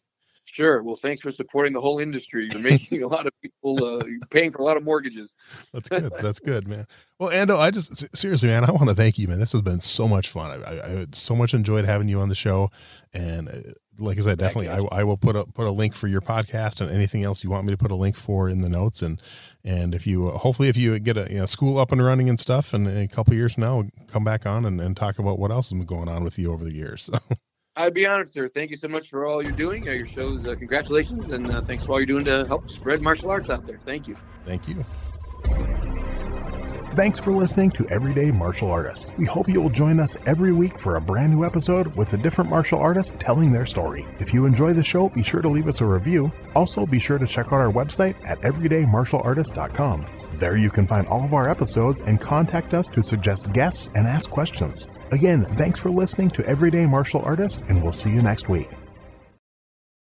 Sure. 0.58 0.82
Well, 0.82 0.96
thanks 0.96 1.22
for 1.22 1.30
supporting 1.30 1.72
the 1.72 1.80
whole 1.80 2.00
industry. 2.00 2.48
You're 2.50 2.64
making 2.64 3.04
a 3.04 3.06
lot 3.06 3.28
of 3.28 3.32
people 3.40 3.78
uh, 3.84 4.02
paying 4.30 4.50
for 4.50 4.58
a 4.58 4.64
lot 4.64 4.76
of 4.76 4.82
mortgages. 4.82 5.36
That's 5.72 5.88
good. 5.88 6.12
That's 6.20 6.40
good, 6.40 6.66
man. 6.66 6.84
Well, 7.20 7.30
Ando, 7.30 7.56
I 7.56 7.70
just 7.70 8.16
seriously, 8.16 8.48
man, 8.48 8.64
I 8.64 8.72
want 8.72 8.88
to 8.88 8.94
thank 8.96 9.20
you, 9.20 9.28
man. 9.28 9.38
This 9.38 9.52
has 9.52 9.62
been 9.62 9.78
so 9.78 10.08
much 10.08 10.28
fun. 10.28 10.60
I, 10.64 10.74
I, 10.74 11.00
I 11.02 11.06
so 11.12 11.36
much 11.36 11.54
enjoyed 11.54 11.84
having 11.84 12.08
you 12.08 12.18
on 12.18 12.28
the 12.28 12.34
show, 12.34 12.72
and 13.14 13.48
uh, 13.48 13.52
like 14.00 14.18
I 14.18 14.22
said, 14.22 14.38
definitely. 14.38 14.68
I, 14.68 14.80
I 15.00 15.04
will 15.04 15.16
put 15.16 15.36
a 15.36 15.44
put 15.44 15.68
a 15.68 15.70
link 15.70 15.94
for 15.94 16.08
your 16.08 16.22
podcast 16.22 16.80
and 16.80 16.90
anything 16.90 17.22
else 17.22 17.44
you 17.44 17.50
want 17.50 17.64
me 17.64 17.72
to 17.72 17.78
put 17.78 17.92
a 17.92 17.96
link 17.96 18.16
for 18.16 18.48
in 18.48 18.60
the 18.60 18.68
notes, 18.68 19.00
and 19.00 19.22
and 19.62 19.94
if 19.94 20.08
you 20.08 20.26
uh, 20.26 20.38
hopefully 20.38 20.68
if 20.68 20.76
you 20.76 20.98
get 20.98 21.16
a 21.16 21.28
you 21.30 21.38
know 21.38 21.46
school 21.46 21.78
up 21.78 21.92
and 21.92 22.04
running 22.04 22.28
and 22.28 22.40
stuff, 22.40 22.74
and 22.74 22.88
in 22.88 22.98
a 22.98 23.06
couple 23.06 23.32
years 23.32 23.54
from 23.54 23.62
now, 23.62 23.76
we'll 23.76 23.90
come 24.08 24.24
back 24.24 24.44
on 24.44 24.64
and, 24.64 24.80
and 24.80 24.96
talk 24.96 25.20
about 25.20 25.38
what 25.38 25.52
else 25.52 25.68
has 25.68 25.78
been 25.78 25.86
going 25.86 26.08
on 26.08 26.24
with 26.24 26.36
you 26.36 26.52
over 26.52 26.64
the 26.64 26.74
years. 26.74 27.04
So 27.04 27.12
I'd 27.78 27.94
be 27.94 28.06
honored, 28.06 28.28
sir. 28.28 28.48
Thank 28.48 28.70
you 28.70 28.76
so 28.76 28.88
much 28.88 29.08
for 29.08 29.24
all 29.24 29.40
you're 29.40 29.52
doing. 29.52 29.88
Uh, 29.88 29.92
your 29.92 30.06
shows, 30.06 30.48
uh, 30.48 30.56
congratulations, 30.56 31.30
and 31.30 31.48
uh, 31.48 31.62
thanks 31.62 31.86
for 31.86 31.92
all 31.92 32.00
you're 32.00 32.06
doing 32.06 32.24
to 32.24 32.44
help 32.46 32.68
spread 32.68 33.00
martial 33.00 33.30
arts 33.30 33.50
out 33.50 33.66
there. 33.68 33.78
Thank 33.86 34.08
you. 34.08 34.16
thank 34.44 34.66
you. 34.66 34.84
Thanks 36.94 37.20
for 37.20 37.30
listening 37.30 37.70
to 37.72 37.86
Everyday 37.90 38.32
Martial 38.32 38.72
Artist. 38.72 39.12
We 39.16 39.24
hope 39.24 39.48
you 39.48 39.60
will 39.60 39.70
join 39.70 40.00
us 40.00 40.18
every 40.26 40.52
week 40.52 40.76
for 40.76 40.96
a 40.96 41.00
brand 41.00 41.32
new 41.32 41.44
episode 41.44 41.94
with 41.94 42.12
a 42.14 42.16
different 42.16 42.50
martial 42.50 42.80
artist 42.80 43.20
telling 43.20 43.52
their 43.52 43.66
story. 43.66 44.04
If 44.18 44.34
you 44.34 44.46
enjoy 44.46 44.72
the 44.72 44.82
show, 44.82 45.08
be 45.10 45.22
sure 45.22 45.40
to 45.40 45.48
leave 45.48 45.68
us 45.68 45.80
a 45.80 45.86
review. 45.86 46.32
Also, 46.56 46.84
be 46.84 46.98
sure 46.98 47.18
to 47.18 47.26
check 47.26 47.46
out 47.52 47.60
our 47.60 47.70
website 47.72 48.16
at 48.26 48.40
everydaymartialartist.com. 48.40 50.06
There 50.34 50.56
you 50.56 50.70
can 50.70 50.88
find 50.88 51.06
all 51.06 51.24
of 51.24 51.32
our 51.32 51.48
episodes 51.48 52.00
and 52.00 52.20
contact 52.20 52.74
us 52.74 52.88
to 52.88 53.04
suggest 53.04 53.52
guests 53.52 53.90
and 53.94 54.08
ask 54.08 54.28
questions. 54.28 54.88
Again, 55.10 55.44
thanks 55.56 55.80
for 55.80 55.90
listening 55.90 56.30
to 56.30 56.46
Everyday 56.46 56.86
Martial 56.86 57.22
Artist, 57.22 57.62
and 57.68 57.82
we'll 57.82 57.92
see 57.92 58.10
you 58.10 58.20
next 58.20 58.48
week. 58.48 58.68